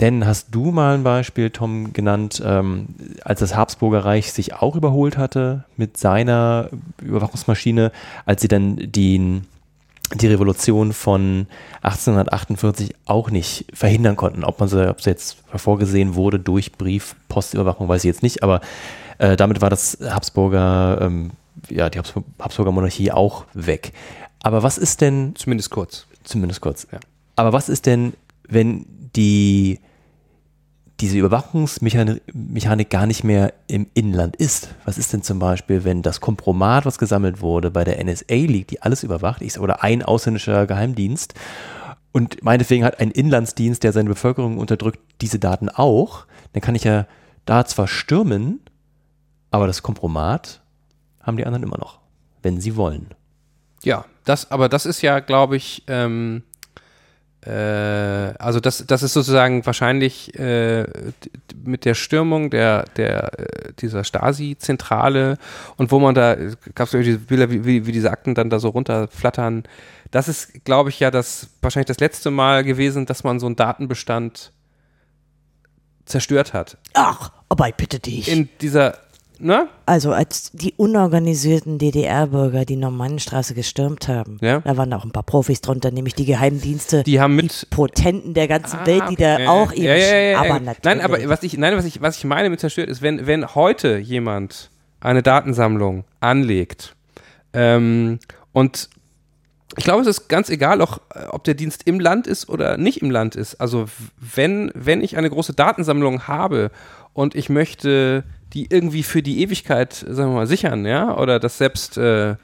[0.00, 2.94] Denn hast du mal ein Beispiel, Tom, genannt, ähm,
[3.24, 6.68] als das Habsburger Reich sich auch überholt hatte mit seiner
[7.02, 7.90] Überwachungsmaschine,
[8.24, 9.42] als sie dann die,
[10.14, 11.46] die Revolution von
[11.82, 14.44] 1848 auch nicht verhindern konnten.
[14.44, 18.42] Ob man sie, ob sie jetzt vorgesehen wurde durch Brief, Postüberwachung, weiß ich jetzt nicht,
[18.42, 18.60] aber
[19.18, 21.32] äh, damit war das Habsburger, ähm,
[21.68, 23.92] ja, die Habsbur- Habsburger Monarchie auch weg.
[24.42, 26.06] Aber was ist denn, Zumindest kurz.
[26.24, 26.86] zumindest kurz.
[26.92, 27.00] Ja.
[27.36, 28.14] Aber was ist denn,
[28.48, 28.86] wenn
[29.16, 29.80] die
[31.00, 34.74] diese Überwachungsmechanik Mechanik gar nicht mehr im Inland ist?
[34.84, 38.70] Was ist denn zum Beispiel, wenn das Kompromat, was gesammelt wurde, bei der NSA liegt,
[38.70, 41.34] die alles überwacht, ich, oder ein ausländischer Geheimdienst
[42.12, 46.84] und meinetwegen hat ein Inlandsdienst, der seine Bevölkerung unterdrückt, diese Daten auch, dann kann ich
[46.84, 47.06] ja
[47.44, 48.60] da zwar stürmen,
[49.50, 50.60] aber das Kompromat
[51.22, 52.00] haben die anderen immer noch,
[52.42, 53.14] wenn sie wollen.
[53.82, 56.57] Ja, das, aber das ist ja, glaube ich, ähm, äh,
[57.50, 60.84] also das, das ist sozusagen wahrscheinlich äh,
[61.64, 65.38] mit der Stürmung der, der, äh, dieser Stasi-Zentrale
[65.76, 66.36] und wo man da,
[66.74, 69.64] gab es diese Bilder, wie, wie, wie diese Akten dann da so runterflattern,
[70.10, 73.56] das ist, glaube ich, ja das wahrscheinlich das letzte Mal gewesen, dass man so einen
[73.56, 74.52] Datenbestand
[76.04, 76.78] zerstört hat.
[76.94, 78.28] Ach, aber ich bitte dich.
[78.28, 78.98] In dieser,
[79.38, 79.68] ne?
[79.86, 84.60] also als die unorganisierten DDR-Bürger die Normannenstraße gestürmt haben, Ja.
[84.60, 88.48] da waren auch ein paar Profis drunter, nämlich die Geheimdienste, Die haben mit Potenten der
[88.48, 90.84] ganzen Ah, Welt, die da auch ihre ja, ja, aber natürlich.
[90.84, 93.54] Nein, aber was ich, nein, was ich, was ich meine mit zerstört ist, wenn, wenn
[93.54, 94.70] heute jemand
[95.00, 96.94] eine Datensammlung anlegt
[97.52, 98.18] ähm,
[98.52, 98.90] und
[99.76, 102.76] ich glaube, es ist ganz egal, auch, äh, ob der Dienst im Land ist oder
[102.78, 103.56] nicht im Land ist.
[103.60, 103.86] Also
[104.18, 106.70] wenn, wenn ich eine große Datensammlung habe
[107.12, 108.24] und ich möchte
[108.54, 112.36] die irgendwie für die Ewigkeit, sagen wir mal, sichern, ja, oder das selbst, äh,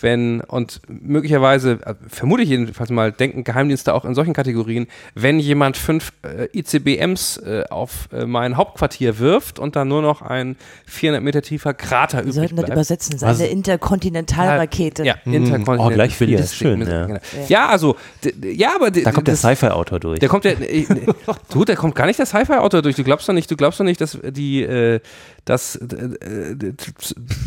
[0.00, 5.38] wenn, und möglicherweise, äh, vermute ich jedenfalls mal, denken Geheimdienste auch in solchen Kategorien, wenn
[5.38, 10.56] jemand fünf äh, ICBMs äh, auf äh, mein Hauptquartier wirft und dann nur noch ein
[10.86, 12.72] 400 Meter tiefer Krater Wir übrig sollten das bleibt.
[12.78, 15.04] übersetzen, seine Interkontinentalrakete.
[15.04, 15.86] Ja, Hm, Interkontinental.
[15.92, 17.06] oh, gleich Willi, Ballistic schön, Missile, ja.
[17.06, 17.20] genau.
[17.48, 17.96] Ja, also,
[18.42, 20.18] ja, aber Da kommt der das- Sci-Fi-Autor durch.
[20.18, 20.86] der kommt ja, äh,
[21.52, 22.96] du, der kommt gar nicht der Sci-Fi-Autor durch.
[22.96, 25.00] Du glaubst doch nicht, du glaubst doch nicht, dass die, äh,
[25.44, 26.74] dass äh, äh,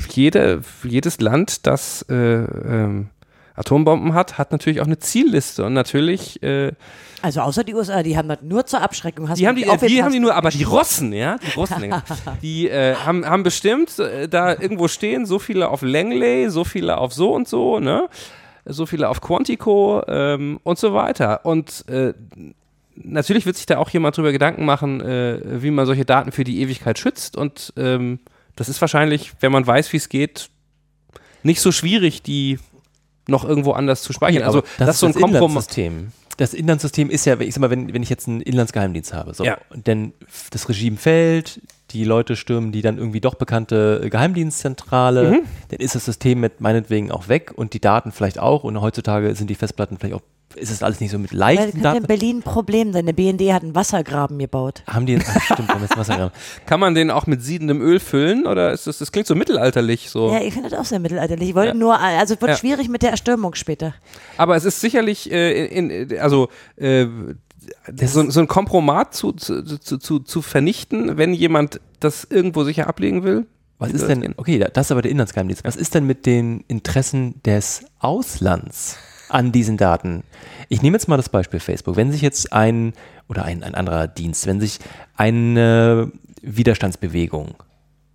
[0.09, 3.09] jede, jedes Land, das äh, ähm,
[3.55, 6.73] Atombomben hat, hat natürlich auch eine Zielliste und natürlich, äh,
[7.21, 9.29] Also außer die USA, die haben das nur zur Abschreckung.
[9.29, 9.89] Hast die haben die, aufgepasst?
[9.89, 11.93] die haben die nur, aber die Russen, ja, die Russen,
[12.41, 16.97] die äh, haben, haben bestimmt äh, da irgendwo stehen, so viele auf Langley, so viele
[16.97, 18.09] auf so und so, ne,
[18.65, 21.45] so viele auf Quantico ähm, und so weiter.
[21.45, 22.13] Und äh,
[22.95, 26.43] natürlich wird sich da auch jemand drüber Gedanken machen, äh, wie man solche Daten für
[26.43, 27.35] die Ewigkeit schützt.
[27.37, 28.19] Und ähm,
[28.55, 30.49] das ist wahrscheinlich, wenn man weiß, wie es geht,
[31.43, 32.57] nicht so schwierig, die
[33.27, 34.41] noch irgendwo anders zu speichern.
[34.41, 35.41] Ja, also aber das, ist so ein Kompromiss.
[35.41, 36.11] Inlandssystem.
[36.37, 39.43] Das Inlandssystem ist ja, ich sag mal, wenn, wenn ich jetzt einen Inlandsgeheimdienst habe, so,
[39.45, 39.57] Ja.
[39.83, 40.11] dann
[40.51, 45.39] das Regime fällt, die Leute stürmen die dann irgendwie doch bekannte Geheimdienstzentrale, Mhm.
[45.69, 49.33] dann ist das System mit meinetwegen auch weg und die Daten vielleicht auch und heutzutage
[49.35, 50.21] sind die Festplatten vielleicht auch,
[50.55, 52.07] ist es alles nicht so mit leichten könnte in Daten.
[52.07, 53.05] Berlin ein Problem sein.
[53.05, 54.83] Der BND hat einen Wassergraben gebaut.
[54.87, 56.31] Haben die jetzt, ach, stimmt, haben jetzt Wasser
[56.65, 60.09] Kann man den auch mit siedendem Öl füllen oder ist das, das klingt so mittelalterlich
[60.09, 60.31] so?
[60.31, 61.49] Ja, ich finde das auch sehr mittelalterlich.
[61.49, 61.73] Ich wollte Ja.
[61.73, 62.57] nur, also es wird Ja.
[62.57, 63.93] schwierig mit der Erstürmung später.
[64.37, 67.05] Aber es ist sicherlich, äh, in, in, also äh,
[68.05, 72.87] so, so ein Kompromat zu, zu, zu, zu, zu vernichten, wenn jemand das irgendwo sicher
[72.87, 73.45] ablegen will.
[73.77, 75.65] Was ist das denn, okay, da- das ist aber der Inlandsgeheimdienst.
[75.65, 78.97] Was ist denn mit den Interessen des Auslands?
[79.29, 80.23] An diesen Daten.
[80.69, 81.95] Ich nehme jetzt mal das Beispiel Facebook.
[81.95, 82.93] Wenn sich jetzt ein
[83.29, 84.79] oder ein, ein anderer Dienst, wenn sich
[85.15, 86.11] eine
[86.41, 87.55] Widerstandsbewegung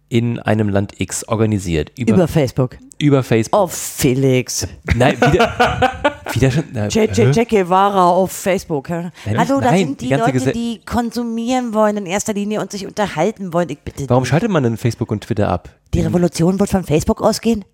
[0.08, 2.76] in einem Land X organisiert über, Über Facebook.
[2.98, 3.60] über Facebook.
[3.60, 4.66] Oh, Felix.
[4.96, 5.52] Nein, wieder,
[6.32, 6.66] Widerstand.
[6.72, 7.30] na, JJ hä?
[7.32, 8.88] Che Guevara auf Facebook.
[8.88, 9.10] hä?
[9.26, 12.60] Nein, Hallo, das nein, sind die die, Leute, Gese- die konsumieren wollen in erster Linie
[12.60, 13.68] und sich unterhalten wollen.
[13.68, 14.30] Ich bitte Warum dich.
[14.30, 15.68] schaltet man denn Facebook und Twitter ab?
[15.94, 17.64] Die Revolution wird von Facebook ausgehen?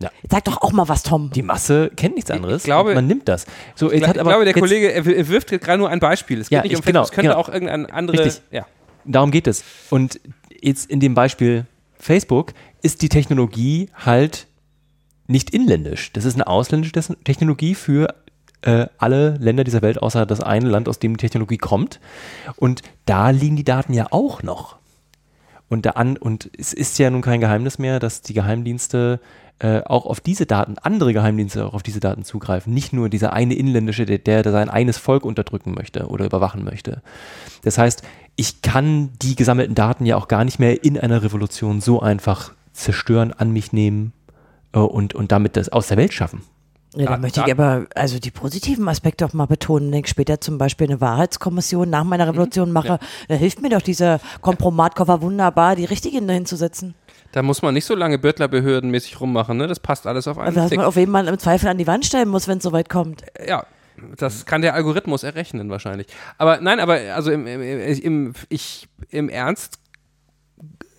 [0.00, 0.10] Ja.
[0.30, 1.30] Sag doch auch mal was, Tom.
[1.30, 2.62] Die Masse kennt nichts anderes.
[2.62, 3.46] glaube- und man nimmt das.
[3.74, 6.40] So, jetzt Ich hat aber glaube, der jetzt, Kollege er, wirft gerade nur ein Beispiel.
[6.40, 7.40] Es geht Ja, nicht ich- um Facebook, genau, es könnte genau.
[7.40, 8.24] auch irgendein andere.
[8.24, 8.42] Richtig.
[8.50, 8.66] Ja.
[9.04, 9.62] Darum geht es.
[9.90, 10.18] Und
[10.60, 11.66] jetzt in dem Beispiel
[11.98, 12.52] Facebook
[12.82, 14.46] ist die Technologie halt
[15.26, 16.12] nicht inländisch.
[16.12, 16.92] Das ist eine ausländische
[17.24, 18.14] Technologie für
[18.62, 22.00] äh, alle Länder dieser Welt, außer das eine Land, aus dem die Technologie kommt.
[22.56, 24.76] Und da liegen die Daten ja auch noch.
[25.70, 29.20] Und, da an, und es ist ja nun kein Geheimnis mehr, dass die Geheimdienste
[29.60, 32.74] äh, auch auf diese Daten, andere Geheimdienste auch auf diese Daten zugreifen.
[32.74, 37.02] Nicht nur dieser eine inländische, der, der sein eines Volk unterdrücken möchte oder überwachen möchte.
[37.62, 38.02] Das heißt,
[38.34, 42.52] ich kann die gesammelten Daten ja auch gar nicht mehr in einer Revolution so einfach
[42.72, 44.12] zerstören, an mich nehmen
[44.72, 46.42] äh, und, und damit das aus der Welt schaffen.
[46.96, 49.92] Ja, da Da- möchte ich aber also die positiven Aspekte auch mal betonen.
[49.92, 52.30] Wenn ich später zum Beispiel eine Wahrheitskommission nach meiner Mhm.
[52.32, 52.98] Revolution mache,
[53.28, 56.94] da hilft mir doch dieser Kompromatkoffer wunderbar, die richtigen dahin zu setzen.
[57.32, 59.68] Da muss man nicht so lange Bürtlerbehördenmäßig rummachen, ne?
[59.68, 61.86] Das passt alles auf einen Also, dass man auf wen man im Zweifel an die
[61.86, 63.22] Wand stellen muss, wenn es soweit kommt.
[63.46, 63.64] Ja,
[64.16, 66.08] das kann der Algorithmus errechnen wahrscheinlich.
[66.38, 69.78] Aber nein, aber also im, im, im, ich, im Ernst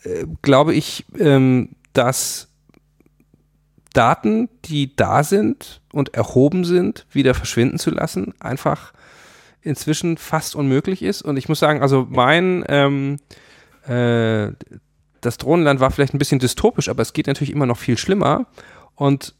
[0.03, 2.47] äh, glaube ich, ähm, dass
[3.93, 8.93] Daten, die da sind und erhoben sind, wieder verschwinden zu lassen, einfach
[9.61, 11.21] inzwischen fast unmöglich ist.
[11.21, 13.19] Und ich muss sagen, also mein ähm,
[13.87, 14.51] äh,
[15.21, 18.47] das Drohnenland war vielleicht ein bisschen dystopisch, aber es geht natürlich immer noch viel schlimmer.
[18.95, 19.35] Und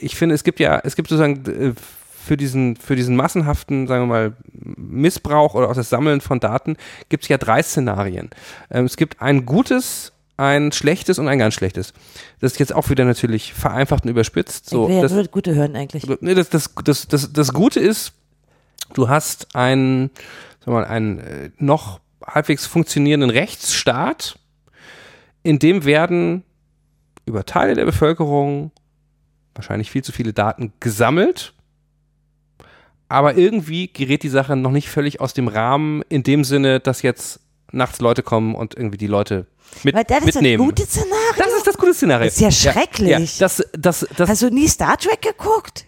[0.00, 4.02] ich finde, es gibt ja, es gibt sozusagen äh, für diesen, für diesen massenhaften, sagen
[4.02, 6.76] wir mal, Missbrauch oder auch das Sammeln von Daten
[7.08, 8.30] gibt es ja drei Szenarien.
[8.70, 11.92] Ähm, es gibt ein gutes, ein schlechtes und ein ganz schlechtes.
[12.40, 14.70] Das ist jetzt auch wieder natürlich vereinfacht und überspitzt.
[14.70, 16.04] So, ich will ja das, nur das Gute hören eigentlich.
[16.20, 18.12] Nee, das, das, das, das, das Gute ist,
[18.94, 20.10] du hast einen,
[20.64, 24.38] wir mal, einen äh, noch halbwegs funktionierenden Rechtsstaat,
[25.42, 26.44] in dem werden
[27.26, 28.70] über Teile der Bevölkerung
[29.54, 31.52] wahrscheinlich viel zu viele Daten gesammelt,
[33.08, 37.02] aber irgendwie gerät die Sache noch nicht völlig aus dem Rahmen in dem Sinne, dass
[37.02, 37.40] jetzt
[37.72, 39.46] nachts Leute kommen und irgendwie die Leute
[39.82, 40.62] mit, Weil das ist mitnehmen.
[40.62, 41.16] ein gutes Szenario.
[41.36, 42.24] das ist das gute Szenario.
[42.26, 43.38] Das ist ja schrecklich.
[43.38, 45.84] Ja, das, das, das, Hast du nie Star Trek geguckt?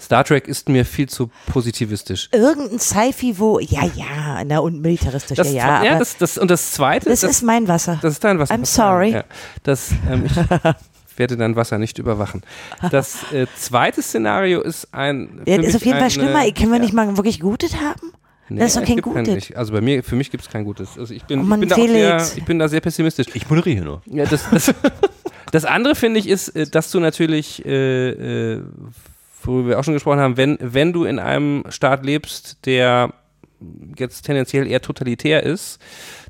[0.00, 2.30] Star Trek ist mir viel zu positivistisch.
[2.32, 6.50] Irgendein Sci-Fi, wo, ja, ja, na und militaristisch, Das, ja, ja, ja, das, das, und
[6.50, 7.98] das zweite, das, das, ist mein Wasser.
[8.00, 8.54] das ist dein Wasser.
[8.54, 9.10] I'm sorry.
[9.10, 9.24] Ja,
[9.62, 10.36] das, ähm, ich
[11.18, 12.42] werde dein Wasser nicht überwachen.
[12.90, 15.42] Das äh, zweite Szenario ist ein.
[15.46, 16.50] ja, das ist auf jeden Fall schlimmer.
[16.52, 18.12] Können wir ja, nicht mal wirklich Gutes haben?
[18.50, 19.52] Nee, das ist doch es kein Gutes.
[19.52, 20.98] Also bei mir, für mich gibt es kein Gutes.
[20.98, 23.28] Also ich bin, Oh Mann, ich bin da auch sehr, ich bin da sehr pessimistisch.
[23.34, 24.02] Ich moderiere nur.
[24.06, 24.74] Ja, das, das,
[25.52, 28.10] das andere finde ich ist, äh, dass du natürlich, äh,
[28.54, 28.62] äh,
[29.42, 33.14] worüber wir auch schon gesprochen haben, wenn, wenn du in einem Staat lebst, der
[33.96, 35.78] jetzt tendenziell eher totalitär ist,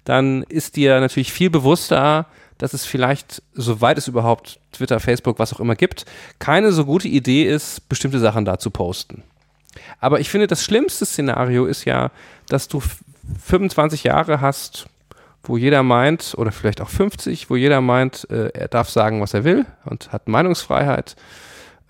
[0.04, 2.26] dann ist dir natürlich viel bewusster,
[2.58, 6.04] dass es vielleicht, soweit es überhaupt Twitter, Facebook, was auch immer gibt,
[6.38, 9.22] keine so gute Idee ist, bestimmte Sachen da zu posten.
[10.00, 12.10] Aber ich finde, das schlimmste Szenario ist ja,
[12.48, 12.98] dass du f-
[13.44, 14.86] 25 Jahre hast,
[15.42, 19.34] wo jeder meint, oder vielleicht auch 50, wo jeder meint, äh, er darf sagen, was
[19.34, 21.16] er will und hat Meinungsfreiheit.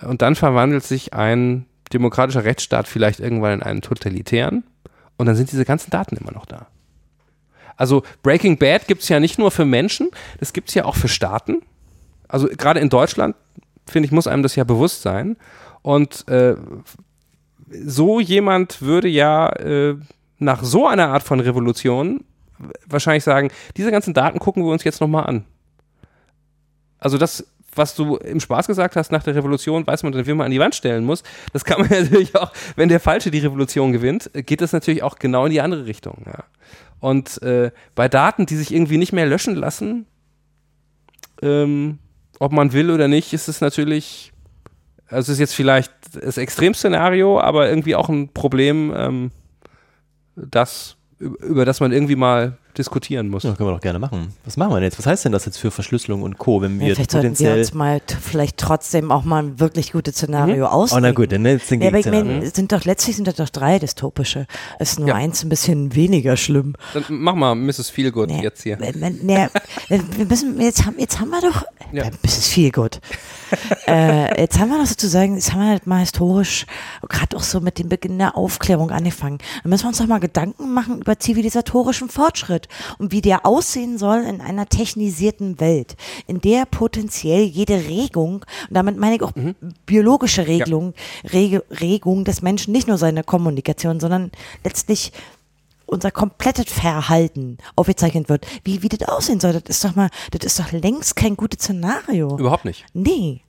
[0.03, 4.65] Und dann verwandelt sich ein demokratischer Rechtsstaat vielleicht irgendwann in einen totalitären.
[5.17, 6.67] Und dann sind diese ganzen Daten immer noch da.
[7.77, 10.97] Also Breaking Bad gibt es ja nicht nur für Menschen, das gibt es ja auch
[10.97, 11.63] für Staaten.
[12.29, 13.35] Also gerade in Deutschland,
[13.87, 15.37] finde ich, muss einem das ja bewusst sein.
[15.83, 16.55] Und äh,
[17.71, 19.97] so jemand würde ja äh,
[20.39, 22.25] nach so einer Art von Revolution
[22.87, 25.45] wahrscheinlich sagen, diese ganzen Daten gucken wir uns jetzt nochmal an.
[26.99, 30.37] Also das, was du im Spaß gesagt hast, nach der Revolution weiß man dann, wen
[30.37, 31.23] man an die Wand stellen muss.
[31.53, 35.19] Das kann man natürlich auch, wenn der Falsche die Revolution gewinnt, geht das natürlich auch
[35.19, 36.25] genau in die andere Richtung.
[36.27, 36.45] Ja.
[36.99, 40.07] Und äh, bei Daten, die sich irgendwie nicht mehr löschen lassen,
[41.41, 41.99] ähm,
[42.39, 44.33] ob man will oder nicht, ist es natürlich,
[45.11, 49.31] also es ist jetzt vielleicht das Extremszenario, aber irgendwie auch ein Problem, ähm,
[50.37, 53.45] das, über das man irgendwie mal diskutieren muss.
[53.45, 54.35] Ja, können wir doch gerne machen.
[54.45, 54.99] Was machen wir denn jetzt?
[54.99, 57.31] Was heißt denn das jetzt für Verschlüsselung und Co., wenn wir Ja, vielleicht sollten wir
[57.31, 57.59] potenziell.
[57.61, 61.03] uns mal vielleicht trotzdem auch mal ein wirklich gutes Szenario oh, auslegen.
[61.03, 63.37] na gut, dann jetzt den Ja, aber ich meine, es sind doch letztlich sind das
[63.37, 64.47] doch drei dystopische.
[64.79, 65.15] Es ist nur Ja.
[65.15, 66.75] eins ein bisschen weniger schlimm.
[66.95, 67.91] Dann mach mal Mrs.
[67.91, 68.43] Feelgood Nee.
[68.43, 68.79] jetzt hier.
[68.79, 69.49] Nee,
[69.89, 72.05] wir müssen, jetzt haben, jetzt haben wir doch, Ja.
[72.27, 73.01] Viel gut.
[73.87, 76.67] äh, jetzt haben wir noch sozusagen, jetzt haben wir halt mal historisch,
[77.09, 79.39] gerade auch so mit dem Beginn der Aufklärung angefangen.
[79.63, 82.69] Dann müssen wir uns doch mal Gedanken machen über zivilisatorischen Fortschritt
[82.99, 88.77] und wie der aussehen soll in einer technisierten Welt, in der potenziell jede Regung, und
[88.77, 89.55] damit meine ich auch Mhm.
[89.87, 90.95] biologische Regelung,
[91.33, 94.31] Rege, Regung des Menschen, nicht nur seine Kommunikation, sondern
[94.65, 95.13] letztlich
[95.87, 98.47] unser komplettes Verhalten aufgezeichnet wird.
[98.63, 101.65] Wie, wie das aussehen soll, das ist doch mal, das ist doch längst kein gutes
[101.65, 102.39] Szenario.
[102.39, 102.85] Überhaupt nicht.
[102.93, 103.41] Nee.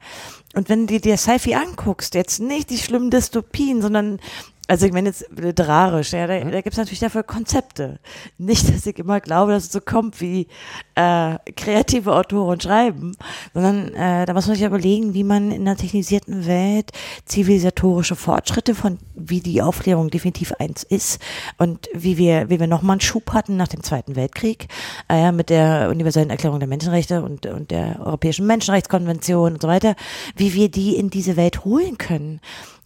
[0.56, 4.20] Und wenn du dir Sci-Fi anguckst, jetzt nicht die schlimmen Dystopien, sondern,
[4.68, 6.52] also ich meine jetzt literarisch, ja, da, Mhm.
[6.52, 8.00] da gibt es natürlich dafür Konzepte.
[8.38, 10.48] Nicht, dass ich immer glaube, dass es so kommt, wie
[10.96, 13.16] äh, kreative Autoren schreiben,
[13.54, 16.92] sondern äh, da muss man sich überlegen, wie man in einer technisierten Welt
[17.26, 21.22] zivilisatorische Fortschritte von, wie die Aufklärung definitiv eins ist
[21.58, 24.68] und wie wir, wie wir nochmal einen Schub hatten nach dem Zweiten Weltkrieg,
[25.10, 29.68] äh, ja, mit der universellen Erklärung der Menschenrechte und, und der Europäischen Menschenrechtskonvention und so
[29.68, 29.96] weiter,
[30.36, 32.40] wie wir die in diese Welt holen können.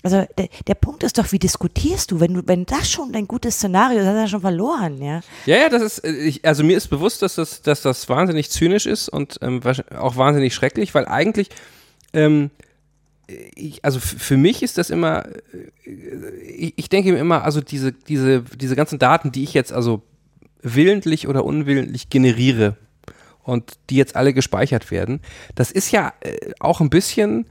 [0.06, 2.20] Also der, der Punkt ist doch, wie diskutierst du?
[2.20, 5.22] Wenn du, wenn das schon dein gutes Szenario ist, hast du ja schon verloren, ja.
[5.48, 8.52] Ja, ja, das ist, äh, ich, also mir ist bewusst, dass das, dass das wahnsinnig
[8.52, 9.62] zynisch ist und ähm,
[9.98, 11.50] auch wahnsinnig schrecklich, weil eigentlich,
[12.14, 12.52] ähm,
[13.56, 15.90] ich, also für mich ist das immer, äh,
[16.56, 20.04] ich, ich denke mir immer, also diese, diese, diese ganzen Daten, die ich jetzt also
[20.62, 22.78] willentlich oder unwillentlich generiere
[23.42, 25.20] und die jetzt alle gespeichert werden,
[25.56, 27.48] das ist ja äh, auch ein bisschen,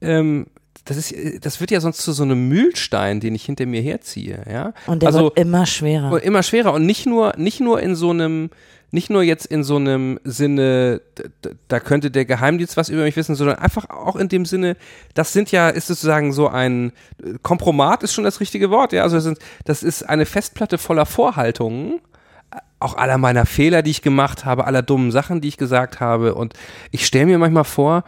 [0.00, 0.46] ähm,
[0.84, 4.42] das ist, das wird ja sonst zu so einem Mühlstein, den ich hinter mir herziehe,
[4.50, 4.72] ja.
[4.86, 6.12] Und der also, wird immer schwerer.
[6.12, 8.50] und immer schwerer und nicht nur, nicht nur in so einem,
[8.90, 11.00] nicht nur jetzt in so einem Sinne,
[11.68, 14.76] da könnte der Geheimdienst was über mich wissen, sondern einfach auch in dem Sinne,
[15.14, 16.92] das sind ja, ist sozusagen so ein
[17.42, 21.06] Kompromat ist schon das richtige Wort, ja, also das, sind, das ist eine Festplatte voller
[21.06, 22.00] Vorhaltungen,
[22.78, 26.34] auch aller meiner Fehler, die ich gemacht habe, aller dummen Sachen, die ich gesagt habe
[26.34, 26.54] und
[26.90, 28.04] ich stelle mir manchmal vor,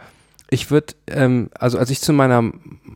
[0.49, 2.51] ich würde, ähm, also als ich zu meiner,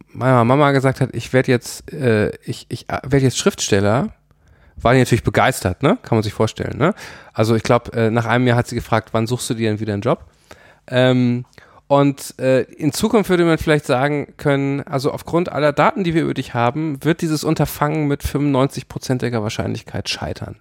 [0.09, 4.09] meiner Mama gesagt hat, ich werde jetzt, äh, ich, ich äh, werde jetzt Schriftsteller,
[4.75, 5.97] war die natürlich begeistert, ne?
[6.01, 6.95] Kann man sich vorstellen, ne?
[7.31, 9.79] Also ich glaube, äh, nach einem Jahr hat sie gefragt, wann suchst du dir denn
[9.79, 10.25] wieder einen Job?
[10.87, 11.45] Ähm,
[11.87, 16.23] und äh, in Zukunft würde man vielleicht sagen können, also aufgrund aller Daten, die wir
[16.23, 20.55] über dich haben, wird dieses Unterfangen mit 95-prozentiger Wahrscheinlichkeit scheitern.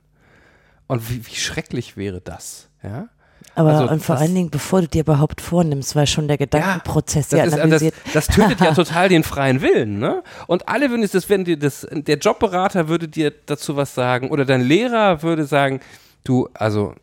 [0.88, 3.08] Und wie, wie schrecklich wäre das, ja?
[3.54, 7.28] Aber also und vor allen Dingen, bevor du dir überhaupt vornimmst, weil schon der Gedankenprozess
[7.28, 7.94] das, ja ist, das, analysiert.
[8.14, 10.22] das tötet ja total den freien Willen, ne?
[10.46, 14.30] Und alle würden es, das wenn dir das, der Jobberater würde dir dazu was sagen
[14.30, 15.80] oder dein Lehrer würde sagen,
[16.24, 16.94] du, also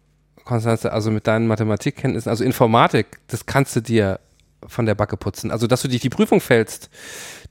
[0.43, 4.19] Konstanze, also mit deinen Mathematikkenntnissen, also Informatik, das kannst du dir
[4.67, 5.51] von der Backe putzen.
[5.51, 6.89] Also, dass du dich die Prüfung fällst,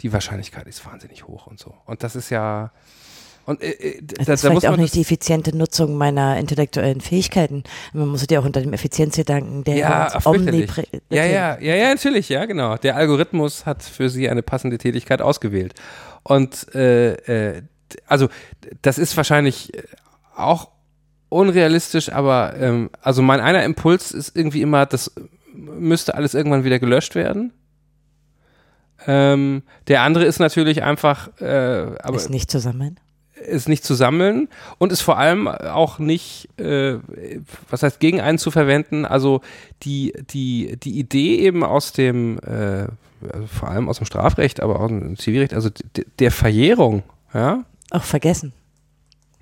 [0.01, 1.75] die Wahrscheinlichkeit ist wahnsinnig hoch und so.
[1.87, 2.73] Und das ist ja
[3.49, 7.01] und äh, äh, da, Das ist da vielleicht auch nicht die effiziente Nutzung meiner intellektuellen
[7.01, 7.65] Fähigkeiten.
[7.95, 10.71] Man muss ja auch unter dem Effizienzgedanken, der ja, fürchterlich.
[10.71, 12.77] omnipre- ja, ja, ja, ja, natürlich, ja, genau.
[12.77, 15.73] Der Algorithmus hat für sie eine passende Tätigkeit ausgewählt.
[16.25, 17.63] Und äh, äh,
[18.07, 18.29] also
[18.83, 19.83] das ist wahrscheinlich äh,
[20.37, 20.69] auch
[21.31, 25.11] unrealistisch, aber ähm, also mein einer Impuls ist irgendwie immer, das
[25.55, 27.55] müsste alles irgendwann wieder gelöscht werden.
[29.07, 33.01] Ähm, der andere ist natürlich einfach, äh, aber ist nicht zusammen.
[33.47, 34.49] Es nicht zu sammeln
[34.79, 36.99] und es vor allem auch nicht, äh,
[37.71, 39.05] was heißt gegen einen zu verwenden.
[39.05, 39.41] Also
[39.83, 42.87] die, die, die Idee eben aus dem, äh,
[43.33, 45.71] also vor allem aus dem Strafrecht, aber auch aus dem Zivilrecht, also
[46.19, 47.03] der Verjährung,
[47.35, 47.65] ja.
[47.91, 48.53] Auch vergessen.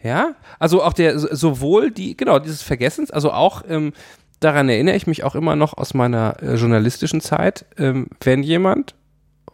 [0.02, 3.92] Ja, also auch der, so- sowohl die, genau, dieses Vergessens, also auch, ähm,
[4.40, 8.94] daran erinnere ich mich auch immer noch aus meiner äh, journalistischen Zeit, ähm, wenn jemand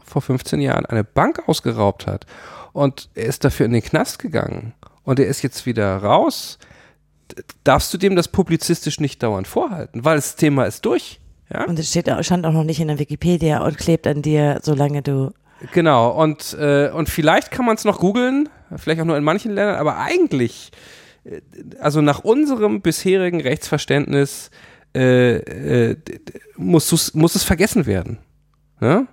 [0.04, 2.26] vor 15 Jahren eine Bank ausgeraubt hat
[2.72, 4.74] und er ist dafür in den Knast gegangen
[5.04, 6.58] und er ist jetzt wieder raus,
[7.64, 11.20] darfst du dem das publizistisch nicht dauernd vorhalten, weil das Thema ist durch.
[11.52, 11.64] Ja?
[11.66, 14.60] Und es steht, auch- stand auch noch nicht in der Wikipedia und klebt an dir,
[14.62, 15.32] solange du.
[15.72, 19.52] Genau, und, äh, und vielleicht kann man es noch googeln, vielleicht auch nur in manchen
[19.52, 20.72] Ländern, aber eigentlich,
[21.24, 21.40] äh,
[21.78, 24.50] also nach unserem bisherigen Rechtsverständnis,
[24.94, 25.36] äh,
[25.92, 25.96] äh,
[26.56, 28.18] muss, muss es vergessen werden.
[28.80, 29.06] Ja?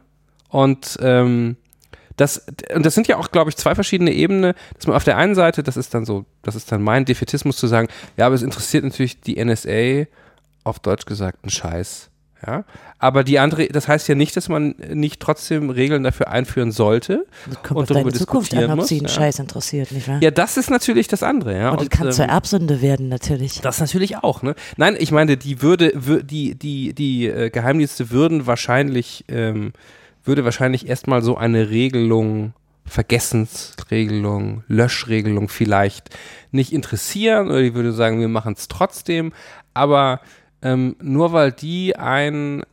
[0.49, 1.55] Und ähm,
[2.19, 5.17] das, und das sind ja auch, glaube ich, zwei verschiedene Ebenen, dass man auf der
[5.17, 7.87] einen Seite, das ist dann so, das ist dann mein Defetismus zu sagen,
[8.17, 10.05] ja, aber es interessiert natürlich die NSA,
[10.63, 12.09] auf Deutsch gesagt, einen Scheiß.
[12.45, 12.63] Ja,
[12.99, 17.25] aber die andere, das heißt ja nicht, dass man nicht trotzdem Regeln dafür einführen sollte.
[17.73, 19.13] Und darüber Zukunft diskutieren an, ob muss, sie einen ja.
[19.13, 20.19] Scheiß interessiert, nicht wahr?
[20.21, 21.71] Ja, das ist natürlich das andere, ja.
[21.71, 23.59] und das kann ähm, zur Erbsünde werden, natürlich.
[23.59, 24.55] das natürlich auch, ne?
[24.77, 29.73] Nein, ich meine, die würde, wür- die, die, die äh, Geheimdienste würden wahrscheinlich, ähm,
[30.29, 32.53] würde wahrscheinlich erstmal so eine Regelung,
[32.85, 36.15] Vergessensregelung, Löschregelung vielleicht
[36.51, 39.33] nicht interessieren oder die würde sagen, wir machen es trotzdem,
[39.73, 40.21] aber
[40.61, 42.63] ähm, nur weil die ein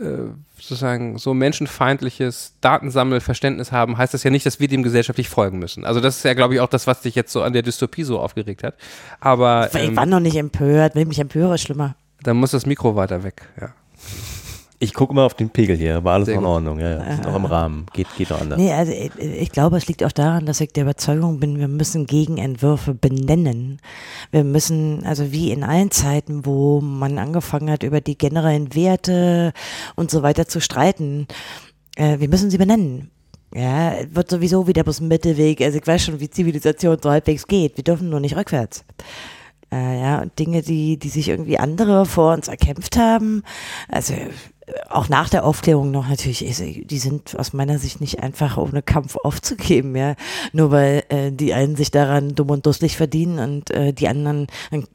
[0.00, 5.58] äh, sozusagen so menschenfeindliches Datensammelverständnis haben, heißt das ja nicht, dass wir dem gesellschaftlich folgen
[5.58, 5.84] müssen.
[5.84, 8.02] Also das ist ja, glaube ich, auch das, was dich jetzt so an der Dystopie
[8.02, 8.74] so aufgeregt hat.
[9.20, 11.96] Aber ich ähm, war noch nicht empört, wenn ich mich empöre, schlimmer.
[12.22, 13.74] Dann muss das Mikro weiter weg, ja.
[14.80, 17.14] Ich gucke mal auf den Pegel hier, war alles Sehr in Ordnung, ja, ja.
[17.14, 18.58] Sind auch im Rahmen, geht, geht auch anders.
[18.58, 21.68] Nee, also ich, ich, glaube, es liegt auch daran, dass ich der Überzeugung bin, wir
[21.68, 23.80] müssen Gegenentwürfe benennen.
[24.32, 29.52] Wir müssen, also wie in allen Zeiten, wo man angefangen hat, über die generellen Werte
[29.94, 31.28] und so weiter zu streiten,
[31.96, 33.10] äh, wir müssen sie benennen.
[33.54, 35.60] Ja, wird sowieso wieder bloß ein Mittelweg.
[35.60, 37.76] Also ich weiß schon, wie Zivilisation so halbwegs geht.
[37.76, 38.84] Wir dürfen nur nicht rückwärts.
[39.72, 43.42] Äh, ja, und Dinge, die, die sich irgendwie andere vor uns erkämpft haben.
[43.88, 44.14] Also
[44.88, 49.16] auch nach der Aufklärung noch natürlich, die sind aus meiner Sicht nicht einfach ohne Kampf
[49.16, 50.14] aufzugeben, ja.
[50.52, 54.46] Nur weil äh, die einen sich daran dumm und dusselig verdienen und äh, die anderen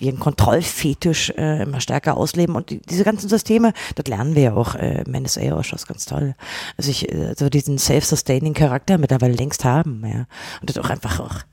[0.01, 2.55] ihren Kontrollfetisch äh, immer stärker ausleben.
[2.55, 6.35] Und die, diese ganzen Systeme, das lernen wir ja auch äh, im NSA-Ausschuss ganz toll.
[6.77, 10.25] Also ich, also diesen self-sustaining Charakter mittlerweile längst haben, ja.
[10.61, 11.43] Und das auch einfach auch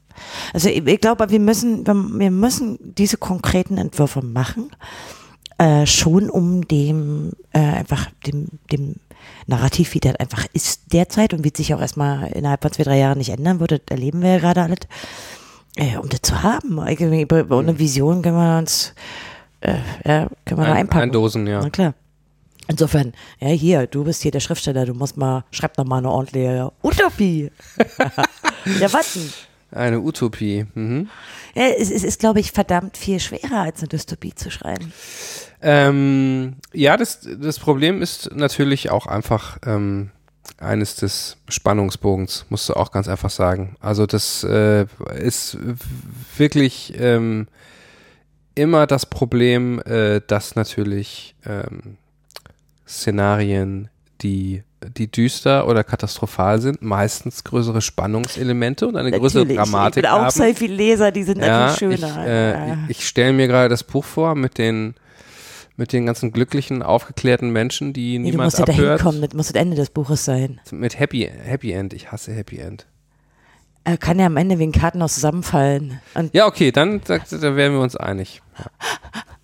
[0.54, 4.70] also ich, ich glaube, wir müssen, wir müssen diese konkreten Entwürfe machen
[5.58, 8.96] äh, schon um dem äh, einfach dem, dem
[9.46, 12.82] Narrativ, wie das einfach ist derzeit und wie es sich auch erstmal innerhalb von zwei,
[12.82, 14.78] drei Jahren nicht ändern wird, das erleben wir ja gerade alles,
[15.76, 16.78] äh, um das zu haben.
[16.78, 17.78] Ohne mhm.
[17.78, 18.94] Vision können wir uns
[19.60, 21.02] äh, ja, können wir Ein, einpacken.
[21.04, 21.60] Eindosen, ja.
[21.60, 21.94] Na klar.
[22.68, 26.10] Insofern, ja, hier, du bist hier der Schriftsteller, du musst mal, schreib noch mal eine
[26.10, 27.50] ordentliche Utopie.
[28.80, 29.32] ja, was denn?
[29.70, 30.66] Eine Utopie.
[30.74, 31.08] Mhm.
[31.54, 34.92] Ja, es, es ist, glaube ich, verdammt viel schwerer, als eine Dystopie zu schreiben.
[35.62, 40.10] Ähm, ja, das, das Problem ist natürlich auch einfach ähm,
[40.58, 43.76] eines des Spannungsbogens, musst du auch ganz einfach sagen.
[43.80, 44.86] Also das äh,
[45.18, 45.58] ist
[46.36, 47.48] wirklich ähm,
[48.54, 51.98] immer das Problem, äh, dass natürlich ähm,
[52.86, 53.88] Szenarien,
[54.22, 54.62] die
[54.94, 59.32] die düster oder katastrophal sind, meistens größere Spannungselemente und eine natürlich.
[59.32, 62.22] größere Dramatik ich bin auch sehr viele Leser, die sind ja, natürlich schöner.
[62.22, 62.78] Ich, äh, ja.
[62.88, 64.94] ich stelle mir gerade das Buch vor mit den
[65.76, 69.00] mit den ganzen glücklichen, aufgeklärten Menschen, die nee, niemand du musst abhört.
[69.00, 70.60] Da hinkommen, das muss das Ende des Buches sein.
[70.70, 71.92] Mit Happy, Happy End.
[71.92, 72.86] Ich hasse Happy End.
[73.84, 76.00] Er kann ja am Ende wegen Karten auch zusammenfallen.
[76.14, 78.42] Und ja, okay, dann da, da wären wir uns einig.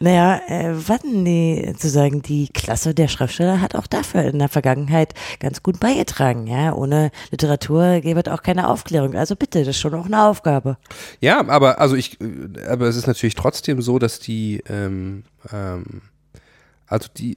[0.00, 4.48] Naja, äh, warten die zu sagen, die Klasse der Schriftsteller hat auch dafür in der
[4.48, 6.46] Vergangenheit ganz gut beigetragen.
[6.46, 9.14] Ja, ohne Literatur gäbe es auch keine Aufklärung.
[9.14, 10.76] Also bitte, das ist schon auch eine Aufgabe.
[11.20, 12.18] Ja, aber also ich,
[12.68, 16.02] aber es ist natürlich trotzdem so, dass die ähm, ähm,
[16.88, 17.36] also die,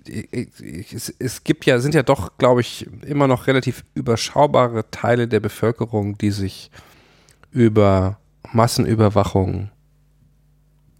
[0.92, 5.40] es, es gibt ja, sind ja doch, glaube ich, immer noch relativ überschaubare Teile der
[5.40, 6.70] Bevölkerung, die sich
[7.52, 8.20] über
[8.52, 9.72] Massenüberwachung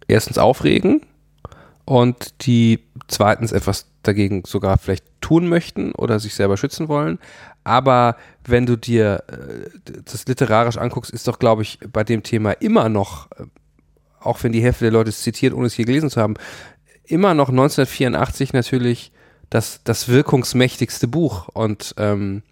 [0.08, 1.02] erstens aufregen
[1.90, 7.18] und die zweitens etwas dagegen sogar vielleicht tun möchten oder sich selber schützen wollen.
[7.64, 8.14] Aber
[8.46, 12.88] wenn du dir äh, das literarisch anguckst, ist doch, glaube ich, bei dem Thema immer
[12.88, 13.46] noch, äh,
[14.20, 16.34] auch wenn die Hälfte der Leute es zitiert, ohne es hier gelesen zu haben,
[17.06, 19.10] immer noch 1984 natürlich
[19.48, 21.48] das, das wirkungsmächtigste Buch.
[21.48, 22.44] Und, ähm,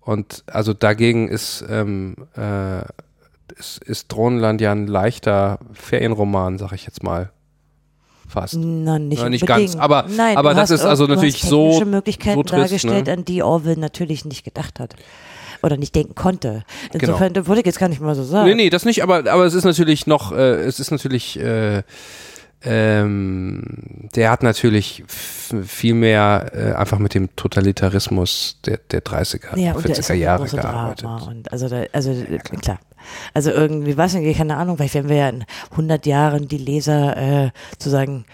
[0.00, 2.80] und also dagegen ist, ähm, äh,
[3.56, 7.30] ist, ist Drohnenland ja ein leichter Ferienroman, sag ich jetzt mal
[8.32, 8.54] fast.
[8.56, 11.82] Na, nicht, Na, nicht ganz, aber, Nein, aber das ist also natürlich so.
[11.84, 13.12] Möglichkeiten so trist, dargestellt, ne?
[13.12, 14.94] an die Orwell natürlich nicht gedacht hat.
[15.62, 16.64] Oder nicht denken konnte.
[16.90, 17.04] Genau.
[17.04, 17.46] Insofern genau.
[17.46, 18.48] würde ich jetzt gar nicht mal so sagen.
[18.48, 21.82] Nee, nee, das nicht, aber, aber es ist natürlich noch, äh, es ist natürlich, äh,
[22.64, 29.74] ähm, der hat natürlich viel mehr äh, einfach mit dem Totalitarismus der, der 30er, ja,
[29.74, 31.06] 40er Jahre gearbeitet.
[31.50, 32.60] Also, da, also ja, klar.
[32.60, 32.78] klar.
[33.34, 37.16] Also irgendwie, weiß nicht, keine Ahnung, vielleicht werden wir ja in 100 Jahren die Leser
[37.16, 38.24] äh, zu sagen,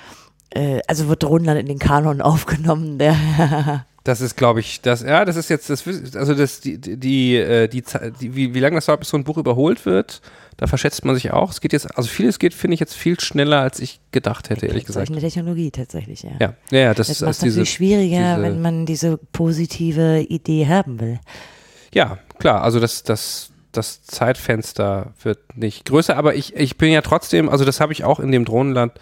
[0.50, 5.26] äh, also wird Rundland in den Kanon aufgenommen, der Das ist, glaube ich, das, ja,
[5.26, 5.84] das ist jetzt, das,
[6.14, 7.84] also das, die, die, die, äh, die,
[8.20, 10.22] die wie, wie lange das dauert, bis so ein Buch überholt wird,
[10.56, 11.50] da verschätzt man sich auch.
[11.50, 14.66] Es geht jetzt, also vieles geht, finde ich, jetzt viel schneller, als ich gedacht hätte,
[14.66, 15.10] ehrlich gesagt.
[15.10, 16.30] eine Technologie tatsächlich, ja.
[16.40, 20.66] Ja, ja, ja das, das macht es natürlich schwieriger, diese, wenn man diese positive Idee
[20.66, 21.20] haben will.
[21.92, 27.00] Ja, klar, also das, das, das Zeitfenster wird nicht größer, aber ich, ich bin ja
[27.00, 28.92] trotzdem, also das habe ich auch in dem Drohnenland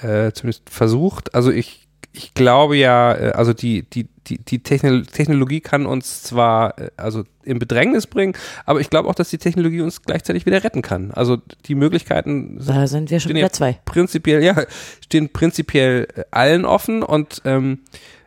[0.00, 1.34] äh, zumindest versucht.
[1.34, 6.78] Also ich, ich glaube ja, äh, also die, die, die, die Technologie kann uns zwar
[6.78, 8.34] äh, also in Bedrängnis bringen,
[8.64, 11.10] aber ich glaube auch, dass die Technologie uns gleichzeitig wieder retten kann.
[11.10, 13.78] Also die Möglichkeiten da sind wir schon wieder ja zwei.
[13.84, 14.64] Prinzipiell, ja,
[15.04, 17.80] stehen prinzipiell äh, allen offen und ähm,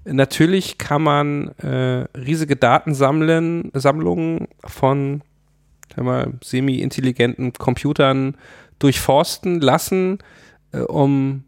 [0.03, 5.22] natürlich kann man äh, riesige Datensammlungen von
[5.95, 8.35] mal, semi-intelligenten Computern
[8.80, 10.19] durchforsten lassen,
[10.72, 11.43] äh, um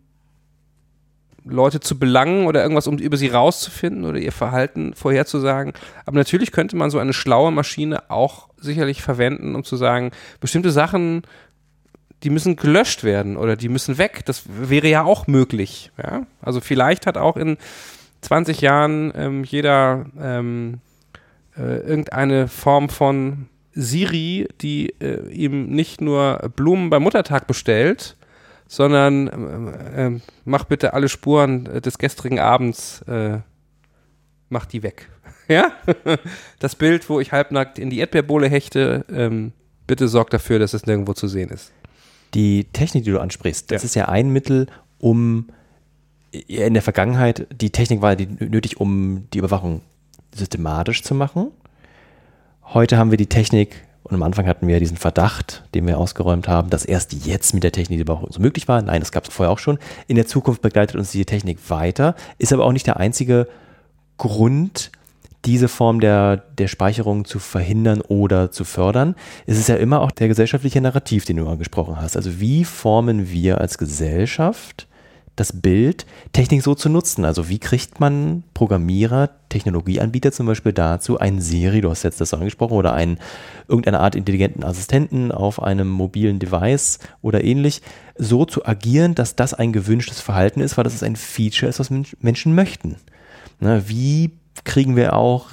[1.46, 5.74] Leute zu belangen oder irgendwas, um über sie rauszufinden oder ihr Verhalten vorherzusagen.
[6.06, 10.72] Aber natürlich könnte man so eine schlaue Maschine auch sicherlich verwenden, um zu sagen, bestimmte
[10.72, 11.24] Sachen,
[12.24, 14.26] die müssen gelöscht werden oder die müssen weg.
[14.26, 15.92] Das wäre ja auch möglich.
[15.98, 16.26] Ja?
[16.42, 17.58] Also vielleicht hat auch in
[18.22, 20.82] 20 Jahren ähm, jeder ähm,
[21.58, 28.18] äh, irgendeine Form von Siri, die äh, ihm nicht nur Blumen beim Muttertag bestellt,
[28.68, 33.40] sondern äh, äh, mach bitte alle Spuren des gestrigen Abends, äh,
[34.50, 35.10] mach die weg.
[35.48, 35.72] ja?
[36.60, 39.54] Das Bild, wo ich halbnackt in die Erdbeerbohle hechte, ähm,
[39.88, 41.72] bitte sorg dafür, dass es nirgendwo zu sehen ist.
[42.34, 43.86] Die Technik, die du ansprichst, das ja.
[43.86, 44.68] ist ja ein Mittel,
[45.00, 45.48] um
[46.32, 49.82] in der Vergangenheit, die Technik war die nötig, um die Überwachung
[50.36, 51.52] systematisch zu machen.
[52.72, 56.48] Heute haben wir die Technik, und am Anfang hatten wir diesen Verdacht, den wir ausgeräumt
[56.48, 58.80] haben, dass erst jetzt mit der Technik die Überwachung so möglich war.
[58.84, 59.80] Nein, das gab es vorher auch schon.
[60.06, 63.48] In der Zukunft begleitet uns diese Technik weiter, ist aber auch nicht der einzige
[64.20, 64.92] Grund,
[65.46, 69.16] diese Form der, der Speicherung zu verhindern oder zu fördern.
[69.48, 72.18] Es ist ja immer auch der gesellschaftliche Narrativ, den du angesprochen hast.
[72.18, 74.88] Also wie formen wir als Gesellschaft
[75.40, 77.26] das Bild, Technik so zu nutzen.
[77.26, 82.34] Also wie kriegt man Programmierer, Technologieanbieter zum Beispiel dazu, einen Siri, du hast jetzt das
[82.34, 83.20] angesprochen, oder einen
[83.68, 87.82] irgendeine Art intelligenten Assistenten auf einem mobilen Device oder ähnlich,
[88.18, 91.90] so zu agieren, dass das ein gewünschtes Verhalten ist, weil das ein Feature ist, was
[92.20, 92.98] Menschen möchten.
[93.60, 94.32] Na, wie
[94.66, 95.48] kriegen wir auch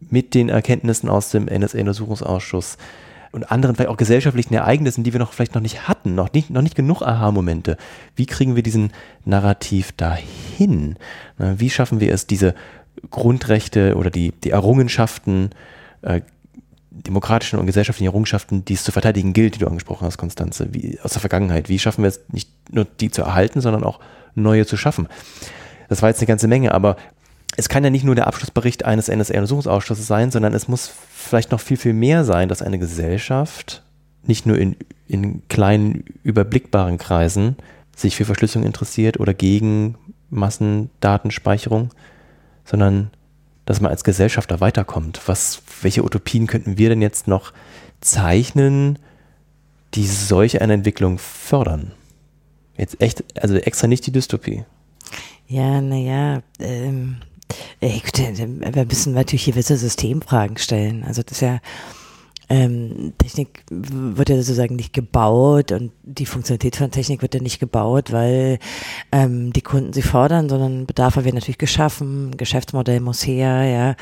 [0.00, 2.76] mit den Erkenntnissen aus dem NSA-Untersuchungsausschuss
[3.36, 6.48] und anderen vielleicht auch gesellschaftlichen Ereignissen, die wir noch vielleicht noch nicht hatten, noch nicht,
[6.48, 7.76] noch nicht genug Aha-Momente.
[8.16, 8.92] Wie kriegen wir diesen
[9.26, 10.96] Narrativ dahin?
[11.36, 12.54] Wie schaffen wir es, diese
[13.10, 15.50] Grundrechte oder die, die Errungenschaften,
[16.00, 16.22] äh,
[16.90, 20.98] demokratischen und gesellschaftlichen Errungenschaften, die es zu verteidigen gilt, die du angesprochen hast, Konstanze, wie,
[21.02, 21.68] aus der Vergangenheit.
[21.68, 24.00] Wie schaffen wir es, nicht nur die zu erhalten, sondern auch
[24.34, 25.08] neue zu schaffen?
[25.90, 26.96] Das war jetzt eine ganze Menge, aber
[27.56, 31.60] es kann ja nicht nur der Abschlussbericht eines NSA-Untersuchungsausschusses sein, sondern es muss vielleicht noch
[31.60, 33.82] viel, viel mehr sein, dass eine Gesellschaft
[34.22, 34.76] nicht nur in,
[35.08, 37.56] in kleinen, überblickbaren Kreisen
[37.94, 39.96] sich für Verschlüsselung interessiert oder gegen
[40.30, 41.90] Massendatenspeicherung,
[42.64, 43.10] sondern
[43.64, 45.20] dass man als Gesellschaft da weiterkommt.
[45.26, 47.52] Was, welche Utopien könnten wir denn jetzt noch
[48.00, 48.98] zeichnen,
[49.94, 51.92] die solche eine Entwicklung fördern?
[52.76, 54.64] Jetzt echt, also extra nicht die Dystopie.
[55.48, 57.16] Ja, naja, ähm,
[57.80, 61.04] wir müssen natürlich gewisse Systemfragen stellen.
[61.04, 61.60] Also das ist ja,
[62.48, 67.58] ähm, Technik wird ja sozusagen nicht gebaut und die Funktionalität von Technik wird ja nicht
[67.58, 68.58] gebaut, weil
[69.10, 73.96] ähm, die Kunden sie fordern, sondern Bedarfe werden natürlich geschaffen, Geschäftsmodell muss her, ja.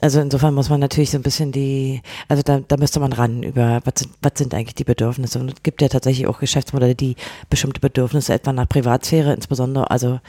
[0.00, 3.42] Also insofern muss man natürlich so ein bisschen die, also da, da müsste man ran
[3.42, 5.38] über, was sind, was sind eigentlich die Bedürfnisse.
[5.38, 7.16] Und es gibt ja tatsächlich auch Geschäftsmodelle, die
[7.48, 10.20] bestimmte Bedürfnisse etwa nach Privatsphäre, insbesondere also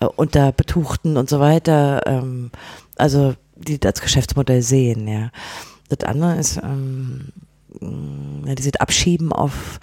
[0.00, 2.50] äh, unter Betuchten und so weiter, ähm,
[2.96, 5.30] also die als Geschäftsmodell sehen, ja.
[5.88, 7.32] Das andere ist ähm,
[8.46, 9.80] ja, dieses Abschieben auf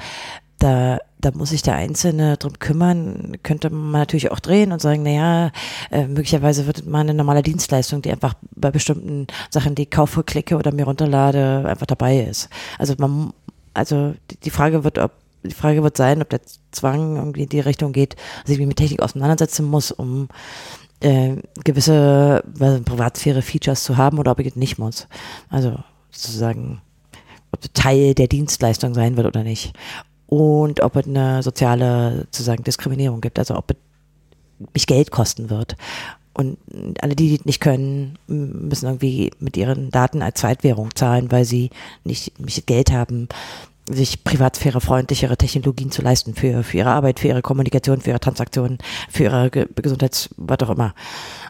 [0.60, 5.04] da, da muss sich der Einzelne drum kümmern, könnte man natürlich auch drehen und sagen,
[5.04, 5.52] naja,
[5.92, 10.24] äh, möglicherweise wird mal eine normale Dienstleistung, die einfach bei bestimmten Sachen, die ich kaufe,
[10.24, 12.50] klicke oder mir runterlade, einfach dabei ist.
[12.80, 13.34] Also man,
[13.74, 15.12] also die Frage wird, ob
[15.44, 16.42] die Frage wird sein, ob der
[16.72, 18.16] Zwang irgendwie in die Richtung geht,
[18.46, 20.28] sich mit Technik auseinandersetzen muss, um
[21.00, 25.08] äh, gewisse äh, Privatsphäre-Features zu haben oder ob ich es nicht muss.
[25.50, 25.78] Also
[26.12, 26.82] sozusagen,
[27.52, 29.74] ob es Teil der Dienstleistung sein wird oder nicht.
[30.28, 33.78] Und ob es eine soziale sozusagen Diskriminierung gibt, also ob es
[34.74, 35.76] mich Geld kosten wird.
[36.34, 36.58] Und
[37.02, 41.72] alle, die das nicht können, müssen irgendwie mit ihren Daten als Zweitwährung zahlen, weil sie
[42.04, 43.28] nicht, nicht Geld haben,
[43.90, 48.78] sich privatsphärefreundlichere Technologien zu leisten für, für ihre Arbeit, für ihre Kommunikation, für ihre Transaktionen,
[49.10, 50.94] für ihre Ge Gesundheits-, was auch immer.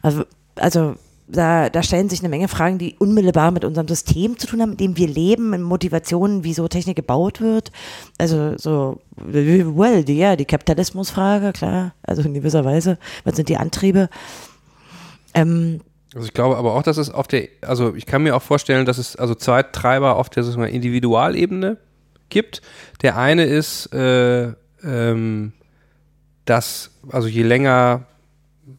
[0.01, 0.23] Also,
[0.55, 0.95] also
[1.27, 4.71] da, da stellen sich eine Menge Fragen, die unmittelbar mit unserem System zu tun haben,
[4.71, 7.71] in dem wir leben, in Motivationen, wieso Technik gebaut wird.
[8.17, 13.57] Also so, well, die, ja, die Kapitalismusfrage, klar, also in gewisser Weise, was sind die
[13.57, 14.09] Antriebe?
[15.33, 15.81] Ähm,
[16.15, 18.85] also ich glaube aber auch, dass es auf der, also ich kann mir auch vorstellen,
[18.85, 21.77] dass es also zwei Treiber auf der sagen wir, Individualebene
[22.29, 22.61] gibt.
[23.01, 25.53] Der eine ist, äh, ähm,
[26.45, 28.05] dass, also je länger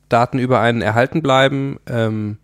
[0.09, 2.39] Daten über einen erhalten bleiben, ähm,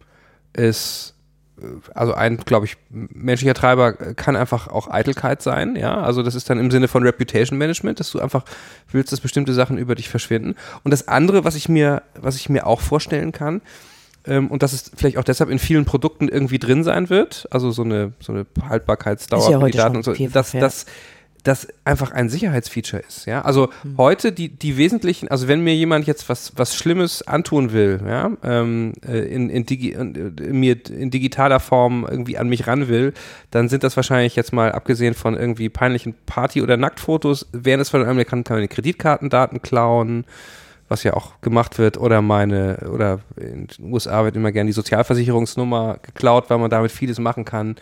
[0.53, 1.15] ist,
[1.61, 1.65] äh,
[1.95, 6.01] also ein, glaube ich, menschlicher Treiber kann einfach auch Eitelkeit sein, ja.
[6.01, 8.45] Also das ist dann im Sinne von Reputation Management, dass du einfach
[8.91, 10.55] willst, dass bestimmte Sachen über dich verschwinden.
[10.83, 13.63] Und das andere, was ich mir, was ich mir auch vorstellen kann,
[14.27, 17.71] ähm, und dass es vielleicht auch deshalb in vielen Produkten irgendwie drin sein wird, also
[17.71, 20.87] so eine, so eine Haltbarkeitsdauer ja für die Daten und so, dass, dass
[21.45, 23.27] das einfach ein Sicherheitsfeature ist.
[23.27, 23.99] Ja, also mhm.
[23.99, 28.31] heute die die wesentlichen, also wenn mir jemand jetzt was was Schlimmes antun will, ja,
[28.43, 33.13] ähm, äh, in in, Digi, in mir in digitaler Form irgendwie an mich ran will,
[33.51, 37.91] dann sind das wahrscheinlich jetzt mal abgesehen von irgendwie peinlichen Party- oder Nacktfotos, wären es
[37.91, 40.25] von einem, der kann, kann meine Kreditkartendaten klauen
[40.89, 44.75] was ja auch gemacht wird, oder meine, oder in den USA wird immer gerne die
[44.75, 47.77] Sozialversicherungsnummer geklaut, weil man damit vieles machen kann.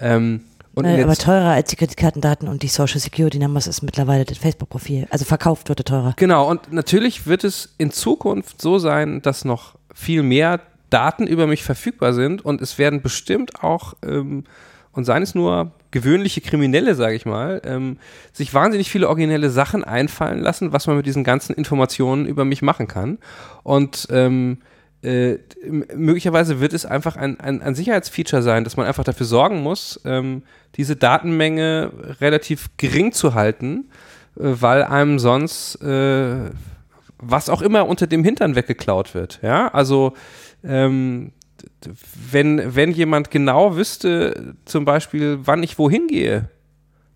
[0.00, 0.40] Ähm,
[0.74, 4.38] und äh, aber teurer als die Kreditkartendaten und die Social Security Numbers ist mittlerweile das
[4.38, 5.08] Facebook-Profil.
[5.10, 6.14] Also verkauft wird teurer.
[6.16, 10.60] Genau, und natürlich wird es in Zukunft so sein, dass noch viel mehr
[10.90, 14.44] Daten über mich verfügbar sind und es werden bestimmt auch, ähm,
[14.92, 17.98] und seien es nur gewöhnliche Kriminelle, sage ich mal, ähm,
[18.32, 22.62] sich wahnsinnig viele originelle Sachen einfallen lassen, was man mit diesen ganzen Informationen über mich
[22.62, 23.18] machen kann.
[23.62, 24.58] Und ähm,
[25.02, 25.38] äh,
[25.94, 30.00] möglicherweise wird es einfach ein, ein, ein, Sicherheitsfeature sein, dass man einfach dafür sorgen muss,
[30.04, 30.42] ähm,
[30.74, 33.90] diese Datenmenge relativ gering zu halten,
[34.36, 36.50] äh, weil einem sonst äh,
[37.20, 39.40] was auch immer unter dem Hintern weggeklaut wird.
[39.42, 40.14] Ja, also
[40.64, 41.32] ähm,
[42.30, 46.48] wenn, wenn jemand genau wüsste, zum Beispiel, wann ich wohin gehe,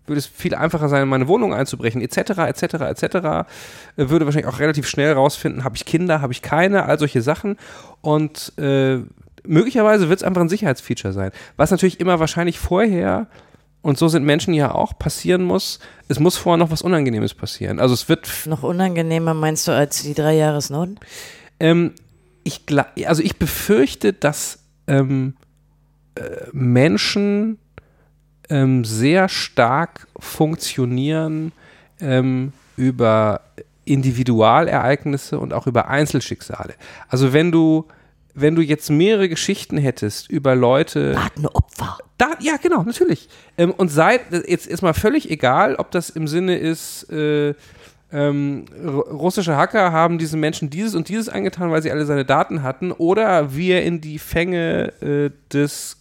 [0.05, 3.47] würde es viel einfacher sein, in meine Wohnung einzubrechen, etc., etc., etc.
[3.95, 7.57] Würde wahrscheinlich auch relativ schnell rausfinden, habe ich Kinder, habe ich keine, all solche Sachen.
[8.01, 8.99] Und äh,
[9.45, 11.31] möglicherweise wird es einfach ein Sicherheitsfeature sein.
[11.55, 13.27] Was natürlich immer wahrscheinlich vorher,
[13.81, 15.79] und so sind Menschen ja auch, passieren muss,
[16.09, 17.79] es muss vorher noch was Unangenehmes passieren.
[17.79, 18.29] Also es wird.
[18.45, 20.99] Noch unangenehmer meinst du als die drei Jahre Snowden?
[21.59, 21.93] Ähm,
[22.43, 22.63] ich,
[23.07, 25.35] also ich befürchte, dass ähm,
[26.15, 26.21] äh,
[26.51, 27.57] Menschen
[28.49, 31.51] ähm, sehr stark funktionieren
[31.99, 33.41] ähm, über
[33.85, 36.75] Individualereignisse und auch über Einzelschicksale.
[37.07, 37.87] Also wenn du
[38.35, 41.15] wenn du jetzt mehrere Geschichten hättest über Leute.
[41.15, 41.99] Wartende Opfer.
[42.17, 43.29] Da, ja, genau, natürlich.
[43.57, 47.53] Ähm, und sei jetzt ist mal völlig egal, ob das im Sinne ist, äh,
[48.13, 52.61] ähm, russische Hacker haben diesen Menschen dieses und dieses angetan, weil sie alle seine Daten
[52.61, 55.97] hatten, oder wie er in die Fänge äh, des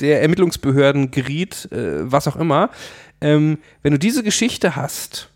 [0.00, 2.70] der Ermittlungsbehörden geriet, äh, was auch immer.
[3.20, 5.30] Ähm, wenn du diese Geschichte hast,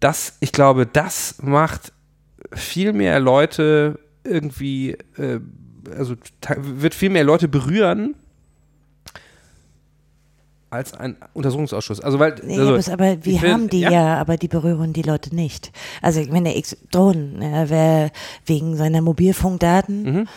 [0.00, 1.92] das, ich glaube, das macht
[2.52, 5.40] viel mehr Leute irgendwie, äh,
[5.94, 6.14] also
[6.56, 8.14] wird viel mehr Leute berühren
[10.70, 12.00] als ein Untersuchungsausschuss.
[12.00, 13.90] Also weil nee, also, aber wir haben die ja?
[13.90, 14.16] ja?
[14.18, 15.72] aber die berühren die Leute nicht.
[16.00, 16.54] Also ich meine,
[16.90, 17.68] Drohnen, ja,
[18.46, 20.02] wegen seiner Mobilfunkdaten.
[20.02, 20.28] Mhm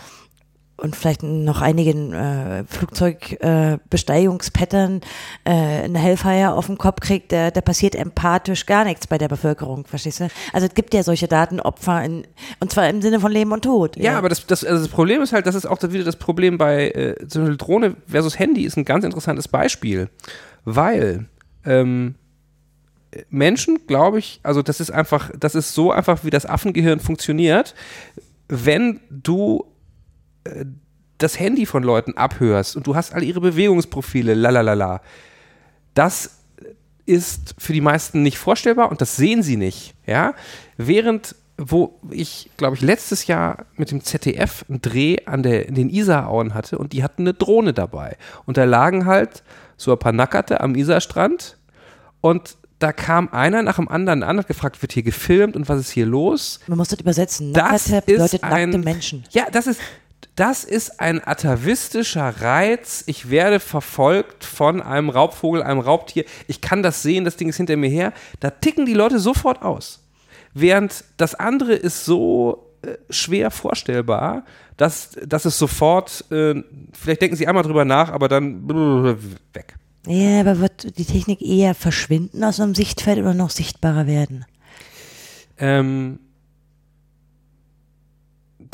[0.78, 5.02] und vielleicht noch einigen äh, Flugzeugbesteigungspattern
[5.46, 9.20] äh, äh, eine Hellfire auf dem Kopf kriegt, da, da passiert empathisch gar nichts bei
[9.20, 10.30] der Bevölkerung, verstehst du?
[10.52, 12.26] Also es gibt ja solche Datenopfer in,
[12.60, 13.98] und zwar im Sinne von Leben und Tod.
[13.98, 16.16] Ja, ja aber das, das, also das Problem ist halt, das ist auch wieder das
[16.16, 20.10] Problem bei äh, zum Beispiel Drohne versus Handy ist ein ganz interessantes Beispiel,
[20.66, 21.28] weil
[21.66, 22.16] ähm,
[23.30, 27.76] Menschen, glaube ich, also das ist einfach, das ist so einfach, wie das Affengehirn funktioniert.
[28.48, 29.66] Wenn du
[31.18, 35.02] das Handy von Leuten abhörst und du hast all ihre Bewegungsprofile, lalalala,
[35.94, 36.38] das
[37.06, 39.94] ist für die meisten nicht vorstellbar und das sehen sie nicht.
[40.06, 40.34] Ja?
[40.78, 45.76] Während wo ich, glaube ich, letztes Jahr mit dem ZDF einen Dreh an der, in
[45.76, 48.18] den Isarauen hatte und die hatten eine Drohne dabei.
[48.46, 49.44] Und da lagen halt
[49.78, 51.58] so ein paar Nackerte am Isarstrand
[52.22, 55.80] und da kam einer nach dem anderen an, hat gefragt, wird hier gefilmt und was
[55.80, 56.60] ist hier los?
[56.68, 57.52] Man muss das übersetzen.
[57.52, 59.24] Nackerte bedeutet nackte ein, Menschen.
[59.32, 59.80] Ja, das ist,
[60.36, 63.04] das ist ein atavistischer Reiz.
[63.08, 66.26] Ich werde verfolgt von einem Raubvogel, einem Raubtier.
[66.48, 68.14] Ich kann das sehen, das Ding ist hinter mir her.
[68.40, 70.00] Da ticken die Leute sofort aus.
[70.54, 74.46] Während das andere ist so äh, schwer vorstellbar,
[74.78, 76.64] dass, dass es sofort, äh,
[76.94, 78.68] vielleicht denken sie einmal drüber nach, aber dann
[79.54, 79.76] weg.
[80.06, 84.46] Ja, aber wird die Technik eher verschwinden aus einem Sichtfeld oder noch sichtbarer werden?
[85.58, 86.20] Ähm,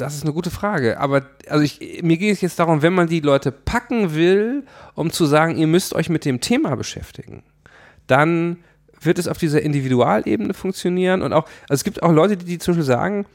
[0.02, 1.00] das ist eine gute Frage.
[1.00, 4.64] Aber also ich, mir geht es jetzt darum, wenn man die Leute packen will,
[4.96, 7.44] um zu sagen, ihr müsst euch mit dem Thema beschäftigen,
[8.08, 8.58] dann
[9.02, 11.22] wird es auf dieser Individualebene funktionieren.
[11.22, 13.26] Und auch, also es gibt auch Leute, die, die zum Beispiel sagen,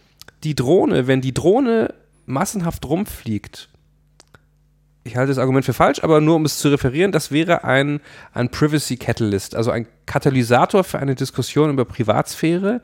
[0.43, 1.95] die Drohne, wenn die Drohne
[2.27, 3.69] massenhaft rumfliegt,
[5.05, 8.01] ich halte das Argument für falsch, aber nur um es zu referieren, das wäre ein,
[8.33, 12.81] ein Privacy Catalyst, also ein Katalysator für eine Diskussion über Privatsphäre,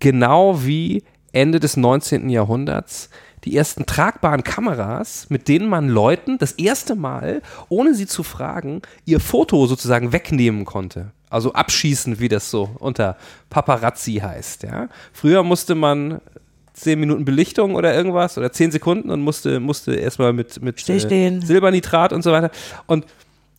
[0.00, 2.28] genau wie Ende des 19.
[2.28, 3.10] Jahrhunderts
[3.44, 8.82] die ersten tragbaren Kameras, mit denen man Leuten das erste Mal, ohne sie zu fragen,
[9.06, 11.12] ihr Foto sozusagen wegnehmen konnte.
[11.30, 13.16] Also abschießen, wie das so unter
[13.48, 14.64] Paparazzi heißt.
[14.64, 14.88] Ja.
[15.12, 16.20] Früher musste man
[16.74, 21.40] zehn Minuten Belichtung oder irgendwas oder zehn Sekunden und musste, musste erstmal mit, mit äh,
[21.40, 22.50] Silbernitrat und so weiter.
[22.86, 23.06] Und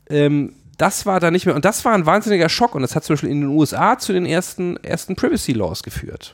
[0.10, 3.03] ähm, das war da nicht mehr, und das war ein wahnsinniger Schock und das hat
[3.03, 6.34] zum Beispiel in den USA zu den ersten, ersten Privacy Laws geführt.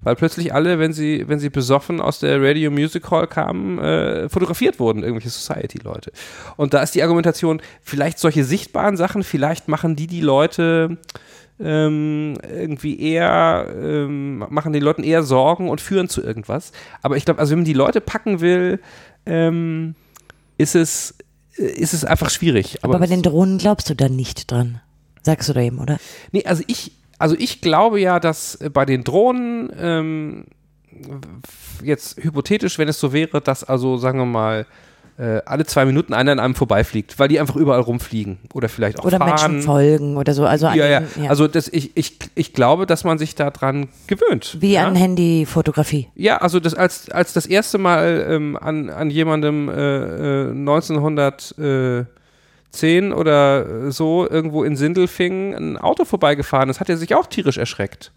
[0.00, 4.28] Weil plötzlich alle, wenn sie, wenn sie besoffen aus der Radio Music Hall kamen, äh,
[4.28, 6.12] fotografiert wurden, irgendwelche Society-Leute.
[6.56, 10.98] Und da ist die Argumentation, vielleicht solche sichtbaren Sachen, vielleicht machen die die Leute
[11.58, 16.72] ähm, irgendwie eher, ähm, machen den Leuten eher Sorgen und führen zu irgendwas.
[17.02, 18.80] Aber ich glaube, also wenn man die Leute packen will,
[19.24, 19.94] ähm,
[20.58, 21.14] ist es,
[21.56, 22.84] äh, ist es einfach schwierig.
[22.84, 24.80] Aber, bei den Drohnen glaubst du da nicht dran.
[25.22, 25.98] Sagst du da eben, oder?
[26.32, 30.44] Nee, also ich, also ich glaube ja, dass bei den Drohnen ähm,
[31.82, 34.66] jetzt hypothetisch, wenn es so wäre, dass also, sagen wir mal,
[35.18, 39.00] äh, alle zwei Minuten einer an einem vorbeifliegt, weil die einfach überall rumfliegen oder vielleicht
[39.00, 39.52] auch oder fahren.
[39.52, 40.44] Menschen folgen oder so.
[40.44, 41.02] Also ja, ja.
[41.16, 41.30] ja.
[41.30, 44.58] Also das, ich, ich, ich glaube, dass man sich daran gewöhnt.
[44.60, 44.86] Wie ja?
[44.86, 46.08] an Handyfotografie.
[46.14, 52.04] Ja, also das als, als das erste Mal ähm, an, an jemandem äh, 1910 äh,
[53.12, 58.12] oder so irgendwo in Sindelfingen ein Auto vorbeigefahren ist, hat er sich auch tierisch erschreckt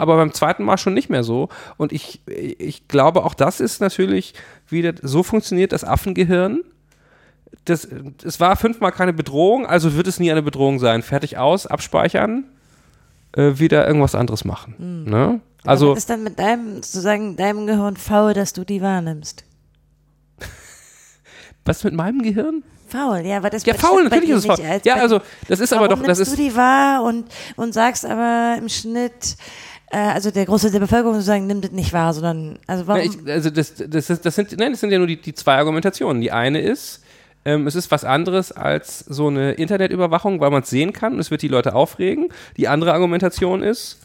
[0.00, 1.50] aber beim zweiten Mal schon nicht mehr so.
[1.76, 4.32] Und ich, ich glaube, auch das ist natürlich
[4.66, 6.62] wieder, so funktioniert das Affengehirn.
[7.66, 7.86] Das,
[8.24, 11.02] es war fünfmal keine Bedrohung, also wird es nie eine Bedrohung sein.
[11.02, 12.44] Fertig aus, abspeichern,
[13.32, 14.74] äh, wieder irgendwas anderes machen.
[14.78, 15.10] Mhm.
[15.10, 15.40] Ne?
[15.64, 19.44] Also, was ist dann mit deinem, sozusagen, deinem Gehirn faul, dass du die wahrnimmst?
[21.66, 22.62] was mit meinem Gehirn?
[22.90, 24.80] Faul, ja, weil das ja faul natürlich ist es faul.
[24.84, 27.26] Ja, also das ist aber doch, das ist du die wahr und
[27.56, 29.36] und sagst aber im Schnitt
[29.90, 33.02] äh, also der Großteil der Bevölkerung sozusagen nimmt es nicht wahr, sondern also warum?
[33.02, 35.56] Ich, also das, das, ist, das sind, nein, das sind ja nur die, die zwei
[35.56, 36.22] Argumentationen.
[36.22, 37.02] Die eine ist,
[37.44, 41.20] ähm, es ist was anderes als so eine Internetüberwachung, weil man es sehen kann und
[41.20, 42.28] es wird die Leute aufregen.
[42.56, 43.98] Die andere Argumentation ist,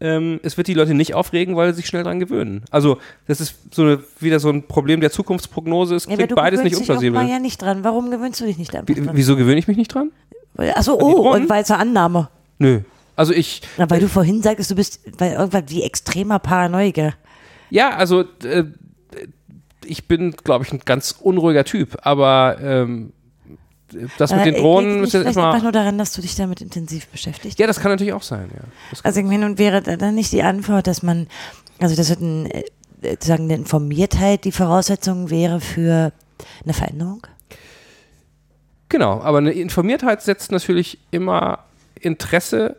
[0.00, 2.64] ähm, es wird die Leute nicht aufregen, weil sie sich schnell dran gewöhnen.
[2.70, 5.94] Also das ist so eine, wieder so ein Problem der Zukunftsprognose.
[5.94, 7.22] Es klingt ja, beides nicht unplausibel.
[7.22, 7.84] Ich ja nicht dran.
[7.84, 8.84] Warum gewöhnst du dich nicht dran?
[8.86, 10.10] Wieso gewöhne ich mich nicht dran?
[10.56, 12.28] Achso, oh, weil es eine Annahme.
[12.58, 12.80] Nö,
[13.16, 13.62] also ich.
[13.76, 17.14] Na, weil du vorhin sagtest, du bist weil irgendwann wie extremer Paranoiker.
[17.70, 18.64] Ja, also äh,
[19.84, 23.12] ich bin, glaube ich, ein ganz unruhiger Typ, aber ähm,
[24.18, 27.58] das mit den Drohnen ist jetzt einfach nur daran, dass du dich damit intensiv beschäftigst.
[27.58, 28.62] Ja, das kann natürlich auch sein, ja.
[29.02, 31.28] Also ich meine, und wäre dann nicht die Antwort, dass man,
[31.78, 32.64] also das wird ein, äh,
[33.02, 36.12] sozusagen eine Informiertheit die Voraussetzung wäre für
[36.64, 37.26] eine Veränderung?
[38.88, 41.60] Genau, aber eine Informiertheit setzt natürlich immer
[42.00, 42.76] Interesse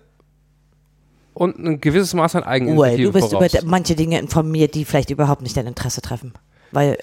[1.33, 3.53] und ein gewisses Maß an Eigeninitiative Du bist voraus.
[3.53, 6.33] über manche Dinge informiert, die vielleicht überhaupt nicht dein Interesse treffen.
[6.71, 6.97] Weil,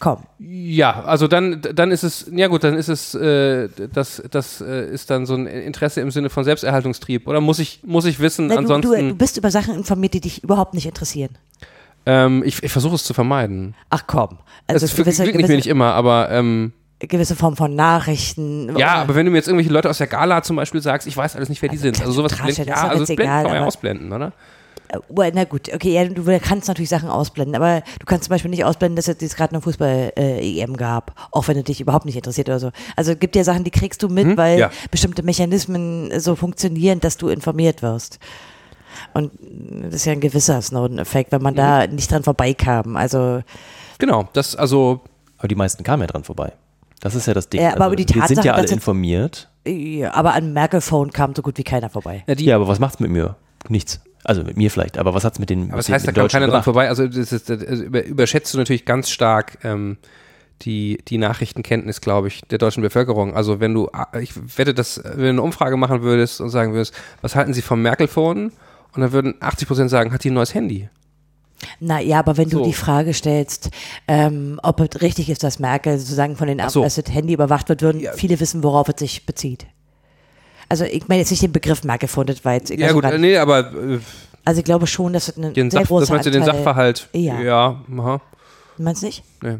[0.00, 0.18] komm.
[0.38, 4.90] Ja, also dann, dann ist es, ja gut, dann ist es, äh, das, das äh,
[4.90, 7.26] ist dann so ein Interesse im Sinne von Selbsterhaltungstrieb.
[7.28, 8.90] Oder muss ich, muss ich wissen, Nein, ansonsten.
[8.90, 11.30] Du, du, bist über Sachen informiert, die dich überhaupt nicht interessieren.
[12.06, 13.74] Ähm, ich ich versuche es zu vermeiden.
[13.90, 14.38] Ach komm.
[14.66, 18.76] Also es gewisse, gewisse, mir nicht immer, aber ähm, gewisse Form von Nachrichten.
[18.76, 21.16] Ja, aber wenn du mir jetzt irgendwelche Leute aus der Gala zum Beispiel sagst, ich
[21.16, 22.00] weiß alles nicht, wer die sind.
[22.00, 24.32] Also sowas Trash, blend, ja, also das blenden kann man ja ausblenden, oder?
[25.08, 28.50] Well, na gut, okay, ja, du kannst natürlich Sachen ausblenden, aber du kannst zum Beispiel
[28.50, 32.16] nicht ausblenden, dass es jetzt gerade eine Fußball-EM gab, auch wenn es dich überhaupt nicht
[32.16, 32.70] interessiert oder so.
[32.96, 34.70] Also es gibt ja Sachen, die kriegst du mit, hm, weil ja.
[34.90, 38.18] bestimmte Mechanismen so funktionieren, dass du informiert wirst.
[39.12, 39.32] Und
[39.82, 41.58] das ist ja ein gewisser Snowden-Effekt, wenn man mhm.
[41.58, 42.96] da nicht dran vorbeikam.
[42.96, 43.42] Also
[43.98, 45.00] genau, das also.
[45.38, 46.52] Aber die meisten kamen ja dran vorbei.
[47.00, 47.60] Das ist ja das Ding.
[47.60, 49.50] Ja, aber also, die wir sind ja alle informiert.
[49.66, 52.24] Ja, aber an Merkel-Phone kam so gut wie keiner vorbei.
[52.26, 53.36] Ja, ja aber was macht's mit mir?
[53.68, 54.00] Nichts.
[54.24, 56.46] Also mit mir vielleicht, aber was hat's mit den Aber das heißt, da kam keiner
[56.46, 56.88] dran vorbei.
[56.88, 59.98] Also das ist, das über, überschätzt du natürlich ganz stark ähm,
[60.62, 63.36] die, die Nachrichtenkenntnis, glaube ich, der deutschen Bevölkerung.
[63.36, 63.90] Also wenn du,
[64.20, 67.62] ich wette, dass wenn du eine Umfrage machen würdest und sagen würdest, was halten Sie
[67.62, 68.52] vom Merkel-Phone?
[68.94, 70.88] Und dann würden 80 Prozent sagen, hat die ein neues Handy.
[71.80, 72.58] Na ja, aber wenn so.
[72.58, 73.70] du die Frage stellst,
[74.08, 76.82] ähm, ob es richtig ist, dass Merkel sozusagen von den Ab so.
[76.82, 78.12] das Handy überwacht wird, würden ja.
[78.12, 79.66] viele wissen, worauf es sich bezieht.
[80.74, 83.72] Also ich meine jetzt nicht den Begriff Merkel gefunden, weil jetzt Ja gut, nee, aber
[83.72, 84.00] äh,
[84.44, 87.08] also ich glaube schon, dass es eine sehr Sach, große Das meinst du den Sachverhalt?
[87.12, 87.40] Ja.
[87.40, 88.20] Ja, aha.
[88.76, 89.22] Du meinst nicht?
[89.40, 89.58] Nee.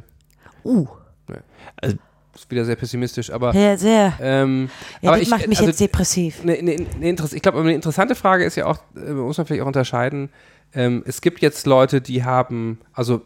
[0.64, 0.88] Uh.
[1.28, 1.36] Nee.
[1.80, 1.96] Also
[2.32, 3.54] das ist wieder sehr pessimistisch, aber.
[3.54, 4.14] Ja, sehr.
[4.20, 4.68] Ähm,
[5.02, 6.42] ja, aber das ich, macht mich also, jetzt depressiv.
[6.42, 9.62] Ne, ne, ne, ich glaube, eine interessante Frage ist ja auch, äh, muss man vielleicht
[9.62, 10.30] auch unterscheiden,
[10.74, 13.22] ähm, es gibt jetzt Leute, die haben, also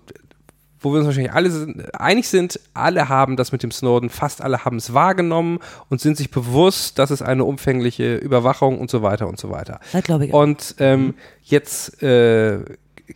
[0.80, 4.42] wo wir uns wahrscheinlich alle sind, einig sind, alle haben das mit dem Snowden, fast
[4.42, 9.02] alle haben es wahrgenommen und sind sich bewusst, dass es eine umfängliche Überwachung und so
[9.02, 9.80] weiter und so weiter.
[9.92, 10.32] Das glaube ich.
[10.32, 12.60] Und ähm, jetzt äh,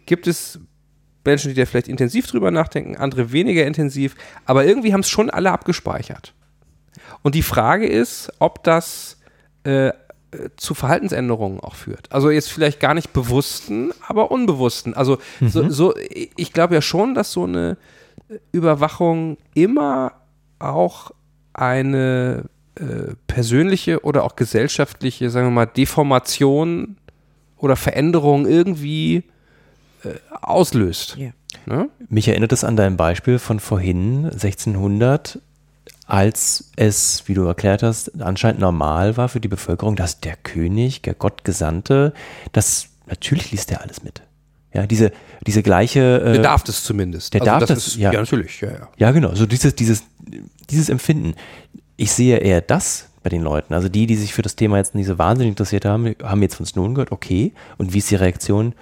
[0.06, 0.58] gibt es
[1.24, 5.30] Menschen, die da vielleicht intensiv drüber nachdenken, andere weniger intensiv, aber irgendwie haben es schon
[5.30, 6.34] alle abgespeichert.
[7.22, 9.18] Und die Frage ist, ob das
[9.64, 9.92] äh,
[10.56, 12.10] zu Verhaltensänderungen auch führt.
[12.10, 14.94] Also jetzt vielleicht gar nicht bewussten, aber unbewussten.
[14.94, 15.48] Also mhm.
[15.48, 15.94] so, so,
[16.36, 17.76] ich glaube ja schon, dass so eine
[18.50, 20.12] Überwachung immer
[20.58, 21.10] auch
[21.52, 22.44] eine
[22.76, 26.96] äh, persönliche oder auch gesellschaftliche, sagen wir mal, Deformation
[27.58, 29.24] oder Veränderung irgendwie
[30.04, 31.16] äh, auslöst.
[31.16, 31.30] Ja.
[31.66, 31.90] Ne?
[32.08, 35.40] Mich erinnert es an dein Beispiel von vorhin, 1600,
[36.12, 41.00] als es, wie du erklärt hast, anscheinend normal war für die Bevölkerung, dass der König,
[41.00, 42.12] der Gottgesandte,
[42.52, 44.20] das natürlich liest er alles mit.
[44.74, 45.10] Ja, diese,
[45.46, 46.20] diese gleiche.
[46.20, 47.32] Der darf das zumindest.
[47.32, 47.68] der darf das.
[47.70, 48.12] das, Ist, ja.
[48.12, 48.20] ja.
[48.20, 48.60] natürlich.
[48.60, 48.88] Ja, ja.
[48.98, 49.34] Ja, genau.
[49.34, 50.02] So dieses, dieses,
[50.68, 51.34] dieses Empfinden.
[51.96, 53.72] Ich sehe eher das bei den Leuten.
[53.72, 56.56] Also die, die sich für das Thema jetzt nicht so wahnsinnig interessiert haben, haben jetzt
[56.56, 57.54] von Snowden gehört, okay.
[57.78, 58.74] Und wie ist die Reaktion?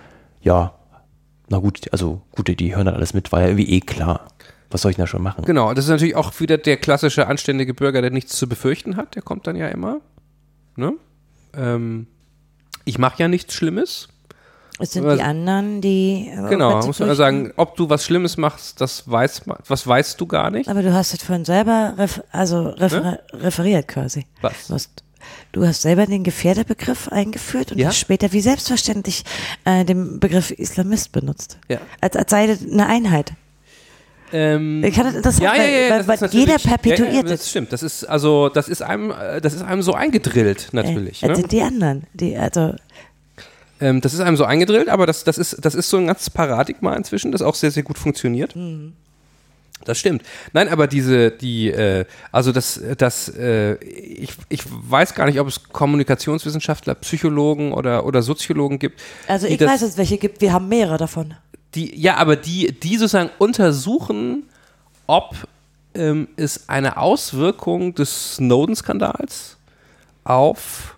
[0.43, 0.75] Ja,
[1.49, 4.27] na gut, also gut, die hören dann alles mit, war ja irgendwie eh klar.
[4.71, 5.45] Was soll ich denn da schon machen?
[5.45, 9.15] Genau, das ist natürlich auch wieder der klassische anständige Bürger, der nichts zu befürchten hat.
[9.17, 10.01] Der kommt dann ja immer.
[10.77, 10.93] Ne?
[11.57, 12.07] Ähm,
[12.85, 14.09] ich mache ja nichts Schlimmes.
[14.79, 16.31] Es sind die anderen, die.
[16.49, 20.27] Genau, muss man sagen, ob du was Schlimmes machst, das weiß man, was weißt du
[20.27, 20.71] gar nicht.
[20.71, 23.21] Aber du hast es vorhin selber ref also refer Ne?
[23.35, 24.25] referiert quasi.
[24.41, 24.69] Was?
[24.69, 25.05] Du hast,
[25.53, 27.89] du hast selber den Gefährderbegriff eingeführt und Ja.
[27.89, 29.25] hast später wie selbstverständlich
[29.67, 31.59] äh, den Begriff Islamist benutzt.
[31.69, 31.79] Ja.
[32.01, 33.33] Als, als sei das eine Einheit.
[34.33, 37.51] Ähm, Ich hatte das ja, ja, ja, weil, weil natürlich- jeder ja, ja, perpetuiert das
[37.51, 37.73] stimmt.
[37.73, 41.23] Das ist also, das ist einem, äh, das ist einem so eingedrillt natürlich.
[41.23, 41.43] Äh, das ne?
[41.43, 42.05] sind die anderen.
[42.15, 42.75] Die, also,
[43.81, 46.29] Ähm, das ist einem so eingedrillt, aber das, das, ist, das ist so ein ganzes
[46.29, 48.55] Paradigma inzwischen, das auch sehr, sehr gut funktioniert.
[49.87, 50.23] Das stimmt.
[50.53, 55.49] Nein, aber diese, die, äh, also das, das, äh, ich, ich weiß gar nicht, ob
[55.49, 59.01] es Kommunikationswissenschaftler, Psychologen oder, oder Soziologen gibt.
[59.27, 61.35] also ich weiß, dass es welche gibt, wir haben mehrere davon.
[61.75, 64.45] Die, ja, aber die, die sozusagen untersuchen,
[65.07, 65.35] ob
[65.95, 69.57] ähm, es eine Auswirkung des Snowden-Skandals
[70.25, 70.97] auf,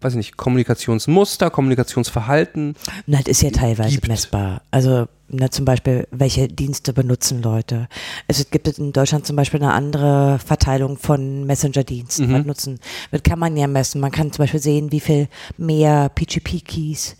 [0.00, 2.74] weiß ich nicht, Kommunikationsmuster, Kommunikationsverhalten,
[3.06, 4.08] Na, das ist ja teilweise gibt.
[4.08, 4.62] messbar.
[4.70, 7.88] Also na, zum Beispiel, welche Dienste benutzen Leute.
[8.28, 12.28] Es gibt in Deutschland zum Beispiel eine andere Verteilung von Messenger-Diensten.
[12.28, 12.32] Mhm.
[12.32, 12.80] Was nutzen?
[13.10, 14.00] Das kann man ja messen.
[14.00, 17.16] Man kann zum Beispiel sehen, wie viel mehr PGP-Keys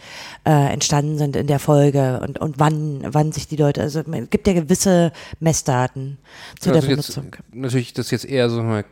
[0.46, 4.30] äh, entstanden sind in der Folge und, und wann, wann sich die Leute, also es
[4.30, 6.16] gibt ja gewisse Messdaten
[6.60, 7.36] zu der also jetzt, Benutzung.
[7.52, 8.86] natürlich das jetzt eher so mal,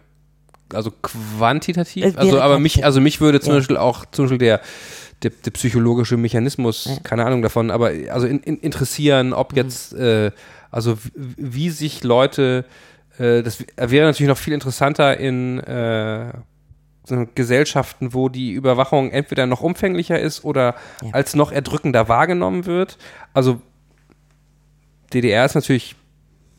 [0.72, 2.16] also quantitativ.
[2.18, 3.58] Also, aber mich, also mich würde zum Ja.
[3.60, 4.60] Beispiel auch zum Beispiel der,
[5.22, 6.96] der, der psychologische Mechanismus, Ja.
[7.02, 9.56] keine Ahnung davon, aber also in, in, interessieren, ob Mhm.
[9.58, 10.30] jetzt, äh,
[10.70, 12.64] also wie, wie sich Leute,
[13.18, 16.32] äh, das wäre natürlich noch viel interessanter in äh,
[17.04, 21.10] so Gesellschaften, wo die Überwachung entweder noch umfänglicher ist oder Ja.
[21.12, 22.98] als noch erdrückender wahrgenommen wird.
[23.32, 23.60] Also
[25.12, 25.94] DDR ist natürlich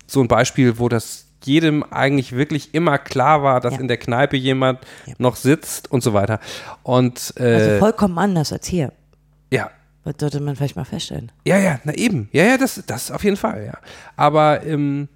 [0.08, 3.80] so ein Beispiel, wo das jedem eigentlich wirklich immer klar war, dass Ja.
[3.80, 5.14] in der Kneipe jemand Ja.
[5.18, 6.40] noch sitzt und so weiter.
[6.84, 8.92] Und Also äh, vollkommen anders als hier.
[9.52, 9.72] ja,
[10.04, 11.32] Das sollte man vielleicht mal feststellen.
[11.46, 12.30] ja, ja, na eben.
[12.32, 13.78] Ja, ja, das, das auf jeden Fall, ja.
[14.16, 15.08] Aber ähm,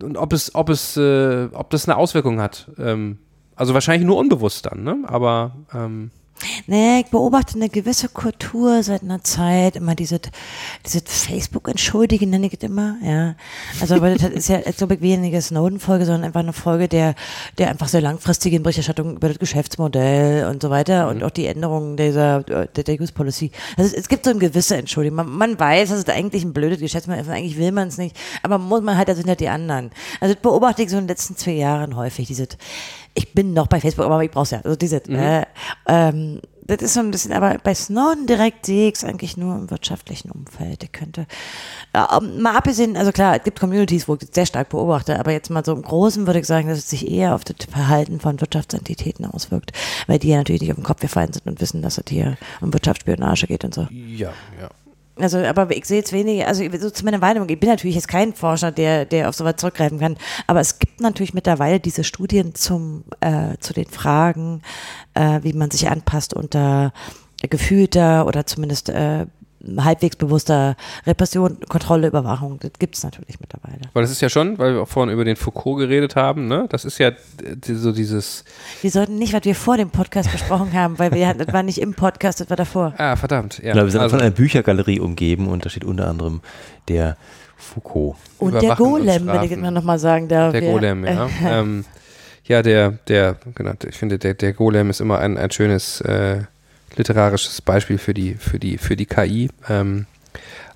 [0.00, 2.70] und ob es, ob es, äh, ob das eine Auswirkung hat.
[2.78, 3.18] Ähm,
[3.56, 4.96] also wahrscheinlich nur unbewusst dann, ne?
[5.06, 6.10] Aber ähm,
[6.66, 10.20] Nee, ich beobachte eine gewisse Kultur seit einer Zeit, immer diese,
[10.84, 13.34] diese Facebook-Entschuldigen nenne ich es immer, ja.
[13.80, 17.14] Also, aber das ist ja, jetzt glaube ich, weniger Snowden-Folge, sondern einfach eine Folge der,
[17.58, 21.96] der einfach sehr langfristigen Berichterstattung über das Geschäftsmodell und so weiter und auch die Änderungen
[21.96, 23.50] dieser, der, der Use Policy.
[23.76, 25.16] Also, es, gibt so eine gewisse Entschuldigung.
[25.16, 28.16] Man, man weiß, dass es eigentlich ein blödes Geschäftsmodell ist, eigentlich will man es nicht,
[28.42, 29.90] aber muss man halt, da sind halt die anderen.
[30.20, 32.48] Also, das beobachte ich so in den letzten zwei Jahren häufig, diese,
[33.14, 34.60] ich bin noch bei Facebook, aber ich brauch's ja.
[34.62, 35.44] Also diese, äh,
[35.86, 39.54] ähm, das ist so ein bisschen, aber bei Snowden direkt sehe ich es eigentlich nur
[39.54, 40.82] im wirtschaftlichen Umfeld.
[40.82, 41.26] Ich könnte,
[41.92, 45.32] äh, mal abgesehen, also klar, es gibt Communities, wo ich das sehr stark beobachte, aber
[45.32, 48.18] jetzt mal so im Großen würde ich sagen, dass es sich eher auf das Verhalten
[48.18, 49.72] von Wirtschaftsentitäten auswirkt,
[50.06, 52.36] weil die ja natürlich nicht auf den Kopf gefallen sind und wissen, dass es hier
[52.60, 53.86] um Wirtschaftsspionage geht und so.
[53.90, 54.70] ja, ja.
[55.16, 58.08] Also, aber ich sehe jetzt weniger, also so zu meiner Wahrnehmung, ich bin natürlich jetzt
[58.08, 60.16] kein Forscher, der, der auf sowas zurückgreifen kann,
[60.48, 64.62] aber es gibt natürlich mittlerweile diese Studien zum, äh, zu den Fragen,
[65.14, 66.92] äh, wie man sich anpasst unter
[67.48, 69.26] gefühlter oder zumindest äh,
[69.78, 70.76] halbwegs bewusster
[71.06, 72.58] Repression, Kontrolle, Überwachung.
[72.60, 73.80] Das gibt es natürlich mittlerweile.
[73.92, 76.66] Weil das ist ja schon, weil wir auch vorhin über den Foucault geredet haben, ne?
[76.68, 77.12] Das ist ja
[77.66, 78.44] so dieses,
[78.82, 81.78] Wir sollten nicht, was wir vor dem Podcast besprochen haben, weil wir, das war nicht
[81.78, 82.94] im Podcast, das war davor.
[82.98, 83.72] ah, verdammt, ja.
[83.72, 86.40] Genau, wir sind also, von einer Büchergalerie umgeben und da steht unter anderem
[86.88, 87.16] der
[87.56, 88.16] Foucault.
[88.38, 90.52] Und der Überwachen und Golem, wenn ich mal nochmal sagen darf.
[90.52, 90.60] Der.
[90.60, 91.28] Golem, ja.
[91.44, 91.84] ähm,
[92.46, 96.42] ja, der, der, genau, ich finde, der, der Golem ist immer ein, ein schönes äh,
[96.96, 99.48] literarisches Beispiel für die, für die, für die KI.
[99.68, 100.06] Ähm,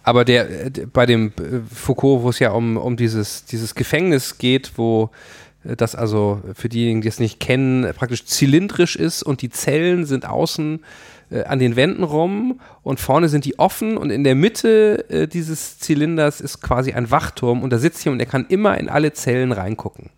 [0.02, 4.38] aber der, äh, bei dem äh, Foucault, wo es ja um, um dieses, dieses Gefängnis
[4.38, 5.10] geht, wo
[5.64, 10.06] äh, das also für diejenigen, die es nicht kennen, praktisch zylindrisch ist und die Zellen
[10.06, 10.80] sind außen
[11.30, 15.28] äh, an den Wänden rum und vorne sind die offen und in der Mitte äh,
[15.28, 18.88] dieses Zylinders ist quasi ein Wachturm und da sitzt jemand und der kann immer in
[18.88, 20.10] alle Zellen reingucken.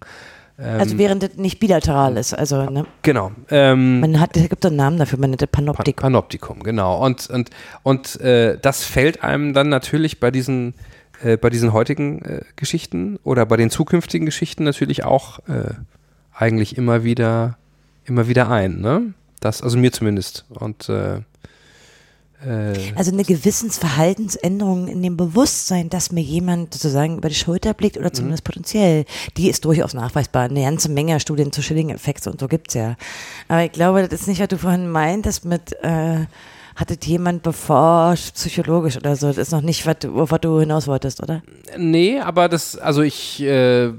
[0.63, 2.87] Also während es nicht bilateral ist, also ne?
[3.03, 3.33] Genau.
[3.51, 5.95] Ähm, man hat, es gibt einen Namen dafür, man nennt es Panoptikum.
[5.95, 7.05] Pan Panoptikum, genau.
[7.05, 7.51] Und, und,
[7.83, 10.75] und äh, das fällt einem dann natürlich bei diesen,
[11.23, 15.75] äh, bei diesen heutigen äh, Geschichten oder bei den zukünftigen Geschichten natürlich auch äh,
[16.35, 17.57] eigentlich immer wieder,
[18.05, 19.15] immer wieder ein, ne?
[19.41, 20.45] Das, also mir zumindest.
[20.51, 21.21] Und äh,
[22.95, 28.13] also eine Gewissensverhaltensänderung in dem Bewusstsein, dass mir jemand sozusagen über die Schulter blickt oder
[28.13, 28.53] zumindest mhm.
[28.53, 29.05] potenziell,
[29.37, 30.45] die ist durchaus nachweisbar.
[30.45, 32.97] Eine ganze Menge Studien zu Schilling-Effekts und so gibt's ja.
[33.49, 36.27] Aber ich glaube, das ist nicht, was du vorhin meintest mit äh,
[36.77, 39.27] hattet jemand beforscht, psychologisch oder so?
[39.27, 41.43] Das ist noch nicht, was, was du hinaus wolltest, oder?
[41.77, 43.93] Nee, aber das, also ich äh,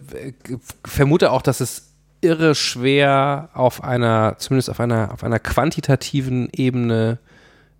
[0.83, 1.91] vermute auch, dass es
[2.21, 7.19] irre schwer auf einer, zumindest auf einer, auf einer quantitativen Ebene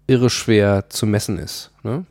[0.07, 1.71] irre schwer zu messen ist.
[1.83, 2.05] Ne?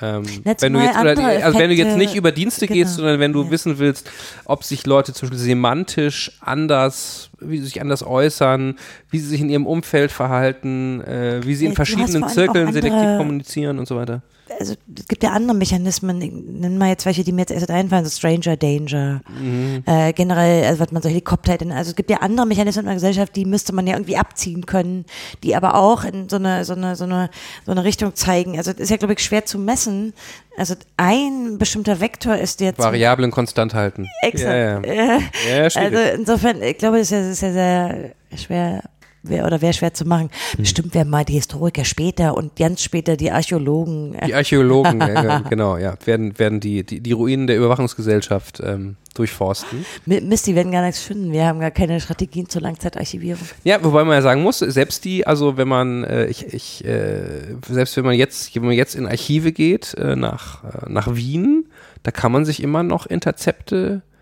[0.00, 2.78] Ähm, wenn, du jetzt, oder, also wenn du jetzt nicht über Dienste genau.
[2.78, 3.50] gehst, sondern wenn du ja.
[3.50, 4.10] wissen willst,
[4.44, 8.76] ob sich Leute zum Beispiel semantisch anders, wie sie sich anders äußern,
[9.10, 13.78] wie sie sich in ihrem Umfeld verhalten, äh, wie sie in verschiedenen Zirkeln selektiv kommunizieren
[13.78, 14.22] und so weiter
[14.58, 18.04] also es gibt ja andere Mechanismen, nennen wir jetzt welche, die mir jetzt erst einfallen,
[18.04, 19.82] so Stranger Danger, mhm.
[19.86, 22.94] äh, generell, also was man so Helikopter, also es gibt ja andere Mechanismen in der
[22.94, 25.04] Gesellschaft, die müsste man ja irgendwie abziehen können,
[25.42, 27.30] die aber auch in so eine, so eine, so eine,
[27.64, 28.56] so eine Richtung zeigen.
[28.56, 30.12] Also es ist ja, glaube ich, schwer zu messen.
[30.56, 32.78] Also ein bestimmter Vektor ist jetzt.
[32.78, 34.08] Variablen konstant halten.
[34.22, 34.86] Exakt.
[34.86, 35.18] Ja, ja.
[35.48, 38.82] ja, also insofern, ich glaube, es ist ja, ist ja sehr schwer
[39.24, 40.30] wär, oder wäre schwer zu machen.
[40.52, 40.58] Hm.
[40.58, 44.16] Bestimmt werden mal die Historiker später und ganz später die Archäologen.
[44.26, 49.84] Die Archäologen, ja, genau, ja, werden, werden die, die, die Ruinen der Überwachungsgesellschaft ähm, durchforsten.
[50.06, 51.32] Mist, die werden gar nichts finden.
[51.32, 53.46] Wir haben gar keine Strategien zur Langzeitarchivierung.
[53.62, 57.56] Ja, wobei man ja sagen muss, selbst die, also wenn man, äh, ich, ich, äh,
[57.68, 61.66] selbst wenn man jetzt, wenn man jetzt in Archive geht, äh, nach, äh, nach Wien,
[62.02, 64.13] da kann man sich immer noch Interzepte äh,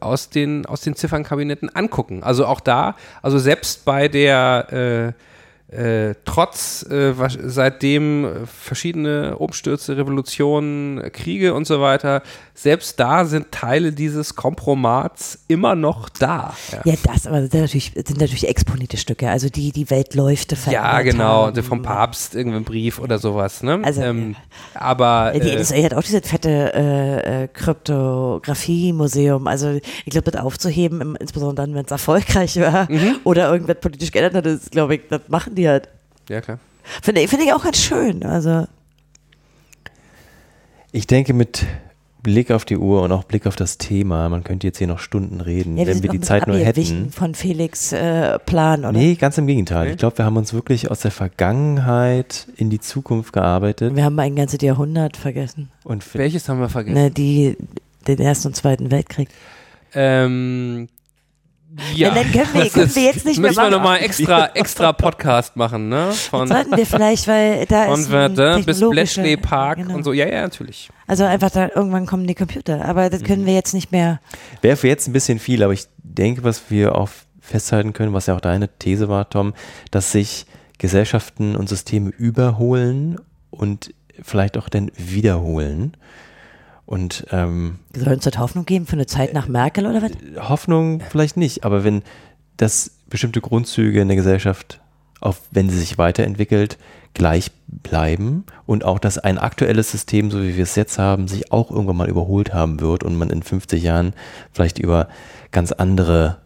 [0.00, 2.22] aus, den, aus den Ziffernkabinetten angucken.
[2.22, 5.12] Also auch da, also selbst bei der äh,
[5.68, 12.22] äh, trotz äh, seitdem verschiedene Umstürze, Revolutionen, Kriege und so weiter,
[12.56, 16.54] selbst da sind Teile dieses Kompromats immer noch da.
[16.72, 20.56] Ja, ja das, aber das sind natürlich, sind natürlich exponierte Stücke, also die die Weltläufe
[20.56, 21.62] verändert Ja, genau, haben.
[21.62, 23.62] vom Papst irgendein Brief oder sowas.
[23.62, 23.80] Ne?
[23.84, 24.36] Also, ähm,
[24.74, 29.46] aber ja, die NSA äh, hat auch dieses fette äh, äh, Kryptographie-Museum.
[29.46, 33.16] Also ich glaube, das aufzuheben, insbesondere dann, wenn es erfolgreich war mhm.
[33.24, 35.90] oder irgendwas politisch geändert hat, ist, glaube ich, das machen die halt.
[36.30, 36.58] Ja, klar.
[37.02, 38.22] Finde find ich auch ganz schön.
[38.22, 38.66] Also.
[40.92, 41.66] Ich denke, mit
[42.26, 44.98] Blick auf die Uhr und auch Blick auf das Thema, man könnte jetzt hier noch
[44.98, 47.12] Stunden reden, ja, wir wenn wir die Zeit nur hätten.
[47.12, 48.90] von Felix äh, Plan, oder?
[48.90, 49.92] Nee, ganz im Gegenteil.
[49.92, 53.94] Ich glaube, wir haben uns wirklich aus der Vergangenheit in die Zukunft gearbeitet.
[53.94, 55.70] Wir haben ein ganzes Jahrhundert vergessen.
[55.84, 57.00] Und welches haben wir vergessen?
[57.00, 57.56] Ne, die,
[58.08, 59.28] den Ersten und Zweiten Weltkrieg.
[59.94, 60.88] Ähm,
[61.94, 65.56] ja, dann können wir, können wir jetzt nicht mehr Müssen wir nochmal extra, extra Podcast
[65.56, 66.12] machen, ne?
[66.12, 69.94] Von, sollten wir vielleicht, weil da von ist Verdun bis Bletchley Park genau.
[69.94, 70.12] und so.
[70.12, 70.88] Ja, ja, natürlich.
[71.06, 72.84] Also einfach da, irgendwann kommen die Computer.
[72.84, 73.46] Aber das können mhm.
[73.46, 74.20] wir jetzt nicht mehr.
[74.62, 77.08] Wäre für jetzt ein bisschen viel, aber ich denke, was wir auch
[77.40, 79.54] festhalten können, was ja auch deine These war, Tom,
[79.90, 80.46] dass sich
[80.78, 83.18] Gesellschaften und Systeme überholen
[83.50, 85.96] und vielleicht auch dann wiederholen.
[86.86, 90.12] Und ähm, soll uns das Hoffnung geben für eine Zeit nach Merkel oder was?
[90.48, 92.02] Hoffnung vielleicht nicht, aber wenn
[92.56, 94.80] das bestimmte Grundzüge in der Gesellschaft,
[95.20, 96.78] auch wenn sie sich weiterentwickelt,
[97.12, 101.50] gleich bleiben und auch, dass ein aktuelles System, so wie wir es jetzt haben, sich
[101.50, 104.12] auch irgendwann mal überholt haben wird und man in 50 Jahren
[104.52, 105.08] vielleicht über
[105.50, 106.38] ganz andere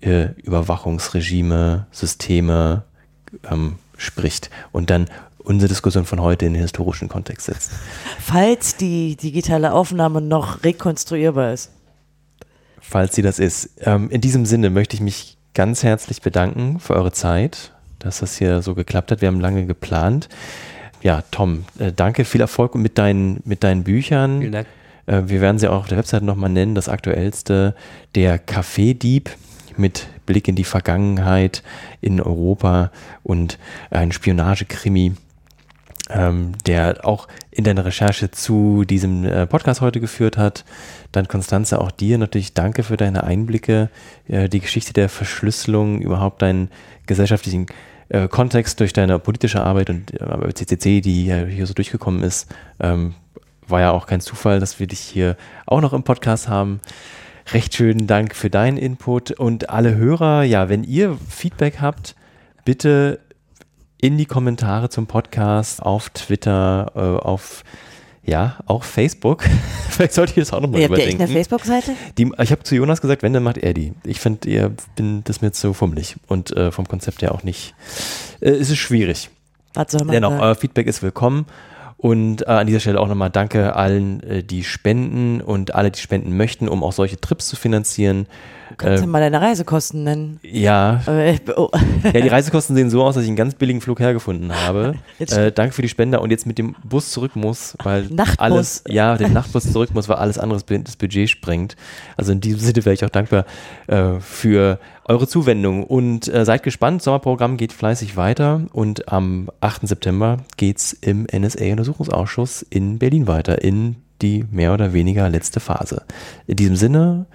[0.00, 2.84] äh, Überwachungsregime, Systeme
[3.50, 5.08] ähm, spricht und dann
[5.44, 7.72] unsere Diskussion von heute in den historischen Kontext setzt.
[8.18, 11.70] Falls die digitale Aufnahme noch rekonstruierbar ist.
[12.80, 13.70] Falls sie das ist.
[13.80, 18.36] Ähm, in diesem Sinne möchte ich mich ganz herzlich bedanken für eure Zeit, dass das
[18.36, 19.20] hier so geklappt hat.
[19.20, 20.28] Wir haben lange geplant.
[21.02, 24.40] Ja, Tom, äh, danke, viel Erfolg mit deinen, mit deinen Büchern.
[24.40, 24.66] Vielen Dank.
[25.06, 26.74] Äh, wir werden sie auch auf der Website nochmal nennen.
[26.74, 27.74] Das aktuellste,
[28.14, 29.30] der Kaffeedieb
[29.76, 31.62] mit Blick in die Vergangenheit
[32.00, 32.90] in Europa
[33.22, 33.58] und
[33.90, 35.14] ein Spionagekrimi
[36.14, 40.64] ähm, der auch in deiner Recherche zu diesem äh, Podcast heute geführt hat.
[41.12, 43.90] Dann Konstanze, auch dir natürlich danke für deine Einblicke,
[44.28, 46.70] äh, die Geschichte der Verschlüsselung, überhaupt deinen
[47.06, 47.66] gesellschaftlichen
[48.08, 52.48] äh, Kontext durch deine politische Arbeit und äh, CCC, die hier so durchgekommen ist.
[52.80, 53.14] Ähm,
[53.66, 55.36] war ja auch kein Zufall, dass wir dich hier
[55.66, 56.80] auch noch im Podcast haben.
[57.52, 62.14] Recht schönen Dank für deinen Input und alle Hörer, ja, wenn ihr Feedback habt,
[62.64, 63.18] bitte
[64.02, 67.62] in die Kommentare zum Podcast auf Twitter, äh, auf
[68.24, 69.44] Ja, auch Facebook.
[69.90, 71.32] Vielleicht sollte ich das auch nochmal Ihr habt ja echt überdenken.
[71.32, 71.92] eine Facebook-Seite?
[72.42, 73.92] Ich habe zu Jonas gesagt, wenn, dann macht er die.
[74.04, 77.74] Ich finde, ihr bin das mir zu fummelig und äh, vom Konzept her auch nicht.
[78.40, 79.30] Äh, es ist schwierig.
[79.74, 80.42] Was soll man Dennoch, sagen?
[80.42, 81.46] euer Feedback ist willkommen.
[81.96, 86.00] Und äh, an dieser Stelle auch nochmal danke allen, äh, die spenden und alle, die
[86.00, 88.26] spenden möchten, um auch solche Trips zu finanzieren.
[88.72, 90.40] Du kannst äh, ja mal deine Reisekosten nennen.
[90.42, 91.70] Ja, Äh, oh.
[92.04, 94.94] ja, die Reisekosten sehen so aus, dass ich einen ganz billigen Flug hergefunden habe.
[95.18, 98.38] Äh, danke für die Spender und jetzt mit dem Bus zurück muss, weil Nachtbus.
[98.38, 101.76] alles, ja, den Nachtbus zurück muss, weil alles andere das Bu- das Budget sprengt.
[102.16, 103.44] Also in diesem Sinne wäre ich auch dankbar
[103.86, 107.02] äh, für eure Zuwendung und äh, seid gespannt.
[107.02, 109.86] Sommerprogramm geht fleißig weiter und am 8.
[109.86, 116.02] September geht's im NSA-Untersuchungsausschuss in Berlin weiter in die mehr oder weniger letzte Phase.
[116.46, 117.26] In diesem Sinne,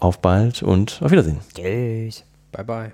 [0.00, 1.38] auf bald und auf Wiedersehen.
[1.54, 2.24] Tschüss.
[2.52, 2.92] Bye bye.